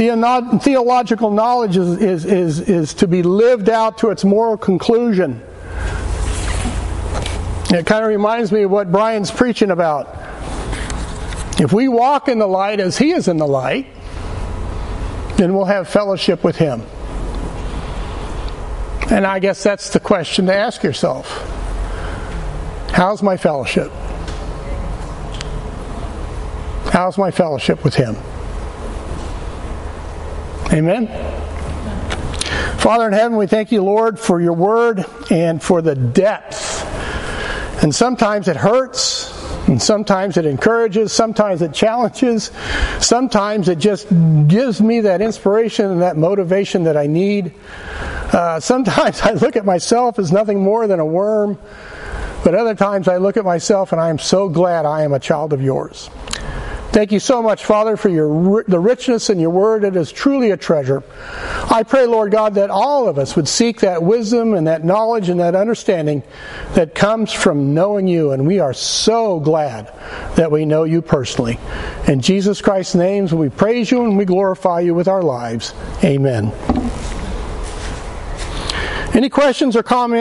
theological 0.00 1.30
knowledge 1.30 1.76
is, 1.76 2.00
is, 2.00 2.24
is, 2.24 2.60
is 2.60 2.94
to 2.94 3.08
be 3.08 3.22
lived 3.22 3.68
out 3.68 3.98
to 3.98 4.10
its 4.10 4.24
moral 4.24 4.56
conclusion. 4.56 5.42
It 7.72 7.86
kind 7.86 8.04
of 8.04 8.08
reminds 8.08 8.50
me 8.50 8.62
of 8.62 8.70
what 8.70 8.90
Brian's 8.90 9.30
preaching 9.30 9.70
about. 9.70 10.08
If 11.60 11.72
we 11.72 11.88
walk 11.88 12.28
in 12.28 12.38
the 12.38 12.46
light 12.46 12.80
as 12.80 12.98
he 12.98 13.12
is 13.12 13.28
in 13.28 13.36
the 13.36 13.46
light, 13.46 13.86
then 15.36 15.54
we'll 15.54 15.66
have 15.66 15.88
fellowship 15.88 16.42
with 16.42 16.56
him. 16.56 16.82
And 19.10 19.26
I 19.26 19.38
guess 19.38 19.62
that's 19.62 19.90
the 19.90 20.00
question 20.00 20.46
to 20.46 20.54
ask 20.54 20.82
yourself 20.82 21.28
How's 22.92 23.22
my 23.22 23.36
fellowship? 23.36 23.90
How's 26.92 27.16
my 27.16 27.30
fellowship 27.30 27.84
with 27.84 27.94
him? 27.94 28.16
Amen. 30.72 31.06
Father 32.78 33.06
in 33.06 33.12
heaven, 33.12 33.36
we 33.36 33.46
thank 33.46 33.70
you, 33.70 33.82
Lord, 33.82 34.18
for 34.18 34.40
your 34.40 34.54
word 34.54 35.04
and 35.30 35.62
for 35.62 35.82
the 35.82 35.94
depth. 35.94 36.69
And 37.82 37.94
sometimes 37.94 38.46
it 38.46 38.56
hurts, 38.56 39.32
and 39.66 39.80
sometimes 39.80 40.36
it 40.36 40.44
encourages, 40.44 41.12
sometimes 41.12 41.62
it 41.62 41.72
challenges, 41.72 42.50
sometimes 42.98 43.68
it 43.68 43.78
just 43.78 44.08
gives 44.48 44.82
me 44.82 45.00
that 45.00 45.22
inspiration 45.22 45.86
and 45.90 46.02
that 46.02 46.18
motivation 46.18 46.84
that 46.84 46.96
I 46.96 47.06
need. 47.06 47.54
Uh, 48.32 48.60
sometimes 48.60 49.20
I 49.22 49.32
look 49.32 49.56
at 49.56 49.64
myself 49.64 50.18
as 50.18 50.30
nothing 50.30 50.60
more 50.62 50.86
than 50.86 51.00
a 51.00 51.06
worm, 51.06 51.58
but 52.44 52.54
other 52.54 52.74
times 52.74 53.08
I 53.08 53.16
look 53.16 53.36
at 53.36 53.44
myself 53.44 53.92
and 53.92 54.00
I 54.00 54.10
am 54.10 54.18
so 54.18 54.48
glad 54.48 54.84
I 54.84 55.02
am 55.02 55.14
a 55.14 55.20
child 55.20 55.52
of 55.52 55.62
yours. 55.62 56.10
Thank 56.92 57.12
you 57.12 57.20
so 57.20 57.40
much, 57.40 57.64
Father, 57.64 57.96
for 57.96 58.08
your 58.08 58.64
the 58.64 58.80
richness 58.80 59.30
in 59.30 59.38
your 59.38 59.50
word. 59.50 59.84
It 59.84 59.94
is 59.94 60.10
truly 60.10 60.50
a 60.50 60.56
treasure. 60.56 61.04
I 61.70 61.84
pray, 61.84 62.04
Lord 62.04 62.32
God, 62.32 62.54
that 62.56 62.68
all 62.68 63.06
of 63.06 63.16
us 63.16 63.36
would 63.36 63.46
seek 63.46 63.78
that 63.80 64.02
wisdom 64.02 64.54
and 64.54 64.66
that 64.66 64.84
knowledge 64.84 65.28
and 65.28 65.38
that 65.38 65.54
understanding 65.54 66.24
that 66.74 66.96
comes 66.96 67.32
from 67.32 67.74
knowing 67.74 68.08
you. 68.08 68.32
And 68.32 68.44
we 68.44 68.58
are 68.58 68.74
so 68.74 69.38
glad 69.38 69.92
that 70.34 70.50
we 70.50 70.64
know 70.64 70.82
you 70.82 71.00
personally. 71.00 71.60
In 72.08 72.20
Jesus 72.20 72.60
Christ's 72.60 72.96
name, 72.96 73.26
we 73.26 73.50
praise 73.50 73.92
you 73.92 74.04
and 74.04 74.18
we 74.18 74.24
glorify 74.24 74.80
you 74.80 74.92
with 74.92 75.06
our 75.06 75.22
lives. 75.22 75.74
Amen. 76.02 76.52
Any 79.12 79.28
questions 79.28 79.76
or 79.76 79.82
comments? 79.82 80.18